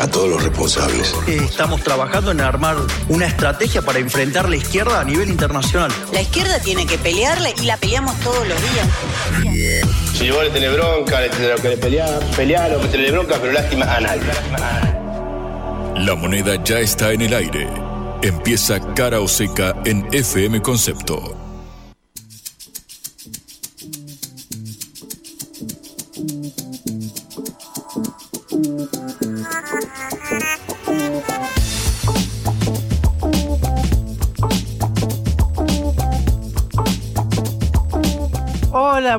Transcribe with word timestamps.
A 0.00 0.08
todos 0.08 0.28
los 0.28 0.42
responsables. 0.42 1.14
Estamos 1.26 1.82
trabajando 1.82 2.32
en 2.32 2.40
armar 2.40 2.76
una 3.08 3.26
estrategia 3.26 3.80
para 3.80 4.00
enfrentar 4.00 4.48
la 4.48 4.56
izquierda 4.56 5.00
a 5.00 5.04
nivel 5.04 5.28
internacional. 5.30 5.90
La 6.12 6.20
izquierda 6.20 6.58
tiene 6.58 6.84
que 6.86 6.98
pelearle 6.98 7.54
y 7.62 7.66
la 7.66 7.76
peleamos 7.76 8.18
todos 8.20 8.46
los 8.46 8.58
días. 8.72 8.88
Si 10.14 10.30
vos 10.30 10.42
le 10.44 10.50
tenés 10.50 10.72
bronca, 10.72 11.20
le 11.20 11.28
tenés 11.30 11.60
que 11.60 11.76
pelear, 11.76 12.20
pelear 12.36 12.74
o 12.74 12.80
que 12.80 12.88
tenés 12.88 13.12
bronca, 13.12 13.36
pero 13.40 13.52
lástima 13.52 13.84
a 13.84 14.00
nadie. 14.00 14.22
La 15.96 16.14
moneda 16.16 16.62
ya 16.64 16.80
está 16.80 17.12
en 17.12 17.22
el 17.22 17.34
aire. 17.34 17.68
Empieza 18.22 18.80
cara 18.94 19.20
o 19.20 19.28
seca 19.28 19.76
en 19.84 20.08
FM 20.12 20.60
Concepto. 20.60 21.43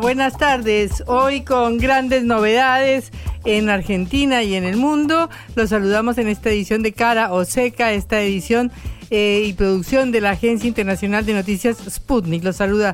Buenas 0.01 0.37
tardes. 0.37 1.03
Hoy 1.07 1.41
con 1.41 1.77
grandes 1.77 2.23
novedades 2.23 3.11
en 3.45 3.69
Argentina 3.69 4.43
y 4.43 4.55
en 4.55 4.65
el 4.65 4.75
mundo. 4.75 5.29
Los 5.55 5.69
saludamos 5.69 6.17
en 6.17 6.27
esta 6.27 6.49
edición 6.49 6.83
de 6.83 6.91
Cara 6.91 7.31
o 7.31 7.45
Seca, 7.45 7.93
esta 7.93 8.21
edición 8.21 8.71
eh, 9.09 9.43
y 9.45 9.53
producción 9.53 10.11
de 10.11 10.19
la 10.19 10.31
Agencia 10.31 10.67
Internacional 10.67 11.25
de 11.25 11.33
Noticias 11.33 11.77
Sputnik. 11.89 12.43
Los 12.43 12.57
saluda 12.57 12.93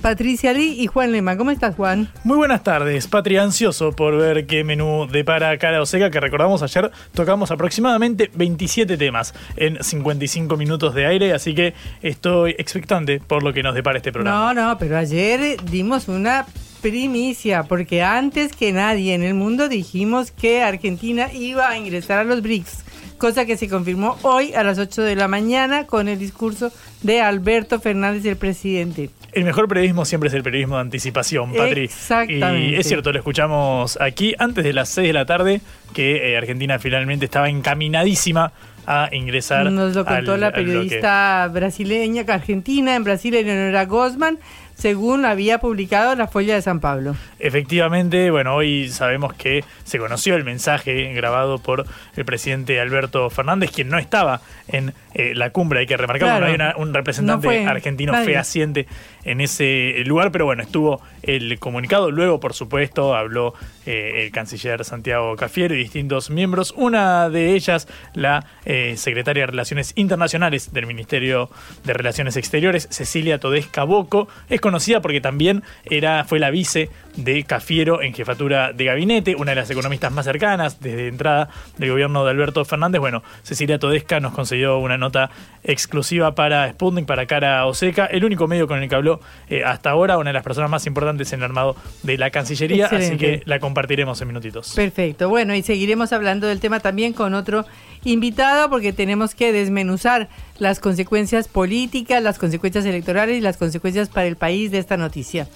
Patricia 0.00 0.52
Lee 0.52 0.76
y 0.78 0.86
Juan 0.86 1.12
Lema. 1.12 1.36
¿Cómo 1.36 1.50
estás, 1.50 1.74
Juan? 1.74 2.08
Muy 2.24 2.36
buenas 2.36 2.62
tardes, 2.62 3.06
Patri. 3.06 3.36
Ansioso 3.36 3.92
por 3.92 4.16
ver 4.16 4.46
qué 4.46 4.64
menú 4.64 5.06
depara 5.10 5.56
Cara 5.58 5.82
o 5.82 5.86
Seca, 5.86 6.10
que 6.10 6.20
recordamos 6.20 6.62
ayer 6.62 6.90
tocamos 7.12 7.50
aproximadamente 7.50 8.30
27 8.34 8.96
temas 8.96 9.34
en 9.56 9.82
55 9.82 10.56
minutos 10.56 10.94
de 10.94 11.06
aire, 11.06 11.32
así 11.32 11.54
que 11.54 11.74
estoy 12.02 12.54
expectante 12.58 13.20
por 13.20 13.42
lo 13.42 13.52
que 13.52 13.62
nos 13.62 13.74
depara 13.74 13.98
este 13.98 14.12
programa. 14.12 14.54
No, 14.54 14.68
no, 14.68 14.78
pero 14.78 14.96
ayer 14.96 15.56
dimos 15.64 16.08
una 16.08 16.46
primicia, 16.80 17.64
porque 17.64 18.02
antes 18.02 18.54
que 18.54 18.72
nadie 18.72 19.14
en 19.14 19.22
el 19.22 19.34
mundo 19.34 19.68
dijimos 19.68 20.30
que 20.30 20.62
Argentina 20.62 21.32
iba 21.32 21.68
a 21.68 21.76
ingresar 21.76 22.20
a 22.20 22.24
los 22.24 22.42
BRICS, 22.42 22.84
cosa 23.18 23.44
que 23.44 23.56
se 23.56 23.68
confirmó 23.68 24.16
hoy 24.22 24.54
a 24.54 24.62
las 24.62 24.78
8 24.78 25.02
de 25.02 25.16
la 25.16 25.28
mañana 25.28 25.86
con 25.86 26.08
el 26.08 26.18
discurso 26.18 26.72
de 27.02 27.20
Alberto 27.20 27.80
Fernández, 27.80 28.24
el 28.24 28.36
presidente. 28.36 29.10
El 29.32 29.44
mejor 29.44 29.68
periodismo 29.68 30.04
siempre 30.06 30.28
es 30.28 30.34
el 30.34 30.42
periodismo 30.42 30.76
de 30.76 30.80
anticipación, 30.82 31.52
Patri. 31.52 31.82
Exactamente. 31.84 32.70
Y 32.70 32.74
es 32.76 32.86
cierto, 32.88 33.12
lo 33.12 33.18
escuchamos 33.18 33.98
aquí 34.00 34.34
antes 34.38 34.64
de 34.64 34.72
las 34.72 34.88
6 34.88 35.08
de 35.08 35.12
la 35.12 35.26
tarde, 35.26 35.60
que 35.92 36.32
eh, 36.32 36.36
Argentina 36.38 36.78
finalmente 36.78 37.26
estaba 37.26 37.48
encaminadísima 37.50 38.52
a 38.86 39.10
ingresar. 39.12 39.70
Nos 39.70 39.94
lo 39.94 40.04
contó 40.06 40.32
al- 40.34 40.40
la 40.40 40.50
periodista 40.52 41.46
brasileña, 41.52 42.24
argentina, 42.26 42.96
en 42.96 43.04
Brasil, 43.04 43.34
Eleonora 43.34 43.84
Gosman, 43.84 44.38
según 44.78 45.24
había 45.24 45.58
publicado 45.58 46.14
la 46.14 46.28
Folla 46.28 46.54
de 46.54 46.62
San 46.62 46.80
Pablo. 46.80 47.16
Efectivamente, 47.40 48.30
bueno, 48.30 48.54
hoy 48.54 48.88
sabemos 48.88 49.34
que 49.34 49.64
se 49.84 49.98
conoció 49.98 50.36
el 50.36 50.44
mensaje 50.44 51.12
grabado 51.12 51.58
por 51.58 51.84
el 52.16 52.24
presidente 52.24 52.80
Alberto 52.80 53.28
Fernández, 53.28 53.72
quien 53.72 53.88
no 53.88 53.98
estaba 53.98 54.40
en 54.68 54.94
eh, 55.18 55.34
la 55.34 55.50
cumbre, 55.50 55.80
hay 55.80 55.86
que 55.86 55.96
remarcar, 55.96 56.28
Claro. 56.28 56.40
no 56.40 56.46
hay 56.46 56.54
una- 56.54 56.74
un 56.76 56.94
representante 56.94 57.46
No 57.46 57.52
fue 57.52 57.66
argentino 57.66 58.12
nadie. 58.12 58.26
fehaciente 58.26 58.86
en 59.24 59.40
ese 59.42 59.94
lugar, 60.06 60.30
pero 60.32 60.44
bueno, 60.46 60.62
estuvo 60.62 61.02
el 61.22 61.58
comunicado, 61.58 62.10
luego 62.10 62.40
por 62.40 62.54
supuesto 62.54 63.14
habló 63.14 63.52
eh, 63.84 64.24
el 64.24 64.30
canciller 64.30 64.84
Santiago 64.84 65.34
Cafiero 65.36 65.74
y 65.74 65.78
distintos 65.78 66.30
miembros, 66.30 66.72
una 66.76 67.28
de 67.30 67.54
ellas 67.54 67.88
la 68.14 68.46
eh, 68.64 68.94
secretaria 68.96 69.42
de 69.42 69.46
Relaciones 69.48 69.92
Internacionales 69.96 70.72
del 70.72 70.86
Ministerio 70.86 71.50
de 71.84 71.92
Relaciones 71.94 72.36
Exteriores, 72.36 72.86
Cecilia 72.90 73.38
Todesca 73.38 73.84
Boco, 73.84 74.28
es 74.48 74.60
conocida 74.60 75.00
porque 75.00 75.20
también 75.20 75.62
era, 75.84 76.24
fue 76.24 76.38
la 76.38 76.50
vice 76.50 76.90
de 77.18 77.42
Cafiero 77.42 78.00
en 78.00 78.14
jefatura 78.14 78.72
de 78.72 78.84
gabinete, 78.84 79.34
una 79.34 79.50
de 79.50 79.56
las 79.56 79.70
economistas 79.70 80.12
más 80.12 80.24
cercanas 80.24 80.80
desde 80.80 81.08
entrada 81.08 81.48
del 81.76 81.90
gobierno 81.90 82.24
de 82.24 82.30
Alberto 82.30 82.64
Fernández. 82.64 83.00
Bueno, 83.00 83.24
Cecilia 83.42 83.78
Todesca 83.78 84.20
nos 84.20 84.32
concedió 84.32 84.78
una 84.78 84.96
nota 84.96 85.30
exclusiva 85.64 86.36
para 86.36 86.70
Sputnik, 86.70 87.06
para 87.06 87.26
Cara 87.26 87.66
Oseca, 87.66 88.06
el 88.06 88.24
único 88.24 88.46
medio 88.46 88.68
con 88.68 88.80
el 88.80 88.88
que 88.88 88.94
habló 88.94 89.20
eh, 89.48 89.64
hasta 89.64 89.90
ahora, 89.90 90.16
una 90.16 90.30
de 90.30 90.34
las 90.34 90.44
personas 90.44 90.70
más 90.70 90.86
importantes 90.86 91.32
en 91.32 91.40
el 91.40 91.46
armado 91.46 91.74
de 92.04 92.16
la 92.18 92.30
Cancillería, 92.30 92.86
así 92.86 93.16
que 93.16 93.42
la 93.46 93.58
compartiremos 93.58 94.20
en 94.20 94.28
minutitos. 94.28 94.74
Perfecto. 94.74 95.28
Bueno, 95.28 95.54
y 95.54 95.62
seguiremos 95.62 96.12
hablando 96.12 96.46
del 96.46 96.60
tema 96.60 96.78
también 96.78 97.12
con 97.12 97.34
otro 97.34 97.66
invitado 98.04 98.70
porque 98.70 98.92
tenemos 98.92 99.34
que 99.34 99.52
desmenuzar 99.52 100.28
las 100.58 100.78
consecuencias 100.78 101.48
políticas, 101.48 102.22
las 102.22 102.38
consecuencias 102.38 102.84
electorales 102.84 103.36
y 103.36 103.40
las 103.40 103.56
consecuencias 103.56 104.08
para 104.08 104.26
el 104.26 104.36
país 104.36 104.70
de 104.70 104.78
esta 104.78 104.96
noticia. 104.96 105.48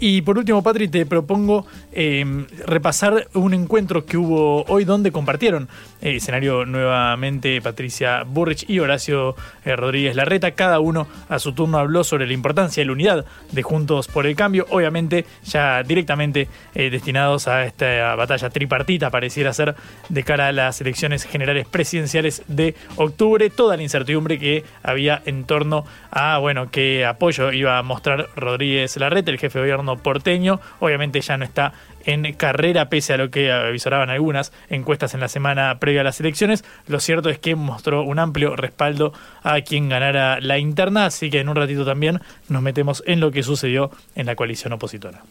Y 0.00 0.22
por 0.22 0.38
último, 0.38 0.62
Patri, 0.62 0.86
te 0.86 1.06
propongo 1.06 1.66
eh, 1.92 2.24
repasar 2.66 3.26
un 3.34 3.52
encuentro 3.52 4.06
que 4.06 4.16
hubo 4.16 4.62
hoy 4.64 4.84
donde 4.84 5.10
compartieron 5.10 5.68
eh, 6.00 6.16
escenario 6.16 6.64
nuevamente 6.64 7.60
Patricia 7.60 8.22
Burrich 8.22 8.64
y 8.70 8.78
Horacio 8.78 9.34
eh, 9.64 9.74
Rodríguez 9.74 10.14
Larreta. 10.14 10.52
Cada 10.52 10.78
uno 10.78 11.08
a 11.28 11.40
su 11.40 11.52
turno 11.52 11.78
habló 11.78 12.04
sobre 12.04 12.28
la 12.28 12.32
importancia 12.32 12.80
y 12.80 12.86
la 12.86 12.92
unidad 12.92 13.24
de 13.50 13.62
Juntos 13.62 14.06
por 14.06 14.26
el 14.26 14.36
Cambio, 14.36 14.66
obviamente 14.70 15.24
ya 15.44 15.82
directamente 15.82 16.48
eh, 16.76 16.90
destinados 16.90 17.48
a 17.48 17.64
esta 17.64 18.14
batalla 18.14 18.50
tripartita, 18.50 19.10
pareciera 19.10 19.52
ser, 19.52 19.74
de 20.08 20.22
cara 20.22 20.48
a 20.48 20.52
las 20.52 20.80
elecciones 20.80 21.24
generales 21.24 21.66
presidenciales 21.66 22.42
de 22.46 22.76
octubre. 22.94 23.50
Toda 23.50 23.76
la 23.76 23.82
incertidumbre 23.82 24.38
que 24.38 24.62
había 24.84 25.20
en 25.26 25.42
torno 25.42 25.84
a, 26.12 26.38
bueno, 26.38 26.70
qué 26.70 27.04
apoyo 27.04 27.50
iba 27.50 27.78
a 27.78 27.82
mostrar 27.82 28.28
Rodríguez 28.36 28.96
Larreta, 28.96 29.32
el 29.32 29.38
jefe 29.38 29.58
de 29.58 29.64
gobierno 29.64 29.87
porteño. 29.96 30.60
Obviamente 30.80 31.20
ya 31.20 31.36
no 31.36 31.44
está 31.44 31.72
en 32.04 32.32
carrera, 32.34 32.88
pese 32.88 33.14
a 33.14 33.16
lo 33.16 33.30
que 33.30 33.52
avisoraban 33.52 34.10
algunas 34.10 34.52
encuestas 34.70 35.14
en 35.14 35.20
la 35.20 35.28
semana 35.28 35.78
previa 35.78 36.02
a 36.02 36.04
las 36.04 36.20
elecciones. 36.20 36.64
Lo 36.86 37.00
cierto 37.00 37.28
es 37.28 37.38
que 37.38 37.54
mostró 37.54 38.02
un 38.02 38.18
amplio 38.18 38.56
respaldo 38.56 39.12
a 39.42 39.60
quien 39.60 39.88
ganara 39.88 40.40
la 40.40 40.58
interna, 40.58 41.06
así 41.06 41.30
que 41.30 41.40
en 41.40 41.48
un 41.48 41.56
ratito 41.56 41.84
también 41.84 42.20
nos 42.48 42.62
metemos 42.62 43.02
en 43.06 43.20
lo 43.20 43.30
que 43.30 43.42
sucedió 43.42 43.90
en 44.14 44.26
la 44.26 44.36
coalición 44.36 44.72
opositora. 44.72 45.22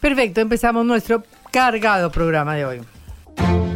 Perfecto, 0.00 0.40
empezamos 0.40 0.84
nuestro 0.84 1.22
cargado 1.50 2.10
programa 2.10 2.56
de 2.56 2.64
hoy. 2.64 2.80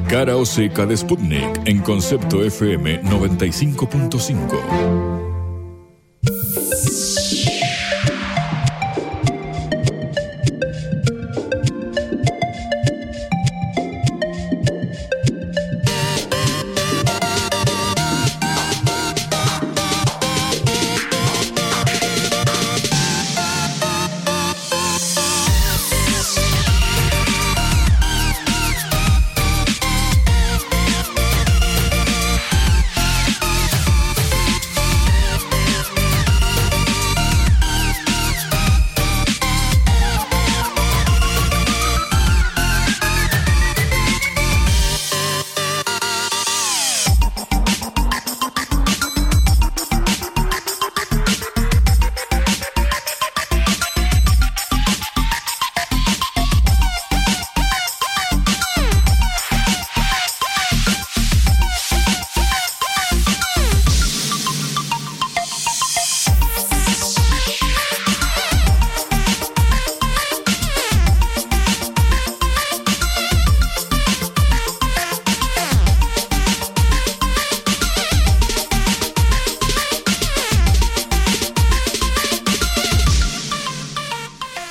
Cara 0.09 0.37
o 0.37 0.47
seca 0.47 0.87
de 0.87 0.97
Sputnik 0.97 1.67
en 1.67 1.81
concepto 1.81 2.45
FM 2.45 3.03
95.5. 3.03 5.16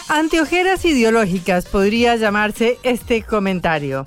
Anteojeras 0.08 0.86
ideológicas 0.86 1.66
podría 1.66 2.16
llamarse 2.16 2.78
este 2.84 3.24
comentario. 3.24 4.06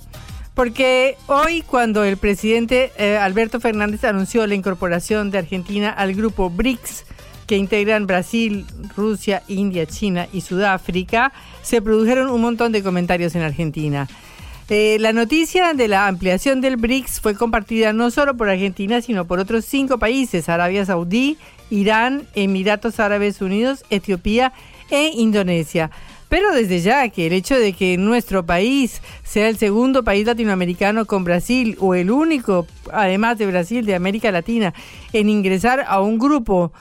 Porque 0.55 1.17
hoy 1.27 1.63
cuando 1.63 2.05
el 2.05 2.17
presidente 2.17 2.93
eh, 2.99 3.17
Alberto 3.17 3.59
Fernández 3.59 4.05
anunció 4.05 4.47
la 4.47 4.55
incorporación 4.55 5.33
de 5.33 5.39
Argentina 5.39 5.91
al 5.91 6.15
grupo 6.15 6.51
BRICS, 6.51 7.05
que 7.49 7.57
integran 7.57 8.07
Brasil, 8.07 8.65
Rusia, 8.97 9.43
India, 9.49 9.87
China 9.87 10.29
y 10.33 10.43
Sudáfrica, 10.43 11.33
se 11.63 11.83
produjeron 11.83 12.31
un 12.31 12.43
montón 12.43 12.71
de 12.71 12.83
comentarios 12.83 13.35
en 13.35 13.43
Argentina. 13.43 14.07
Eh, 14.69 14.99
la 15.01 15.13
noticia 15.13 15.73
de 15.75 15.89
la 15.89 16.07
ampliación 16.07 16.61
del 16.61 16.77
BRICS 16.77 17.21
fue 17.21 17.35
compartida 17.35 17.93
no 17.93 18.13
solo 18.13 18.37
por 18.37 18.51
Argentina, 18.51 19.01
sino 19.01 19.25
por 19.25 19.41
otros 19.41 19.65
cinco 19.65 19.99
países, 19.99 20.49
Arabia 20.49 20.85
Saudí, 20.85 21.39
Irán, 21.71 22.25
Emiratos 22.35 23.01
Árabes 23.01 23.41
Unidos, 23.41 23.85
Etiopía 23.91 24.53
e 24.91 25.13
Indonesia. 25.15 25.91
Pero 26.29 26.53
desde 26.53 26.81
ya 26.81 27.09
que 27.09 27.27
el 27.27 27.33
hecho 27.33 27.59
de 27.59 27.73
que 27.73 27.97
nuestro 27.97 28.45
país 28.45 29.01
sea 29.23 29.49
el 29.49 29.57
segundo 29.57 30.05
país 30.05 30.27
latinoamericano 30.27 31.07
con 31.07 31.25
Brasil 31.25 31.77
o 31.81 31.95
el 31.95 32.11
único, 32.11 32.67
además 32.93 33.39
de 33.39 33.47
Brasil, 33.47 33.87
de 33.87 33.95
América 33.95 34.31
Latina, 34.31 34.75
en 35.13 35.31
ingresar 35.31 35.85
a 35.89 36.01
un 36.01 36.19
grupo 36.19 36.73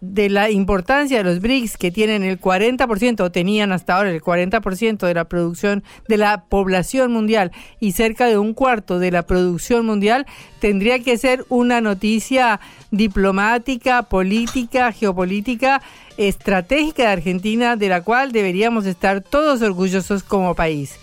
de 0.00 0.28
la 0.28 0.50
importancia 0.50 1.18
de 1.18 1.24
los 1.24 1.40
BRICS 1.40 1.78
que 1.78 1.90
tienen 1.90 2.22
el 2.24 2.40
40% 2.40 3.20
o 3.20 3.32
tenían 3.32 3.72
hasta 3.72 3.96
ahora 3.96 4.10
el 4.10 4.20
40% 4.20 5.06
de 5.06 5.14
la 5.14 5.24
producción 5.24 5.82
de 6.08 6.18
la 6.18 6.44
población 6.44 7.12
mundial 7.12 7.52
y 7.80 7.92
cerca 7.92 8.26
de 8.26 8.36
un 8.36 8.52
cuarto 8.52 8.98
de 8.98 9.10
la 9.10 9.22
producción 9.22 9.86
mundial, 9.86 10.26
tendría 10.60 10.98
que 10.98 11.16
ser 11.16 11.46
una 11.48 11.80
noticia 11.80 12.60
diplomática, 12.90 14.02
política, 14.02 14.92
geopolítica, 14.92 15.80
estratégica 16.18 17.04
de 17.04 17.08
Argentina 17.08 17.76
de 17.76 17.88
la 17.88 18.02
cual 18.02 18.32
deberíamos 18.32 18.84
estar 18.84 19.22
todos 19.22 19.62
orgullosos 19.62 20.22
como 20.22 20.54
país. 20.54 20.98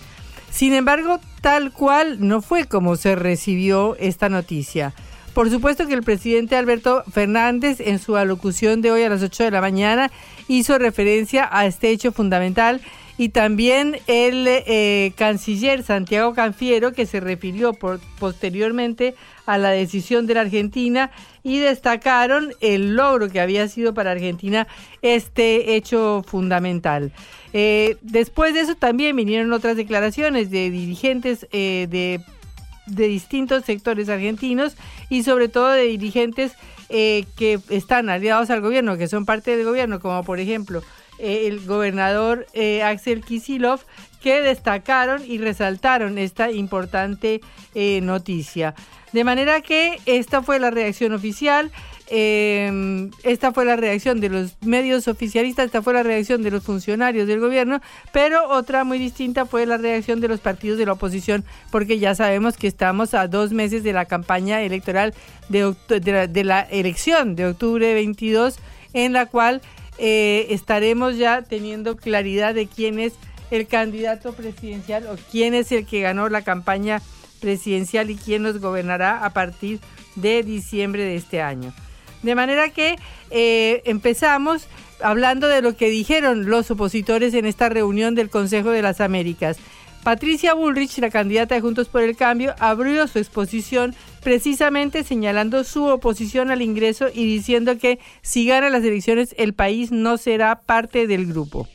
Sin 0.51 0.73
embargo, 0.73 1.19
tal 1.41 1.71
cual 1.71 2.17
no 2.19 2.41
fue 2.41 2.65
como 2.65 2.95
se 2.95 3.15
recibió 3.15 3.95
esta 3.97 4.29
noticia. 4.29 4.93
Por 5.33 5.49
supuesto 5.49 5.87
que 5.87 5.93
el 5.93 6.03
presidente 6.03 6.55
Alberto 6.55 7.03
Fernández 7.11 7.79
en 7.79 7.99
su 7.99 8.17
alocución 8.17 8.81
de 8.81 8.91
hoy 8.91 9.03
a 9.03 9.09
las 9.09 9.21
8 9.21 9.45
de 9.45 9.51
la 9.51 9.61
mañana 9.61 10.11
hizo 10.47 10.77
referencia 10.77 11.47
a 11.51 11.65
este 11.65 11.91
hecho 11.91 12.11
fundamental 12.11 12.81
y 13.17 13.29
también 13.29 13.97
el 14.07 14.45
eh, 14.47 15.11
canciller 15.17 15.83
Santiago 15.83 16.33
Canfiero 16.33 16.93
que 16.93 17.05
se 17.05 17.19
refirió 17.19 17.73
posteriormente 18.17 19.13
a 19.45 19.57
la 19.57 19.71
decisión 19.71 20.25
de 20.25 20.35
la 20.35 20.41
Argentina 20.41 21.11
y 21.43 21.59
destacaron 21.59 22.53
el 22.61 22.95
logro 22.95 23.29
que 23.29 23.41
había 23.41 23.67
sido 23.67 23.93
para 23.93 24.11
Argentina 24.11 24.67
este 25.01 25.75
hecho 25.75 26.23
fundamental. 26.25 27.11
Eh, 27.51 27.97
después 28.01 28.53
de 28.53 28.61
eso 28.61 28.75
también 28.75 29.15
vinieron 29.15 29.51
otras 29.51 29.75
declaraciones 29.75 30.49
de 30.49 30.69
dirigentes 30.69 31.45
eh, 31.51 31.87
de 31.89 32.21
de 32.95 33.07
distintos 33.07 33.65
sectores 33.65 34.09
argentinos 34.09 34.75
y 35.09 35.23
sobre 35.23 35.49
todo 35.49 35.69
de 35.71 35.83
dirigentes 35.83 36.53
eh, 36.89 37.25
que 37.37 37.59
están 37.69 38.09
aliados 38.09 38.49
al 38.49 38.61
gobierno, 38.61 38.97
que 38.97 39.07
son 39.07 39.25
parte 39.25 39.55
del 39.55 39.65
gobierno, 39.65 39.99
como 39.99 40.23
por 40.23 40.39
ejemplo 40.39 40.81
eh, 41.19 41.43
el 41.47 41.65
gobernador 41.65 42.47
eh, 42.53 42.81
Axel 42.83 43.23
Kisilov, 43.23 43.81
que 44.21 44.41
destacaron 44.41 45.23
y 45.25 45.37
resaltaron 45.37 46.17
esta 46.17 46.51
importante 46.51 47.41
noticia. 48.01 48.75
De 49.13 49.23
manera 49.23 49.61
que 49.61 49.99
esta 50.05 50.41
fue 50.41 50.59
la 50.59 50.71
reacción 50.71 51.13
oficial. 51.13 51.71
Eh, 52.11 53.11
esta 53.21 53.53
fue 53.53 53.65
la 53.65 53.75
reacción 53.75 54.19
de 54.19 54.29
los 54.29 54.55
medios 54.61 55.07
oficialistas, 55.07 55.67
esta 55.67 55.83
fue 55.83 55.93
la 55.93 56.01
reacción 56.01 56.41
de 56.41 56.49
los 56.49 56.63
funcionarios 56.63 57.27
del 57.27 57.39
gobierno, 57.39 57.81
pero 58.11 58.49
otra 58.49 58.83
muy 58.83 58.97
distinta 58.97 59.45
fue 59.45 59.67
la 59.67 59.77
reacción 59.77 60.19
de 60.19 60.27
los 60.27 60.39
partidos 60.39 60.79
de 60.79 60.87
la 60.87 60.93
oposición, 60.93 61.45
porque 61.71 61.99
ya 61.99 62.15
sabemos 62.15 62.57
que 62.57 62.67
estamos 62.67 63.13
a 63.13 63.27
dos 63.27 63.51
meses 63.51 63.83
de 63.83 63.93
la 63.93 64.05
campaña 64.05 64.61
electoral 64.63 65.13
de, 65.49 65.75
de, 65.87 66.43
la, 66.43 66.61
elección 66.61 67.35
de 67.35 67.45
octubre 67.45 67.93
22, 67.93 68.57
en 68.93 69.13
la 69.13 69.27
cual 69.27 69.61
eh, 69.99 70.47
estaremos 70.49 71.15
ya 71.17 71.43
teniendo 71.43 71.95
claridad 71.95 72.55
de 72.55 72.65
quién 72.65 72.97
es 72.97 73.13
el 73.51 73.67
candidato 73.67 74.33
presidencial 74.33 75.05
o 75.07 75.15
quién 75.31 75.53
es 75.53 75.71
el 75.71 75.85
que 75.85 76.01
ganó 76.01 76.27
la 76.29 76.41
campaña 76.41 77.03
presidencial 77.39 78.09
y 78.09 78.15
quién 78.15 78.41
nos 78.41 78.59
gobernará 78.59 79.23
a 79.23 79.29
partir 79.31 79.79
de 80.15 80.41
diciembre 80.41 81.03
de 81.03 81.15
este 81.15 81.41
año. 81.41 81.71
De 82.23 82.35
manera 82.35 82.69
que 82.69 82.95
eh, 83.31 83.81
empezamos 83.85 84.67
hablando 85.01 85.47
de 85.47 85.61
lo 85.61 85.75
que 85.75 85.89
dijeron 85.89 86.49
los 86.49 86.69
opositores 86.71 87.33
en 87.33 87.45
esta 87.45 87.69
reunión 87.69 88.15
del 88.15 88.29
Consejo 88.29 88.69
de 88.71 88.81
las 88.81 89.01
Américas. 89.01 89.57
Patricia 90.03 90.53
Bullrich, 90.53 90.97
la 90.99 91.09
candidata 91.09 91.55
de 91.55 91.61
Juntos 91.61 91.89
por 91.89 92.01
el 92.01 92.15
Cambio, 92.15 92.55
abrió 92.59 93.07
su 93.07 93.19
exposición 93.19 93.93
precisamente 94.23 95.03
señalando 95.03 95.63
su 95.63 95.85
oposición 95.85 96.51
al 96.51 96.61
ingreso 96.61 97.07
y 97.13 97.25
diciendo 97.25 97.77
que 97.77 97.99
si 98.21 98.45
gana 98.45 98.69
las 98.69 98.83
elecciones 98.83 99.35
el 99.37 99.53
país 99.53 99.91
no 99.91 100.17
será 100.17 100.61
parte 100.61 101.05
del 101.05 101.25
grupo. 101.25 101.67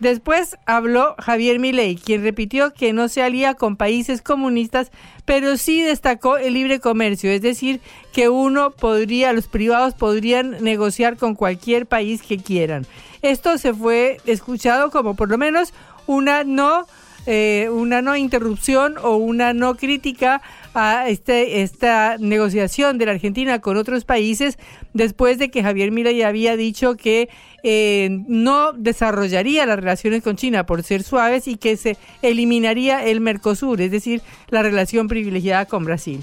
Después 0.00 0.56
habló 0.64 1.16
Javier 1.18 1.58
Milei, 1.58 1.96
quien 1.96 2.22
repitió 2.22 2.72
que 2.72 2.92
no 2.92 3.08
se 3.08 3.22
alía 3.22 3.54
con 3.54 3.76
países 3.76 4.22
comunistas, 4.22 4.92
pero 5.24 5.56
sí 5.56 5.82
destacó 5.82 6.36
el 6.38 6.54
libre 6.54 6.78
comercio, 6.78 7.30
es 7.30 7.42
decir, 7.42 7.80
que 8.12 8.28
uno 8.28 8.70
podría, 8.70 9.32
los 9.32 9.48
privados 9.48 9.94
podrían 9.94 10.62
negociar 10.62 11.16
con 11.16 11.34
cualquier 11.34 11.86
país 11.86 12.22
que 12.22 12.38
quieran. 12.38 12.86
Esto 13.22 13.58
se 13.58 13.74
fue 13.74 14.18
escuchado 14.24 14.90
como 14.90 15.14
por 15.14 15.28
lo 15.28 15.38
menos 15.38 15.74
una 16.06 16.44
no 16.44 16.86
eh, 17.26 17.68
una 17.70 18.00
no 18.00 18.16
interrupción 18.16 18.96
o 19.02 19.16
una 19.16 19.52
no 19.52 19.76
crítica 19.76 20.40
a 20.74 21.08
este, 21.08 21.62
esta 21.62 22.16
negociación 22.18 22.98
de 22.98 23.06
la 23.06 23.12
Argentina 23.12 23.60
con 23.60 23.76
otros 23.76 24.04
países 24.04 24.58
después 24.94 25.38
de 25.38 25.50
que 25.50 25.62
Javier 25.62 25.90
Milei 25.90 26.22
había 26.22 26.56
dicho 26.56 26.96
que 26.96 27.28
eh, 27.62 28.08
no 28.28 28.72
desarrollaría 28.72 29.66
las 29.66 29.76
relaciones 29.76 30.22
con 30.22 30.36
China 30.36 30.66
por 30.66 30.82
ser 30.82 31.02
suaves 31.02 31.48
y 31.48 31.56
que 31.56 31.76
se 31.76 31.96
eliminaría 32.22 33.04
el 33.04 33.20
Mercosur, 33.20 33.80
es 33.80 33.90
decir, 33.90 34.22
la 34.48 34.62
relación 34.62 35.08
privilegiada 35.08 35.66
con 35.66 35.84
Brasil. 35.84 36.22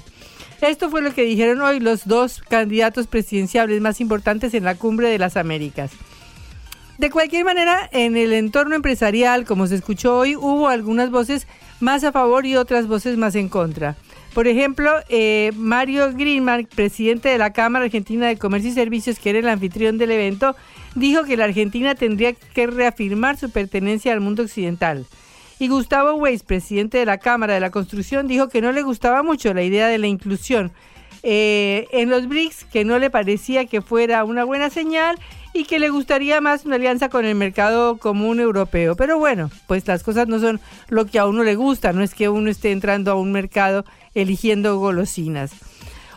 Esto 0.62 0.88
fue 0.88 1.02
lo 1.02 1.12
que 1.12 1.22
dijeron 1.22 1.60
hoy 1.60 1.80
los 1.80 2.06
dos 2.06 2.40
candidatos 2.40 3.06
presidenciales 3.06 3.80
más 3.80 4.00
importantes 4.00 4.54
en 4.54 4.64
la 4.64 4.74
cumbre 4.74 5.08
de 5.08 5.18
las 5.18 5.36
Américas. 5.36 5.90
De 6.98 7.10
cualquier 7.10 7.44
manera, 7.44 7.90
en 7.92 8.16
el 8.16 8.32
entorno 8.32 8.74
empresarial, 8.74 9.44
como 9.44 9.66
se 9.66 9.74
escuchó 9.74 10.16
hoy, 10.16 10.34
hubo 10.34 10.68
algunas 10.68 11.10
voces 11.10 11.46
más 11.78 12.04
a 12.04 12.12
favor 12.12 12.46
y 12.46 12.56
otras 12.56 12.86
voces 12.86 13.18
más 13.18 13.34
en 13.34 13.50
contra. 13.50 13.96
Por 14.36 14.48
ejemplo, 14.48 14.92
eh, 15.08 15.50
Mario 15.56 16.12
Greenman, 16.12 16.66
presidente 16.66 17.30
de 17.30 17.38
la 17.38 17.54
Cámara 17.54 17.86
Argentina 17.86 18.26
de 18.26 18.36
Comercio 18.36 18.68
y 18.68 18.74
Servicios, 18.74 19.18
que 19.18 19.30
era 19.30 19.38
el 19.38 19.48
anfitrión 19.48 19.96
del 19.96 20.10
evento, 20.10 20.54
dijo 20.94 21.24
que 21.24 21.38
la 21.38 21.44
Argentina 21.44 21.94
tendría 21.94 22.34
que 22.34 22.66
reafirmar 22.66 23.38
su 23.38 23.48
pertenencia 23.48 24.12
al 24.12 24.20
mundo 24.20 24.42
occidental. 24.42 25.06
Y 25.58 25.68
Gustavo 25.68 26.12
Weiss, 26.16 26.42
presidente 26.42 26.98
de 26.98 27.06
la 27.06 27.16
Cámara 27.16 27.54
de 27.54 27.60
la 27.60 27.70
Construcción, 27.70 28.28
dijo 28.28 28.50
que 28.50 28.60
no 28.60 28.72
le 28.72 28.82
gustaba 28.82 29.22
mucho 29.22 29.54
la 29.54 29.62
idea 29.62 29.88
de 29.88 29.96
la 29.96 30.06
inclusión 30.06 30.70
eh, 31.22 31.86
en 31.92 32.10
los 32.10 32.28
BRICS, 32.28 32.66
que 32.66 32.84
no 32.84 32.98
le 32.98 33.08
parecía 33.08 33.64
que 33.64 33.80
fuera 33.80 34.22
una 34.24 34.44
buena 34.44 34.68
señal 34.68 35.18
y 35.56 35.64
que 35.64 35.78
le 35.78 35.88
gustaría 35.88 36.42
más 36.42 36.66
una 36.66 36.76
alianza 36.76 37.08
con 37.08 37.24
el 37.24 37.34
mercado 37.34 37.96
común 37.96 38.40
europeo. 38.40 38.94
Pero 38.94 39.18
bueno, 39.18 39.50
pues 39.66 39.86
las 39.86 40.02
cosas 40.02 40.28
no 40.28 40.38
son 40.38 40.60
lo 40.88 41.06
que 41.06 41.18
a 41.18 41.26
uno 41.26 41.44
le 41.44 41.54
gusta, 41.54 41.94
no 41.94 42.02
es 42.02 42.14
que 42.14 42.28
uno 42.28 42.50
esté 42.50 42.72
entrando 42.72 43.10
a 43.10 43.14
un 43.14 43.32
mercado 43.32 43.86
eligiendo 44.14 44.78
golosinas. 44.78 45.52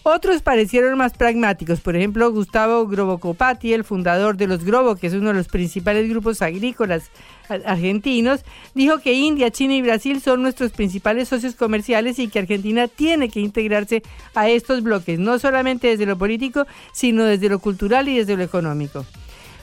Otros 0.04 0.42
parecieron 0.42 0.98
más 0.98 1.14
pragmáticos, 1.14 1.82
por 1.82 1.96
ejemplo, 1.96 2.32
Gustavo 2.32 2.88
Grobocopati, 2.88 3.74
el 3.74 3.84
fundador 3.84 4.38
de 4.38 4.48
los 4.48 4.64
Grobo, 4.64 4.96
que 4.96 5.08
es 5.08 5.14
uno 5.14 5.28
de 5.28 5.36
los 5.36 5.48
principales 5.48 6.10
grupos 6.10 6.42
agrícolas 6.42 7.12
argentinos, 7.50 8.42
dijo 8.74 9.00
que 9.00 9.14
India, 9.14 9.52
China 9.52 9.76
y 9.76 9.82
Brasil 9.82 10.22
son 10.22 10.42
nuestros 10.42 10.72
principales 10.72 11.28
socios 11.28 11.56
comerciales 11.56 12.18
y 12.20 12.28
que 12.28 12.40
Argentina 12.40 12.88
tiene 12.88 13.30
que 13.30 13.40
integrarse 13.40 14.02
a 14.36 14.50
estos 14.50 14.84
bloques, 14.84 15.20
no 15.20 15.38
solamente 15.38 15.88
desde 15.88 16.06
lo 16.06 16.18
político, 16.18 16.66
sino 16.94 17.24
desde 17.24 17.50
lo 17.50 17.60
cultural 17.60 18.08
y 18.08 18.18
desde 18.18 18.38
lo 18.38 18.44
económico. 18.44 19.06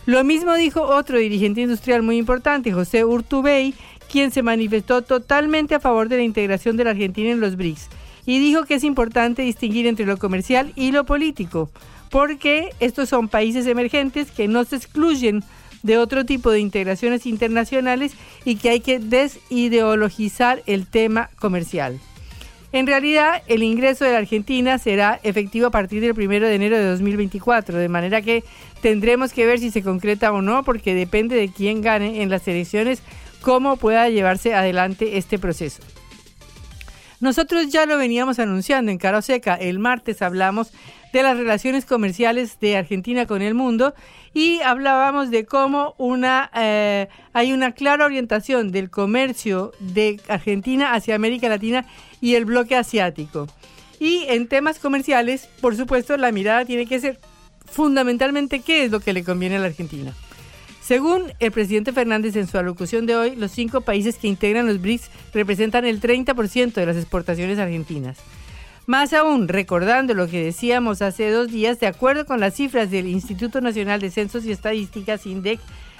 Lo 0.06 0.22
mismo 0.22 0.54
dijo 0.54 0.82
otro 0.82 1.18
dirigente 1.18 1.62
industrial 1.62 2.02
muy 2.02 2.16
importante, 2.16 2.72
José 2.72 3.04
Urtubey, 3.04 3.74
quien 4.08 4.30
se 4.30 4.42
manifestó 4.42 5.02
totalmente 5.02 5.74
a 5.74 5.80
favor 5.80 6.08
de 6.08 6.18
la 6.18 6.22
integración 6.22 6.76
de 6.76 6.84
la 6.84 6.90
Argentina 6.90 7.30
en 7.32 7.40
los 7.40 7.56
BRICS 7.56 7.88
y 8.24 8.38
dijo 8.38 8.64
que 8.64 8.74
es 8.74 8.84
importante 8.84 9.42
distinguir 9.42 9.88
entre 9.88 10.06
lo 10.06 10.16
comercial 10.16 10.72
y 10.76 10.92
lo 10.92 11.04
político, 11.04 11.70
porque 12.08 12.70
estos 12.78 13.08
son 13.08 13.26
países 13.26 13.66
emergentes 13.66 14.30
que 14.30 14.46
no 14.46 14.64
se 14.64 14.76
excluyen 14.76 15.42
de 15.82 15.98
otro 15.98 16.24
tipo 16.24 16.52
de 16.52 16.60
integraciones 16.60 17.26
internacionales 17.26 18.14
y 18.44 18.56
que 18.56 18.70
hay 18.70 18.80
que 18.80 19.00
desideologizar 19.00 20.62
el 20.66 20.86
tema 20.86 21.30
comercial. 21.40 21.98
En 22.72 22.86
realidad, 22.86 23.42
el 23.46 23.62
ingreso 23.62 24.04
de 24.04 24.12
la 24.12 24.18
Argentina 24.18 24.78
será 24.78 25.20
efectivo 25.22 25.68
a 25.68 25.70
partir 25.70 26.00
del 26.00 26.12
1 26.12 26.46
de 26.46 26.54
enero 26.54 26.76
de 26.76 26.84
2024, 26.84 27.78
de 27.78 27.88
manera 27.88 28.22
que 28.22 28.44
tendremos 28.82 29.32
que 29.32 29.46
ver 29.46 29.58
si 29.58 29.70
se 29.70 29.82
concreta 29.82 30.32
o 30.32 30.42
no, 30.42 30.64
porque 30.64 30.94
depende 30.94 31.36
de 31.36 31.48
quién 31.48 31.80
gane 31.80 32.22
en 32.22 32.30
las 32.30 32.46
elecciones 32.48 33.02
cómo 33.40 33.76
pueda 33.76 34.08
llevarse 34.08 34.54
adelante 34.54 35.18
este 35.18 35.38
proceso. 35.38 35.80
Nosotros 37.20 37.68
ya 37.68 37.86
lo 37.86 37.96
veníamos 37.96 38.38
anunciando 38.38 38.90
en 38.90 38.98
Caro 38.98 39.22
Seca. 39.22 39.54
El 39.54 39.78
martes 39.78 40.20
hablamos 40.20 40.72
de 41.12 41.22
las 41.22 41.36
relaciones 41.36 41.84
comerciales 41.84 42.58
de 42.60 42.76
Argentina 42.76 43.26
con 43.26 43.42
el 43.42 43.54
mundo 43.54 43.94
y 44.34 44.60
hablábamos 44.60 45.30
de 45.30 45.46
cómo 45.46 45.94
una 45.98 46.50
eh, 46.54 47.08
hay 47.32 47.52
una 47.52 47.72
clara 47.72 48.04
orientación 48.04 48.70
del 48.72 48.90
comercio 48.90 49.72
de 49.80 50.20
Argentina 50.28 50.94
hacia 50.94 51.14
América 51.14 51.48
Latina 51.48 51.86
y 52.20 52.34
el 52.34 52.44
bloque 52.44 52.76
asiático. 52.76 53.46
Y 53.98 54.24
en 54.28 54.46
temas 54.46 54.78
comerciales, 54.78 55.48
por 55.60 55.74
supuesto, 55.76 56.16
la 56.16 56.32
mirada 56.32 56.64
tiene 56.64 56.86
que 56.86 57.00
ser 57.00 57.18
fundamentalmente 57.64 58.60
qué 58.60 58.84
es 58.84 58.90
lo 58.90 59.00
que 59.00 59.12
le 59.12 59.24
conviene 59.24 59.56
a 59.56 59.60
la 59.60 59.66
Argentina. 59.66 60.12
Según 60.86 61.32
el 61.40 61.50
presidente 61.50 61.92
Fernández 61.92 62.36
en 62.36 62.46
su 62.46 62.58
alocución 62.58 63.06
de 63.06 63.16
hoy, 63.16 63.34
los 63.34 63.50
cinco 63.50 63.80
países 63.80 64.16
que 64.18 64.28
integran 64.28 64.66
los 64.68 64.80
BRICS 64.80 65.10
representan 65.34 65.84
el 65.84 66.00
30% 66.00 66.74
de 66.74 66.86
las 66.86 66.96
exportaciones 66.96 67.58
argentinas. 67.58 68.18
Más 68.86 69.12
aún, 69.12 69.48
recordando 69.48 70.14
lo 70.14 70.28
que 70.28 70.44
decíamos 70.44 71.02
hace 71.02 71.28
dos 71.30 71.48
días, 71.48 71.80
de 71.80 71.88
acuerdo 71.88 72.24
con 72.24 72.38
las 72.38 72.54
cifras 72.54 72.88
del 72.88 73.08
Instituto 73.08 73.60
Nacional 73.60 74.00
de 74.00 74.12
Censos 74.12 74.44
y 74.44 74.52
Estadísticas, 74.52 75.26
INDEC, 75.26 75.58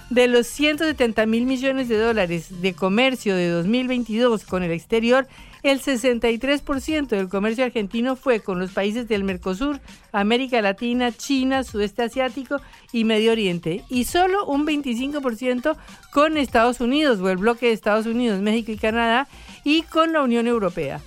de 0.09 0.29
los 0.29 0.47
170 0.47 1.27
mil 1.27 1.47
millones 1.47 1.89
de 1.89 1.99
dólares 1.99 2.63
de 2.63 2.75
comercio 2.75 3.35
de 3.35 3.49
2022 3.49 4.45
con 4.45 4.63
el 4.63 4.71
exterior, 4.71 5.27
el 5.65 5.81
63% 5.81 7.09
del 7.09 7.29
comercio 7.29 7.65
argentino 7.65 8.15
fue 8.15 8.39
con 8.39 8.61
los 8.61 8.71
países 8.71 9.09
del 9.09 9.25
Mercosur, 9.25 9.81
América 10.13 10.63
Latina, 10.63 11.11
China, 11.11 11.65
Sudeste 11.65 12.05
Asiático 12.05 12.61
y 12.93 13.03
Medio 13.03 13.33
Oriente, 13.33 13.83
y 13.89 14.05
solo 14.05 14.47
un 14.47 14.65
25% 14.65 15.77
con 16.13 16.37
Estados 16.37 16.81
Unidos 16.81 17.19
o 17.19 17.29
el 17.31 17.39
bloque 17.39 17.67
de 17.67 17.73
Estados 17.73 18.07
Unidos, 18.07 18.41
México 18.41 18.71
y 18.71 18.77
Canadá, 18.77 19.27
y 19.65 19.83
con 19.83 20.13
la 20.13 20.23
Unión 20.23 20.47
Europea. 20.47 21.01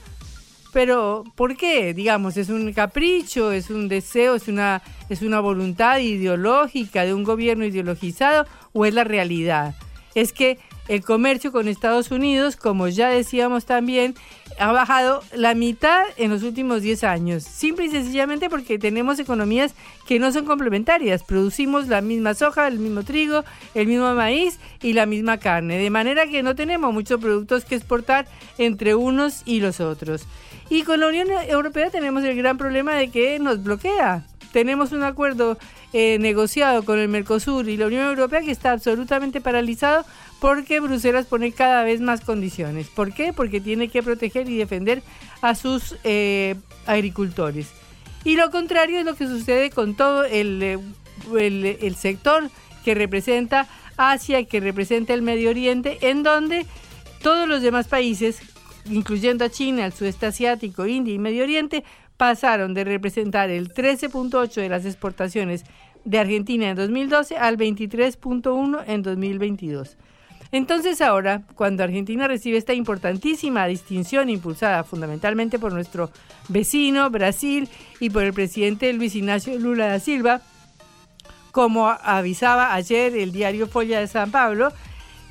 Pero, 0.71 1.23
¿por 1.35 1.57
qué? 1.57 1.93
Digamos, 1.93 2.37
¿es 2.37 2.49
un 2.49 2.71
capricho, 2.73 3.51
es 3.51 3.69
un 3.69 3.87
deseo, 3.87 4.35
es 4.35 4.47
una, 4.47 4.81
es 5.09 5.21
una 5.21 5.39
voluntad 5.39 5.97
ideológica 5.97 7.05
de 7.05 7.13
un 7.13 7.23
gobierno 7.23 7.65
ideologizado 7.65 8.45
o 8.73 8.85
es 8.85 8.93
la 8.93 9.03
realidad? 9.03 9.75
Es 10.13 10.31
que 10.31 10.59
el 10.87 11.03
comercio 11.03 11.51
con 11.51 11.67
Estados 11.67 12.11
Unidos, 12.11 12.55
como 12.55 12.87
ya 12.87 13.09
decíamos 13.09 13.65
también, 13.65 14.15
ha 14.59 14.71
bajado 14.71 15.23
la 15.35 15.53
mitad 15.55 16.03
en 16.17 16.31
los 16.31 16.43
últimos 16.43 16.81
10 16.81 17.03
años, 17.03 17.43
simple 17.43 17.85
y 17.85 17.89
sencillamente 17.89 18.49
porque 18.49 18.79
tenemos 18.79 19.19
economías 19.19 19.73
que 20.07 20.19
no 20.19 20.31
son 20.31 20.45
complementarias, 20.45 21.23
producimos 21.23 21.87
la 21.87 22.01
misma 22.01 22.33
soja, 22.33 22.67
el 22.67 22.79
mismo 22.79 23.03
trigo, 23.03 23.43
el 23.75 23.87
mismo 23.87 24.13
maíz 24.15 24.59
y 24.81 24.93
la 24.93 25.05
misma 25.05 25.37
carne, 25.37 25.77
de 25.77 25.89
manera 25.89 26.27
que 26.27 26.43
no 26.43 26.55
tenemos 26.55 26.91
muchos 26.91 27.21
productos 27.21 27.65
que 27.65 27.75
exportar 27.75 28.27
entre 28.57 28.95
unos 28.95 29.43
y 29.45 29.61
los 29.61 29.79
otros. 29.79 30.25
Y 30.69 30.83
con 30.83 30.99
la 30.99 31.07
Unión 31.07 31.27
Europea 31.47 31.89
tenemos 31.89 32.23
el 32.23 32.35
gran 32.35 32.57
problema 32.57 32.93
de 32.93 33.09
que 33.09 33.39
nos 33.39 33.63
bloquea. 33.63 34.23
Tenemos 34.51 34.91
un 34.91 35.03
acuerdo 35.03 35.57
eh, 35.93 36.17
negociado 36.19 36.83
con 36.83 36.99
el 36.99 37.07
Mercosur 37.07 37.67
y 37.67 37.77
la 37.77 37.87
Unión 37.87 38.03
Europea 38.03 38.41
que 38.41 38.51
está 38.51 38.71
absolutamente 38.71 39.41
paralizado 39.41 40.05
porque 40.39 40.79
Bruselas 40.79 41.25
pone 41.25 41.51
cada 41.51 41.83
vez 41.83 42.01
más 42.01 42.21
condiciones. 42.21 42.87
¿Por 42.87 43.13
qué? 43.13 43.33
Porque 43.33 43.59
tiene 43.59 43.89
que 43.89 44.03
proteger 44.03 44.47
y 44.47 44.57
defender 44.57 45.01
a 45.41 45.55
sus 45.55 45.95
eh, 46.03 46.55
agricultores. 46.85 47.69
Y 48.23 48.35
lo 48.35 48.51
contrario 48.51 48.99
es 48.99 49.05
lo 49.05 49.15
que 49.15 49.27
sucede 49.27 49.71
con 49.71 49.95
todo 49.95 50.23
eh, 50.25 50.77
el, 51.37 51.65
el 51.65 51.95
sector 51.95 52.49
que 52.85 52.93
representa 52.93 53.67
Asia, 53.97 54.43
que 54.45 54.59
representa 54.59 55.13
el 55.13 55.21
Medio 55.21 55.49
Oriente, 55.49 55.97
en 56.01 56.23
donde 56.23 56.65
todos 57.21 57.47
los 57.47 57.61
demás 57.61 57.87
países 57.87 58.39
incluyendo 58.89 59.45
a 59.45 59.49
China, 59.49 59.85
el 59.85 59.93
sudeste 59.93 60.27
asiático, 60.27 60.85
India 60.85 61.13
y 61.13 61.19
Medio 61.19 61.43
Oriente, 61.43 61.83
pasaron 62.17 62.73
de 62.73 62.83
representar 62.83 63.49
el 63.49 63.73
13.8 63.73 64.53
de 64.55 64.69
las 64.69 64.85
exportaciones 64.85 65.63
de 66.05 66.19
Argentina 66.19 66.69
en 66.69 66.75
2012 66.75 67.37
al 67.37 67.57
23.1 67.57 68.83
en 68.87 69.01
2022. 69.01 69.97
Entonces 70.51 71.01
ahora, 71.01 71.43
cuando 71.55 71.83
Argentina 71.83 72.27
recibe 72.27 72.57
esta 72.57 72.73
importantísima 72.73 73.67
distinción 73.67 74.29
impulsada 74.29 74.83
fundamentalmente 74.83 75.59
por 75.59 75.71
nuestro 75.71 76.09
vecino 76.47 77.09
Brasil 77.11 77.69
y 77.99 78.09
por 78.09 78.23
el 78.23 78.33
presidente 78.33 78.91
Luis 78.93 79.15
Ignacio 79.15 79.59
Lula 79.59 79.87
da 79.87 79.99
Silva, 79.99 80.41
como 81.51 81.87
avisaba 81.87 82.73
ayer 82.73 83.15
el 83.15 83.31
diario 83.31 83.67
Folla 83.67 83.99
de 83.99 84.07
San 84.07 84.31
Pablo, 84.31 84.71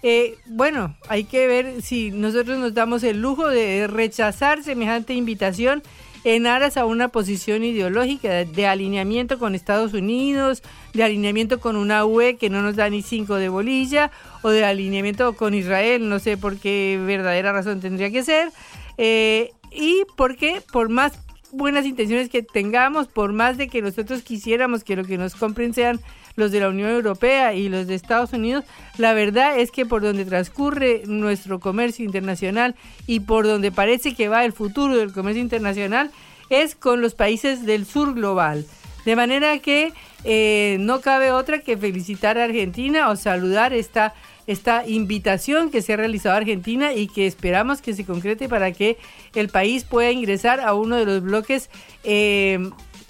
eh, 0.03 0.37
bueno, 0.47 0.97
hay 1.09 1.25
que 1.25 1.47
ver 1.47 1.83
si 1.83 2.11
nosotros 2.11 2.59
nos 2.59 2.75
damos 2.75 3.03
el 3.03 3.21
lujo 3.21 3.49
de 3.49 3.87
rechazar 3.87 4.63
semejante 4.63 5.15
invitación 5.15 5.83
en 6.25 6.47
aras 6.47 6.77
a 6.77 6.85
una 6.85 7.09
posición 7.09 7.65
ideológica 7.65 8.45
de, 8.45 8.67
alineamiento 8.67 9.39
con 9.39 9.55
Estados 9.55 9.95
Unidos, 9.95 10.63
de 10.93 11.05
alineamiento 11.05 11.61
con 11.61 11.77
una 11.77 12.05
UE 12.05 12.37
que 12.37 12.51
no 12.51 12.63
nos 12.63 12.77
da 12.77 12.91
ni 12.91 13.03
cinco 13.03 13.37
de 13.37 13.49
bolilla, 13.49 14.11
o 14.43 14.51
de 14.51 14.65
alineamiento 14.65 15.35
con 15.35 15.55
Israel, 15.55 16.09
no 16.09 16.19
sé 16.19 16.37
por 16.37 16.59
qué 16.59 17.01
verdadera 17.05 17.53
razón 17.53 17.81
tendría 17.81 18.11
que 18.11 18.25
ser, 18.25 18.51
eh, 18.99 19.53
y 19.71 20.03
porque 20.17 20.61
por 20.73 20.89
más 20.89 21.13
buenas 21.51 21.87
intenciones 21.87 22.29
que 22.29 22.43
tengamos, 22.43 23.09
por 23.09 23.33
más 23.33 23.57
de 23.57 23.69
que 23.69 23.81
nosotros 23.81 24.23
quisiéramos 24.23 24.85
que 24.85 24.97
lo 24.97 25.05
que 25.05 25.19
nos 25.19 25.35
compren 25.35 25.73
sean 25.73 26.01
los 26.39 26.53
de 26.53 26.61
la 26.61 26.69
Unión 26.69 26.91
Europea 26.91 27.53
y 27.53 27.69
los 27.69 27.87
de 27.87 27.95
Estados 27.95 28.33
Unidos, 28.33 28.65
la 28.97 29.13
verdad 29.13 29.59
es 29.59 29.71
que 29.71 29.85
por 29.85 30.03
donde 30.03 30.25
transcurre 30.25 31.03
nuestro 31.07 31.61
comercio 31.61 32.05
internacional 32.05 32.77
y 33.07 33.21
por 33.21 33.47
donde 33.47 33.73
parece 33.73 34.15
que 34.15 34.29
va 34.29 34.45
el 34.45 34.53
futuro 34.53 34.97
del 34.97 35.13
comercio 35.13 35.43
internacional 35.43 36.11
es 36.49 36.75
con 36.75 37.03
los 37.03 37.15
países 37.15 37.67
del 37.67 37.85
sur 37.85 38.15
global. 38.15 38.65
De 39.05 39.17
manera 39.17 39.59
que 39.59 39.93
eh, 40.25 40.77
no 40.81 41.01
cabe 41.01 41.33
otra 41.33 41.61
que 41.61 41.77
felicitar 41.77 42.39
a 42.39 42.45
Argentina 42.45 43.09
o 43.11 43.17
saludar 43.17 43.73
esta, 43.73 44.15
esta 44.47 44.87
invitación 44.87 45.71
que 45.71 45.83
se 45.83 45.95
ha 45.95 45.97
realizado 45.97 46.35
a 46.35 46.39
Argentina 46.39 46.93
y 46.93 47.09
que 47.09 47.27
esperamos 47.27 47.81
que 47.81 47.95
se 47.95 48.05
concrete 48.05 48.49
para 48.49 48.73
que 48.73 48.97
el 49.35 49.49
país 49.49 49.85
pueda 49.85 50.11
ingresar 50.11 50.61
a 50.61 50.75
uno 50.75 50.97
de 50.97 51.05
los 51.05 51.23
bloques 51.23 51.71
eh, 52.05 52.59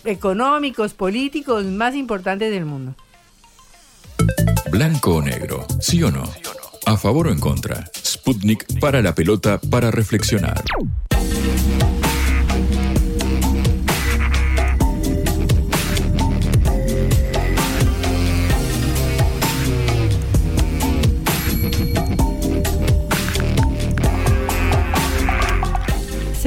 económicos, 0.05 0.95
políticos 0.95 1.65
más 1.65 1.95
importantes 1.95 2.51
del 2.51 2.65
mundo. 2.65 2.95
Blanco 4.71 5.17
o 5.17 5.23
negro, 5.23 5.67
sí 5.81 6.03
o 6.03 6.11
no. 6.11 6.25
A 6.87 6.97
favor 6.97 7.29
o 7.29 7.33
en 7.33 7.41
contra. 7.41 7.85
Sputnik 7.97 8.79
para 8.81 9.03
la 9.03 9.15
pelota 9.15 9.59
para 9.59 9.91
reflexionar. 9.91 10.63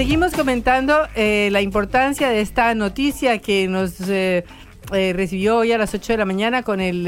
Seguimos 0.02 0.34
comentando 0.34 1.08
eh, 1.16 1.50
la 1.52 1.62
importancia 1.62 2.30
de 2.30 2.42
esta 2.42 2.74
noticia 2.74 3.38
que 3.38 3.68
nos 3.68 4.02
eh, 4.10 4.46
eh, 4.94 5.14
recibió 5.14 5.58
hoy 5.58 5.74
a 5.74 5.78
las 5.78 5.94
8 5.94 6.14
de 6.14 6.18
la 6.18 6.26
mañana 6.26 6.64
con 6.64 6.82
el 6.82 7.08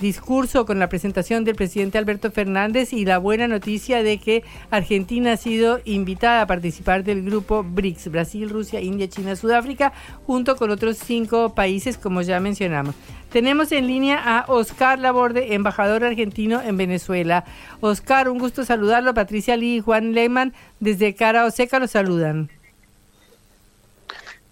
discurso 0.00 0.66
con 0.66 0.78
la 0.78 0.88
presentación 0.88 1.44
del 1.44 1.54
presidente 1.54 1.98
Alberto 1.98 2.30
Fernández 2.30 2.92
y 2.92 3.04
la 3.04 3.18
buena 3.18 3.46
noticia 3.46 4.02
de 4.02 4.18
que 4.18 4.44
Argentina 4.70 5.32
ha 5.32 5.36
sido 5.36 5.80
invitada 5.84 6.42
a 6.42 6.46
participar 6.46 7.04
del 7.04 7.24
grupo 7.24 7.62
BRICS, 7.62 8.10
Brasil, 8.10 8.50
Rusia, 8.50 8.80
India, 8.80 9.08
China, 9.08 9.36
Sudáfrica, 9.36 9.92
junto 10.26 10.56
con 10.56 10.70
otros 10.70 10.98
cinco 10.98 11.54
países 11.54 11.98
como 11.98 12.22
ya 12.22 12.40
mencionamos. 12.40 12.94
Tenemos 13.30 13.72
en 13.72 13.86
línea 13.86 14.18
a 14.18 14.44
Oscar 14.48 14.98
Laborde, 14.98 15.54
embajador 15.54 16.04
argentino 16.04 16.60
en 16.60 16.76
Venezuela. 16.76 17.44
Oscar, 17.80 18.28
un 18.28 18.38
gusto 18.38 18.64
saludarlo. 18.64 19.14
Patricia 19.14 19.56
Lee 19.56 19.76
y 19.76 19.80
Juan 19.80 20.12
Lehmann 20.12 20.52
desde 20.80 21.14
Cara 21.14 21.46
Oseca 21.46 21.78
lo 21.78 21.86
saludan. 21.86 22.50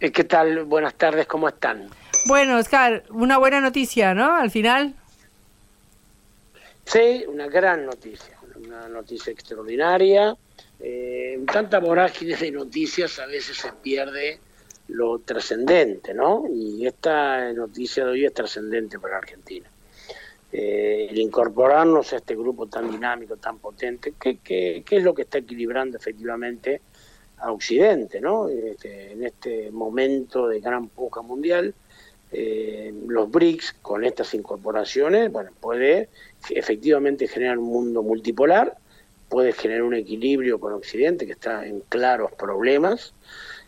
Eh, 0.01 0.11
¿Qué 0.13 0.25
tal? 0.25 0.65
Buenas 0.65 0.95
tardes, 0.95 1.27
¿cómo 1.27 1.49
están? 1.49 1.91
Bueno, 2.27 2.57
Oscar, 2.57 3.05
una 3.11 3.37
buena 3.37 3.61
noticia, 3.61 4.15
¿no? 4.15 4.35
Al 4.35 4.51
final. 4.51 4.95
Sí, 6.91 7.25
una 7.29 7.47
gran 7.47 7.87
noticia, 7.87 8.37
una 8.57 8.89
noticia 8.89 9.33
extraordinaria. 9.33 10.37
Eh, 10.81 11.35
en 11.37 11.47
tanta 11.47 11.79
vorágine 11.79 12.35
de 12.35 12.51
noticias 12.51 13.21
a 13.21 13.27
veces 13.27 13.59
se 13.59 13.71
pierde 13.75 14.41
lo 14.89 15.21
trascendente, 15.21 16.13
¿no? 16.13 16.47
Y 16.53 16.85
esta 16.85 17.53
noticia 17.53 18.05
de 18.05 18.11
hoy 18.11 18.25
es 18.25 18.35
trascendente 18.35 18.99
para 18.99 19.19
Argentina. 19.19 19.71
Eh, 20.51 21.07
el 21.11 21.19
incorporarnos 21.21 22.13
a 22.13 22.17
este 22.17 22.35
grupo 22.35 22.67
tan 22.67 22.91
dinámico, 22.91 23.37
tan 23.37 23.59
potente, 23.59 24.15
que, 24.21 24.83
es 24.91 25.03
lo 25.05 25.15
que 25.15 25.23
está 25.23 25.39
equilibrando 25.39 25.97
efectivamente 25.97 26.81
a 27.37 27.53
Occidente, 27.53 28.21
¿no? 28.21 28.49
Este, 28.49 29.13
en 29.13 29.23
este 29.23 29.71
momento 29.71 30.49
de 30.49 30.59
gran 30.59 30.89
puja 30.89 31.23
mundial, 31.23 31.73
eh, 32.33 32.93
los 33.07 33.31
BRICS 33.31 33.77
con 33.81 34.05
estas 34.05 34.35
incorporaciones, 34.35 35.31
bueno, 35.31 35.51
puede 35.61 36.09
efectivamente 36.49 37.29
generar 37.29 37.59
un 37.59 37.67
mundo 37.67 38.03
multipolar 38.03 38.77
puede 39.29 39.53
generar 39.53 39.85
un 39.85 39.95
equilibrio 39.95 40.59
con 40.59 40.73
Occidente 40.73 41.25
que 41.25 41.33
está 41.33 41.65
en 41.65 41.81
claros 41.89 42.33
problemas. 42.33 43.15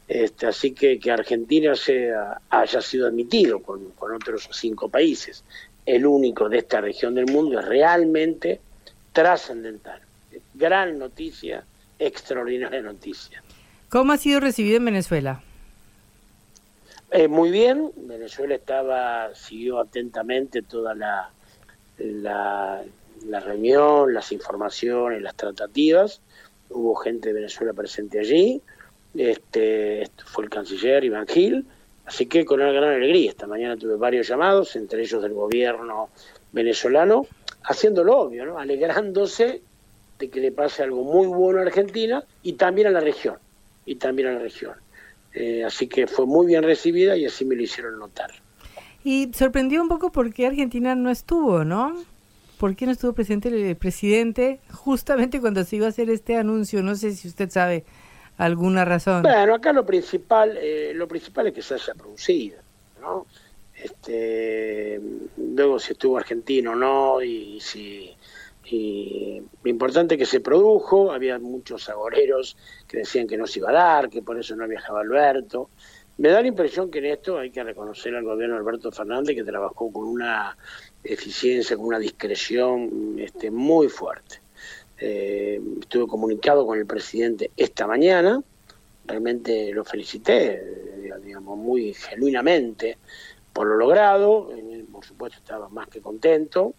Este, 0.08 0.46
así 0.46 0.72
que 0.72 0.98
que 0.98 1.10
Argentina 1.10 1.74
sea, 1.76 2.40
haya 2.50 2.80
sido 2.82 3.06
admitido 3.06 3.60
con, 3.60 3.90
con 3.90 4.12
otros 4.12 4.48
cinco 4.52 4.88
países, 4.88 5.44
el 5.86 6.04
único 6.04 6.48
de 6.48 6.58
esta 6.58 6.80
región 6.80 7.14
del 7.14 7.26
mundo, 7.26 7.60
es 7.60 7.66
realmente 7.66 8.60
trascendental. 9.12 10.00
Gran 10.54 10.98
noticia, 10.98 11.64
extraordinaria 11.98 12.82
noticia. 12.82 13.42
¿Cómo 13.88 14.12
ha 14.12 14.16
sido 14.16 14.40
recibido 14.40 14.78
en 14.78 14.86
Venezuela? 14.86 15.42
Eh, 17.10 17.28
muy 17.28 17.50
bien, 17.50 17.92
Venezuela 17.96 18.54
estaba, 18.54 19.34
siguió 19.34 19.78
atentamente 19.80 20.62
toda 20.62 20.94
la, 20.94 21.30
la, 22.02 22.82
la 23.26 23.40
reunión, 23.40 24.12
las 24.12 24.32
informaciones, 24.32 25.22
las 25.22 25.34
tratativas. 25.34 26.20
Hubo 26.70 26.94
gente 26.96 27.28
de 27.28 27.34
Venezuela 27.34 27.72
presente 27.72 28.18
allí. 28.18 28.60
Este, 29.14 30.08
fue 30.24 30.44
el 30.44 30.50
canciller 30.50 31.04
Iván 31.04 31.26
Gil. 31.26 31.66
Así 32.04 32.26
que 32.26 32.44
con 32.44 32.60
una 32.60 32.72
gran 32.72 32.90
alegría. 32.90 33.30
Esta 33.30 33.46
mañana 33.46 33.76
tuve 33.76 33.96
varios 33.96 34.28
llamados, 34.28 34.74
entre 34.76 35.02
ellos 35.02 35.22
del 35.22 35.32
gobierno 35.32 36.08
venezolano, 36.52 37.26
haciéndolo 37.64 38.18
obvio, 38.18 38.44
¿no? 38.44 38.58
alegrándose 38.58 39.62
de 40.18 40.28
que 40.28 40.40
le 40.40 40.52
pase 40.52 40.82
algo 40.82 41.04
muy 41.04 41.26
bueno 41.26 41.60
a 41.60 41.62
Argentina 41.62 42.24
y 42.42 42.54
también 42.54 42.88
a 42.88 42.90
la 42.90 43.00
región. 43.00 43.36
Y 43.86 43.96
también 43.96 44.28
a 44.28 44.32
la 44.32 44.38
región. 44.40 44.74
Eh, 45.34 45.64
así 45.64 45.88
que 45.88 46.06
fue 46.06 46.26
muy 46.26 46.46
bien 46.46 46.62
recibida 46.62 47.16
y 47.16 47.26
así 47.26 47.44
me 47.44 47.56
lo 47.56 47.62
hicieron 47.62 47.98
notar. 47.98 48.30
Y 49.04 49.30
sorprendió 49.34 49.82
un 49.82 49.88
poco 49.88 50.12
por 50.12 50.32
qué 50.32 50.46
Argentina 50.46 50.94
no 50.94 51.10
estuvo, 51.10 51.64
¿no? 51.64 51.94
¿Por 52.58 52.76
qué 52.76 52.86
no 52.86 52.92
estuvo 52.92 53.12
presente 53.12 53.48
el 53.48 53.76
presidente 53.76 54.60
justamente 54.70 55.40
cuando 55.40 55.64
se 55.64 55.76
iba 55.76 55.86
a 55.86 55.88
hacer 55.88 56.10
este 56.10 56.36
anuncio? 56.36 56.82
No 56.82 56.94
sé 56.94 57.12
si 57.12 57.26
usted 57.26 57.50
sabe 57.50 57.84
alguna 58.38 58.84
razón. 58.84 59.22
Bueno, 59.22 59.54
acá 59.54 59.72
lo 59.72 59.84
principal, 59.84 60.56
eh, 60.60 60.92
lo 60.94 61.08
principal 61.08 61.48
es 61.48 61.54
que 61.54 61.62
se 61.62 61.74
haya 61.74 61.94
producido, 61.94 62.58
¿no? 63.00 63.26
Este, 63.74 65.00
luego 65.36 65.80
si 65.80 65.92
estuvo 65.92 66.16
argentino 66.16 66.72
o 66.72 66.74
no 66.76 67.20
y 67.20 67.58
si 67.60 68.14
y 68.72 69.42
lo 69.62 69.70
importante 69.70 70.16
que 70.16 70.24
se 70.24 70.40
produjo, 70.40 71.12
había 71.12 71.38
muchos 71.38 71.88
agoreros 71.90 72.56
que 72.88 72.98
decían 72.98 73.26
que 73.26 73.36
no 73.36 73.46
se 73.46 73.58
iba 73.58 73.70
a 73.70 73.72
dar, 73.72 74.08
que 74.08 74.22
por 74.22 74.38
eso 74.38 74.56
no 74.56 74.66
viajaba 74.66 75.00
Alberto. 75.00 75.68
Me 76.18 76.28
da 76.28 76.40
la 76.40 76.48
impresión 76.48 76.90
que 76.90 76.98
en 76.98 77.06
esto 77.06 77.38
hay 77.38 77.50
que 77.50 77.64
reconocer 77.64 78.14
al 78.14 78.24
gobierno 78.24 78.56
Alberto 78.56 78.92
Fernández 78.92 79.34
que 79.34 79.44
trabajó 79.44 79.90
con 79.90 80.04
una 80.04 80.56
eficiencia, 81.02 81.76
con 81.76 81.86
una 81.86 81.98
discreción 81.98 83.16
este, 83.18 83.50
muy 83.50 83.88
fuerte. 83.88 84.40
Eh, 84.98 85.60
estuve 85.80 86.06
comunicado 86.06 86.66
con 86.66 86.78
el 86.78 86.86
presidente 86.86 87.50
esta 87.56 87.86
mañana, 87.86 88.40
realmente 89.06 89.72
lo 89.72 89.84
felicité, 89.84 90.62
digamos, 91.24 91.58
muy 91.58 91.92
genuinamente 91.92 92.98
por 93.52 93.66
lo 93.66 93.76
logrado, 93.76 94.50
por 94.90 95.04
supuesto 95.04 95.38
estaba 95.38 95.68
más 95.68 95.88
que 95.88 96.00
contento, 96.00 96.74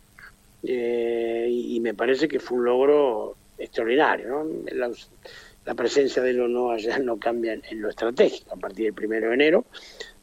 eh, 0.63 1.47
y, 1.49 1.79
me 1.81 1.93
parece 1.93 2.27
que 2.27 2.39
fue 2.39 2.57
un 2.57 2.65
logro 2.65 3.35
extraordinario. 3.57 4.29
¿no? 4.29 4.91
Presencia 5.75 6.21
de 6.21 6.31
él 6.31 6.41
o 6.41 6.47
no 6.47 6.71
allá 6.71 6.99
no 6.99 7.17
cambia 7.17 7.53
en, 7.53 7.81
lo 7.81 7.89
estratégico. 7.89 8.53
A 8.53 8.57
partir 8.57 8.85
del 8.85 8.93
primero 8.93 9.29
de 9.29 9.33
enero 9.33 9.65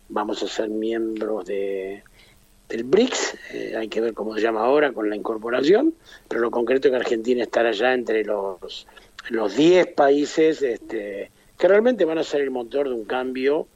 vamos 0.08 0.42
a 0.42 0.48
ser 0.48 0.68
miembros 0.68 1.46
de, 1.46 2.02
del 2.68 2.84
BRICS, 2.84 3.38
eh, 3.52 3.74
hay 3.76 3.88
que 3.88 4.00
ver 4.00 4.12
cómo 4.12 4.34
se 4.34 4.40
llama 4.40 4.64
ahora 4.64 4.92
con 4.92 5.08
la 5.08 5.16
incorporación, 5.16 5.94
pero 6.28 6.40
lo 6.40 6.50
concreto 6.50 6.88
es 6.88 6.92
que 6.92 6.96
Argentina 6.96 7.42
estará 7.44 7.72
ya 7.72 7.94
entre 7.94 8.24
los 8.24 8.86
los 9.28 9.54
10 9.56 9.88
países 9.88 10.62
este, 10.62 11.30
que 11.58 11.68
realmente 11.68 12.04
van 12.04 12.18
a 12.18 12.24
ser 12.24 12.40
el 12.40 12.50
motor 12.50 12.88
de 12.88 12.94
un 12.94 13.04
cambio 13.04 13.68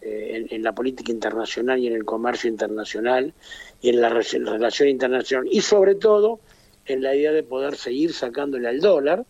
eh, 0.00 0.46
en, 0.48 0.62
la 0.62 0.72
política 0.72 1.12
internacional 1.12 1.78
y 1.80 1.88
en 1.88 1.94
el 1.94 2.04
comercio 2.04 2.48
internacional 2.48 3.34
y 3.80 3.90
en 3.90 4.00
la 4.00 4.08
relación 4.08 4.88
internacional 4.88 5.48
y 5.50 5.60
sobre 5.60 5.94
todo 5.94 6.40
en 6.86 7.02
la 7.02 7.14
idea 7.14 7.32
de 7.32 7.42
poder 7.42 7.76
seguir 7.76 8.12
sacándole 8.12 8.68
al 8.68 8.80
dólar 8.80 9.24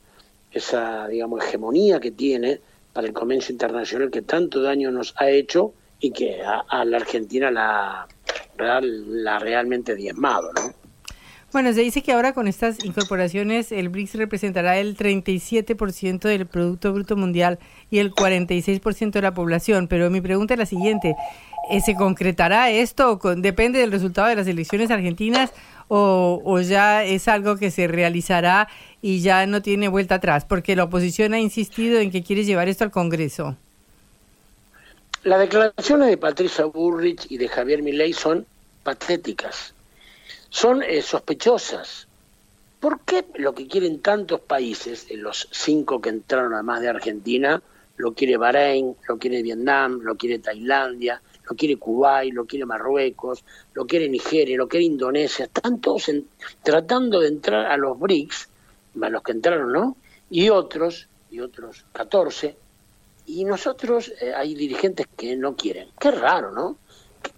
esa 0.53 1.09
digamos 1.09 1.45
hegemonía 1.45 2.01
que 2.01 2.11
tiene 2.11 2.61
para 2.93 3.07
el 3.07 3.12
comercio 3.12 3.53
internacional 3.53 4.11
que 4.11 4.23
tanto 4.23 4.62
daño 4.62 4.91
nos 4.91 5.15
ha 5.17 5.31
hecho 5.31 5.73
y 5.99 6.11
que 6.11 6.43
a, 6.43 6.85
la 6.85 6.97
Argentina 6.97 7.51
la, 7.51 8.09
la 8.59 9.38
realmente 9.38 9.95
diezmado, 9.95 10.53
¿no? 10.53 10.75
Bueno, 11.53 11.71
se 11.75 11.83
dice 11.83 12.03
que 12.03 12.12
ahora 12.12 12.33
con 12.33 12.49
estas 12.49 12.83
incorporaciones 12.83 13.73
el 13.73 13.91
BRICS 13.91 14.15
representará 14.15 14.79
el 14.79 14.97
37% 14.97 16.21
del 16.21 16.47
Producto 16.47 16.95
Bruto 16.95 17.15
Mundial 17.15 17.59
y 17.91 17.99
el 17.99 18.11
46% 18.11 19.11
de 19.11 19.21
la 19.21 19.35
población, 19.35 19.87
pero 19.87 20.09
mi 20.09 20.23
pregunta 20.23 20.55
es 20.55 20.59
la 20.59 20.67
siguiente, 20.67 21.15
eh, 21.71 21.81
¿Se 21.81 21.95
concretará 21.95 22.71
esto? 22.71 23.21
¿Depende 23.37 23.79
del 23.79 23.93
resultado 23.93 24.29
de 24.29 24.37
las 24.37 24.47
elecciones 24.47 24.91
argentinas 24.91 25.53
o, 25.95 26.61
ya 26.61 27.05
es 27.05 27.29
algo 27.29 27.57
que 27.57 27.71
se 27.71 27.87
realizará 27.87 28.69
y 29.03 29.21
ya 29.21 29.45
no 29.47 29.61
tiene 29.61 29.89
vuelta 29.89 30.15
atrás? 30.15 30.47
Porque 30.47 30.75
la 30.75 30.85
oposición 30.85 31.35
ha 31.35 31.39
insistido 31.39 32.01
en 32.01 32.11
que 32.11 32.23
quiere 32.23 32.45
llevar 32.45 32.69
esto 32.69 32.85
al 32.85 32.91
Congreso. 32.91 33.57
Las 35.23 35.41
declaraciones 35.41 36.09
de 36.09 36.17
Patricia 36.17 36.65
Burrich 36.65 37.27
y 37.29 37.37
de 37.37 37.47
Javier 37.47 37.83
Milei 37.83 38.15
son 38.15 38.47
patéticas, 38.83 39.75
son 40.49 40.83
eh, 40.83 41.03
sospechosas. 41.03 42.09
¿Por 42.81 43.01
qué 43.01 43.27
lo 43.35 43.55
que 43.55 43.69
quieren 43.69 44.01
tantos 44.01 44.41
países, 44.41 45.07
los 45.11 45.47
cinco 45.53 46.01
que 46.01 46.09
entraron 46.09 46.55
además 46.55 46.81
de 46.81 46.89
Argentina, 46.89 47.63
lo 47.99 48.15
quiere 48.15 48.39
Bahrein, 48.39 48.97
lo 49.07 49.19
quiere 49.19 49.43
Vietnam, 49.43 50.01
lo 50.03 50.17
quiere 50.17 50.39
Tailandia, 50.39 51.21
lo 51.53 51.57
quiere 51.57 51.77
Kuwait, 51.77 52.33
lo 52.33 52.47
quiere 52.47 52.65
Marruecos, 52.65 53.45
lo 53.75 53.87
quiere 53.87 54.09
Nigeria, 54.09 54.57
lo 54.57 54.67
quiere 54.67 54.87
Indonesia, 54.87 55.45
están 55.45 55.83
todos 55.83 56.11
tratando 56.62 57.21
de 57.21 57.29
entrar 57.29 57.67
a 57.67 57.77
los 57.77 57.99
BRICS, 57.99 58.49
a 59.03 59.11
los 59.11 59.23
que 59.23 59.33
entraron, 59.33 59.71
¿no? 59.71 59.97
Y 60.31 60.49
otros, 60.49 61.09
y 61.31 61.41
otros 61.41 61.85
14, 61.93 62.57
y 63.27 63.45
nosotros 63.45 64.12
eh, 64.23 64.33
hay 64.35 64.55
dirigentes 64.55 65.07
que 65.15 65.37
no 65.37 65.55
quieren. 65.55 65.88
Qué 66.01 66.11
raro, 66.11 66.53
¿no? 66.53 66.79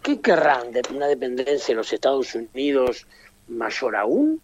¿Qué, 0.01 0.21
querrán 0.21 0.71
de 0.71 0.83
una 0.95 1.09
dependencia 1.09 1.75
de 1.75 1.75
los 1.75 1.93
Estados 1.93 2.37
Unidos 2.37 3.09
mayor 3.49 3.97
aún? 3.97 4.41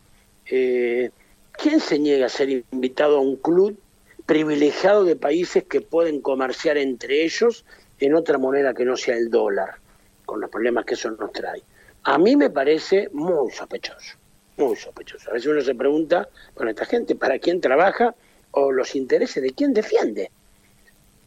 Eh, 0.46 1.10
¿Quién 1.52 1.78
se 1.78 1.96
niega 2.00 2.26
a 2.26 2.28
ser 2.28 2.50
invitado 2.72 3.18
a 3.18 3.20
un 3.20 3.36
club 3.36 3.78
privilegiado 4.26 5.04
de 5.04 5.14
países 5.14 5.62
que 5.62 5.80
pueden 5.80 6.20
comerciar 6.20 6.76
entre 6.76 7.24
ellos 7.24 7.64
en 8.00 8.14
otra 8.14 8.38
moneda 8.38 8.74
que 8.74 8.84
no 8.84 8.96
sea 8.96 9.16
el 9.16 9.30
dólar, 9.30 9.76
con 10.24 10.40
los 10.40 10.50
problemas 10.50 10.84
que 10.84 10.94
eso 10.94 11.10
nos 11.10 11.32
trae. 11.32 11.62
A 12.04 12.18
mí 12.18 12.34
me 12.34 12.50
parece 12.50 13.10
muy 13.12 13.50
sospechoso, 13.50 14.16
muy 14.56 14.74
sospechoso. 14.76 15.30
A 15.30 15.34
veces 15.34 15.48
uno 15.48 15.60
se 15.60 15.74
pregunta, 15.74 16.28
bueno, 16.54 16.70
esta 16.70 16.86
gente, 16.86 17.14
¿para 17.14 17.38
quién 17.38 17.60
trabaja 17.60 18.14
o 18.52 18.72
los 18.72 18.94
intereses 18.96 19.42
de 19.42 19.50
quién 19.50 19.74
defiende? 19.74 20.30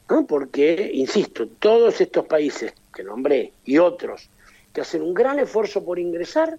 ¿No? 0.10 0.26
Porque, 0.26 0.92
insisto, 0.94 1.48
todos 1.48 2.02
estos 2.02 2.26
países 2.26 2.74
que 2.94 3.04
nombré 3.04 3.54
y 3.66 3.78
otros 3.78 4.30
que 4.74 4.82
hacen 4.82 5.04
un 5.04 5.14
gran 5.14 5.38
esfuerzo 5.38 5.86
por 5.86 6.00
ingresar 6.00 6.58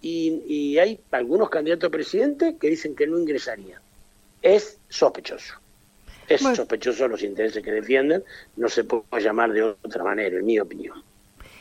y, 0.00 0.42
y 0.46 0.78
hay 0.78 1.00
algunos 1.12 1.48
candidatos 1.48 1.88
a 1.88 1.90
presidente 1.90 2.56
que 2.60 2.68
dicen 2.68 2.96
que 2.96 3.06
no 3.06 3.18
ingresarían. 3.18 3.80
Es 4.42 4.78
sospechoso. 4.88 5.54
Es 6.28 6.40
sospechoso 6.40 7.08
los 7.08 7.22
intereses 7.22 7.62
que 7.62 7.70
defienden, 7.70 8.22
no 8.56 8.68
se 8.68 8.84
puede 8.84 9.22
llamar 9.22 9.52
de 9.52 9.62
otra 9.62 10.04
manera, 10.04 10.38
en 10.38 10.46
mi 10.46 10.58
opinión. 10.58 11.02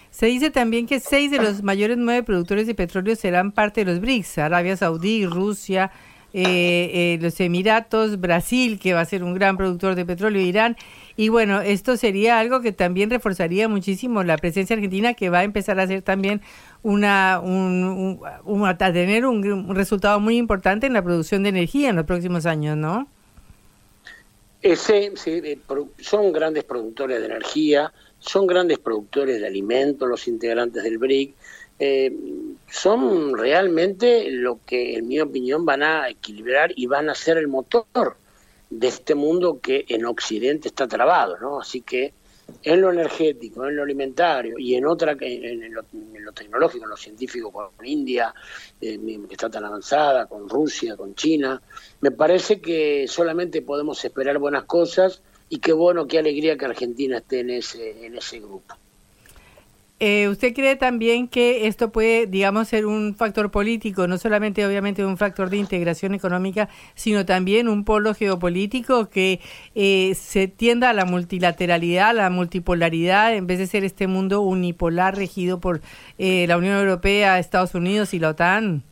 Se 0.09 0.27
dice 0.27 0.51
también 0.51 0.85
que 0.85 0.99
seis 0.99 1.31
de 1.31 1.39
los 1.39 1.63
mayores 1.63 1.97
nueve 1.97 2.21
productores 2.21 2.67
de 2.67 2.75
petróleo 2.75 3.15
serán 3.15 3.51
parte 3.51 3.83
de 3.83 3.91
los 3.91 3.99
BRICS, 3.99 4.37
Arabia 4.37 4.77
Saudí, 4.77 5.25
Rusia, 5.25 5.91
eh, 6.33 6.91
eh, 6.93 7.19
los 7.21 7.39
Emiratos, 7.39 8.19
Brasil, 8.19 8.79
que 8.79 8.93
va 8.93 9.01
a 9.01 9.05
ser 9.05 9.23
un 9.23 9.33
gran 9.33 9.57
productor 9.57 9.95
de 9.95 10.05
petróleo, 10.05 10.41
Irán. 10.41 10.77
Y 11.15 11.29
bueno, 11.29 11.61
esto 11.61 11.97
sería 11.97 12.39
algo 12.39 12.61
que 12.61 12.71
también 12.71 13.09
reforzaría 13.09 13.67
muchísimo 13.67 14.23
la 14.23 14.37
presencia 14.37 14.75
argentina, 14.75 15.13
que 15.13 15.29
va 15.29 15.39
a 15.39 15.43
empezar 15.43 15.79
a 15.79 15.87
ser 15.87 16.01
también 16.01 16.41
una, 16.81 17.39
un, 17.39 18.19
a 18.65 18.77
tener 18.77 19.25
un 19.25 19.75
resultado 19.75 20.19
muy 20.19 20.37
importante 20.37 20.87
en 20.87 20.93
la 20.93 21.03
producción 21.03 21.43
de 21.43 21.49
energía 21.49 21.89
en 21.89 21.95
los 21.95 22.05
próximos 22.05 22.45
años, 22.45 22.77
¿no? 22.77 23.07
Ese, 24.63 25.11
sí, 25.17 25.61
son 25.99 26.31
grandes 26.31 26.63
productores 26.63 27.19
de 27.19 27.25
energía, 27.25 27.91
son 28.19 28.47
grandes 28.47 28.79
productores 28.79 29.41
de 29.41 29.47
alimentos, 29.47 30.07
los 30.07 30.25
integrantes 30.27 30.83
del 30.83 30.97
BRIC. 30.97 31.35
Eh, 31.79 32.15
son 32.71 33.37
realmente 33.37 34.31
lo 34.31 34.61
que, 34.65 34.95
en 34.95 35.09
mi 35.09 35.19
opinión, 35.19 35.65
van 35.65 35.83
a 35.83 36.07
equilibrar 36.07 36.71
y 36.77 36.85
van 36.85 37.09
a 37.09 37.15
ser 37.15 37.37
el 37.37 37.49
motor 37.49 38.15
de 38.69 38.87
este 38.87 39.15
mundo 39.15 39.59
que 39.61 39.83
en 39.89 40.05
Occidente 40.05 40.69
está 40.69 40.87
trabado, 40.87 41.37
¿no? 41.39 41.59
Así 41.59 41.81
que 41.81 42.13
en 42.63 42.81
lo 42.81 42.91
energético, 42.91 43.65
en 43.65 43.75
lo 43.75 43.83
alimentario 43.83 44.57
y 44.57 44.75
en 44.75 44.85
otra 44.85 45.15
en, 45.19 45.73
lo, 45.73 46.31
tecnológico, 46.33 46.85
en 46.85 46.89
lo 46.89 46.97
científico 46.97 47.51
con 47.51 47.85
India, 47.85 48.33
eh, 48.79 48.99
que 49.27 49.33
está 49.33 49.49
tan 49.49 49.65
avanzada, 49.65 50.25
con 50.27 50.47
Rusia, 50.47 50.95
con 50.95 51.15
China, 51.15 51.61
me 52.01 52.11
parece 52.11 52.61
que 52.61 53.05
solamente 53.07 53.61
podemos 53.61 54.03
esperar 54.03 54.39
buenas 54.39 54.63
cosas 54.63 55.21
y 55.49 55.59
qué 55.59 55.73
bueno, 55.73 56.07
qué 56.07 56.19
alegría 56.19 56.57
que 56.57 56.65
Argentina 56.65 57.17
esté 57.17 57.41
en 57.41 57.49
ese, 57.51 58.05
en 58.05 58.17
ese 58.17 58.39
grupo. 58.39 58.75
Eh, 59.99 60.27
¿Usted 60.27 60.53
cree 60.53 60.75
también 60.75 61.27
que 61.27 61.67
esto 61.67 61.91
puede, 61.91 62.25
digamos, 62.27 62.67
ser 62.67 62.85
un 62.85 63.15
factor 63.15 63.51
político, 63.51 64.05
no 64.07 64.17
solamente 64.17 64.65
obviamente 64.65 65.05
un 65.05 65.17
factor 65.17 65.49
de 65.49 65.57
integración 65.57 66.13
económica, 66.13 66.67
sino 66.95 67.25
también 67.25 67.69
un 67.69 67.85
polo 67.85 68.13
geopolítico 68.13 69.09
que 69.09 69.39
eh, 69.75 70.13
se 70.15 70.47
tienda 70.47 70.89
a 70.89 70.93
la 70.93 71.05
multilateralidad, 71.05 72.09
a 72.09 72.13
la 72.13 72.29
multipolaridad, 72.29 73.33
en 73.33 73.47
vez 73.47 73.59
de 73.59 73.67
ser 73.67 73.85
este 73.85 74.07
mundo 74.07 74.41
unipolar 74.41 75.15
regido 75.15 75.59
por 75.59 75.79
eh, 76.17 76.45
la 76.47 76.57
Unión 76.57 76.77
Europea, 76.77 77.39
Estados 77.39 77.73
Unidos 77.73 78.13
y 78.13 78.19
la 78.19 78.29
OTAN? 78.29 78.83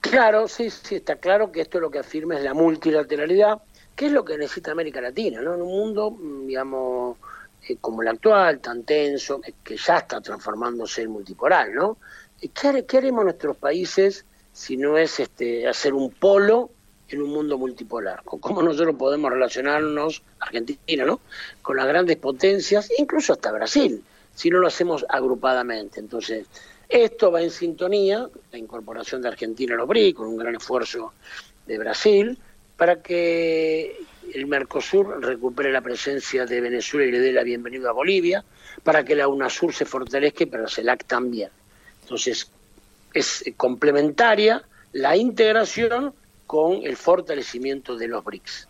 Claro, 0.00 0.48
sí, 0.48 0.68
sí, 0.70 0.96
está 0.96 1.16
claro 1.16 1.52
que 1.52 1.60
esto 1.60 1.80
lo 1.80 1.90
que 1.90 2.00
afirma 2.00 2.36
es 2.36 2.42
la 2.42 2.54
multilateralidad, 2.54 3.62
que 3.94 4.06
es 4.06 4.12
lo 4.12 4.24
que 4.24 4.36
necesita 4.36 4.72
América 4.72 5.00
Latina, 5.00 5.40
¿no? 5.40 5.54
En 5.54 5.62
un 5.62 5.68
mundo, 5.68 6.10
mm, 6.10 6.46
digamos, 6.46 7.18
eh, 7.66 7.76
como 7.80 8.02
el 8.02 8.08
actual, 8.08 8.60
tan 8.60 8.84
tenso, 8.84 9.40
que, 9.62 9.76
ya 9.76 9.98
está 9.98 10.20
transformándose 10.20 11.02
en 11.02 11.10
multipolar, 11.10 11.70
¿no? 11.70 11.96
¿Qué, 12.40 12.84
¿Qué, 12.86 12.96
haremos 12.98 13.24
nuestros 13.24 13.56
países 13.56 14.24
si 14.52 14.76
no 14.76 14.98
es 14.98 15.18
este, 15.20 15.66
hacer 15.66 15.94
un 15.94 16.10
polo 16.10 16.70
en 17.08 17.22
un 17.22 17.30
mundo 17.30 17.56
multipolar? 17.56 18.22
¿Cómo 18.24 18.62
nosotros 18.62 18.96
podemos 18.96 19.30
relacionarnos, 19.32 20.22
Argentina, 20.40 21.04
¿no? 21.04 21.20
Con 21.62 21.76
las 21.76 21.86
grandes 21.86 22.16
potencias, 22.16 22.90
incluso 22.98 23.32
hasta 23.32 23.52
Brasil, 23.52 24.04
si 24.34 24.50
no 24.50 24.58
lo 24.58 24.66
hacemos 24.66 25.06
agrupadamente. 25.08 26.00
Entonces, 26.00 26.46
esto 26.88 27.32
va 27.32 27.42
en 27.42 27.50
sintonía, 27.50 28.28
la 28.52 28.58
incorporación 28.58 29.22
de 29.22 29.28
Argentina 29.28 29.74
a 29.74 29.78
los 29.78 29.88
BRIC, 29.88 30.16
con 30.16 30.26
un 30.26 30.36
gran 30.36 30.54
esfuerzo 30.54 31.14
de 31.66 31.78
Brasil, 31.78 32.38
para 32.76 33.00
que 33.00 33.96
el 34.32 34.46
Mercosur 34.46 35.20
recupere 35.20 35.72
la 35.72 35.80
presencia 35.80 36.46
de 36.46 36.60
Venezuela 36.60 37.06
y 37.06 37.12
le 37.12 37.20
dé 37.20 37.32
la 37.32 37.42
bienvenida 37.42 37.90
a 37.90 37.92
Bolivia, 37.92 38.44
para 38.82 39.04
que 39.04 39.14
la 39.14 39.28
UNASUR 39.28 39.72
se 39.72 39.84
fortalezca 39.84 40.44
y 40.44 40.46
para 40.46 40.64
la 40.64 40.68
CELAC 40.68 41.04
también. 41.04 41.50
Entonces, 42.02 42.50
es 43.12 43.44
complementaria 43.56 44.62
la 44.92 45.16
integración 45.16 46.14
con 46.46 46.84
el 46.84 46.96
fortalecimiento 46.96 47.96
de 47.96 48.08
los 48.08 48.24
BRICS. 48.24 48.68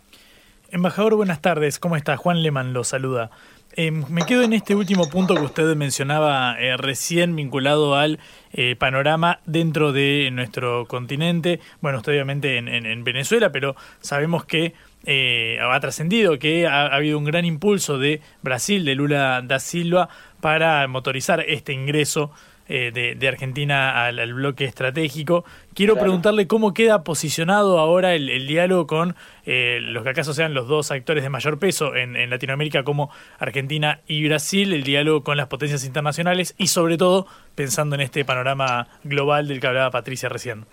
Embajador, 0.69 1.15
buenas 1.15 1.41
tardes. 1.41 1.79
¿Cómo 1.79 1.95
está? 1.95 2.17
Juan 2.17 2.41
Leman 2.41 2.73
lo 2.73 2.83
saluda. 2.83 3.31
Eh, 3.77 3.91
me 3.91 4.25
quedo 4.25 4.43
en 4.43 4.53
este 4.53 4.73
último 4.73 5.09
punto 5.09 5.35
que 5.35 5.41
usted 5.41 5.75
mencionaba 5.75 6.55
eh, 6.59 6.77
recién 6.77 7.35
vinculado 7.35 7.95
al 7.95 8.19
eh, 8.53 8.75
panorama 8.77 9.41
dentro 9.45 9.91
de 9.91 10.29
nuestro 10.31 10.85
continente. 10.85 11.59
Bueno, 11.81 11.97
usted 11.97 12.13
obviamente 12.13 12.57
en 12.57 13.03
Venezuela, 13.03 13.51
pero 13.51 13.75
sabemos 13.99 14.45
que 14.45 14.73
eh, 15.05 15.57
ha 15.61 15.79
trascendido 15.79 16.39
que 16.39 16.67
ha, 16.67 16.87
habido 16.87 17.17
un 17.17 17.25
gran 17.25 17.45
impulso 17.45 17.97
de 17.97 18.21
Brasil, 18.41 18.85
de 18.85 18.95
Lula 18.95 19.41
da 19.43 19.59
Silva, 19.59 20.09
para 20.41 20.87
motorizar 20.87 21.41
este 21.47 21.73
ingreso 21.73 22.31
eh, 22.67 23.15
de, 23.19 23.27
Argentina 23.27 24.05
al, 24.05 24.33
bloque 24.33 24.65
estratégico. 24.65 25.45
Quiero 25.75 25.97
preguntarle 25.97 26.47
cómo 26.47 26.73
queda 26.73 27.03
posicionado 27.03 27.77
ahora 27.77 28.15
el, 28.15 28.47
diálogo 28.47 28.87
con 28.87 29.15
eh, 29.45 29.77
los 29.83 30.03
que 30.03 30.09
acaso 30.09 30.33
sean 30.33 30.55
los 30.55 30.67
dos 30.67 30.89
actores 30.89 31.23
de 31.23 31.29
mayor 31.29 31.59
peso 31.59 31.95
en, 31.95 32.15
en, 32.15 32.31
Latinoamérica 32.31 32.83
como 32.83 33.11
Argentina 33.37 33.99
y 34.07 34.27
Brasil, 34.27 34.73
el 34.73 34.83
diálogo 34.83 35.23
con 35.23 35.37
las 35.37 35.47
potencias 35.47 35.85
internacionales 35.85 36.55
y 36.57 36.67
sobre 36.67 36.97
todo 36.97 37.27
pensando 37.53 37.93
en 37.93 38.01
este 38.01 38.25
panorama 38.25 38.87
global 39.03 39.47
del 39.47 39.59
que 39.59 39.67
hablaba 39.67 39.91
Patricia 39.91 40.29
recién. 40.29 40.65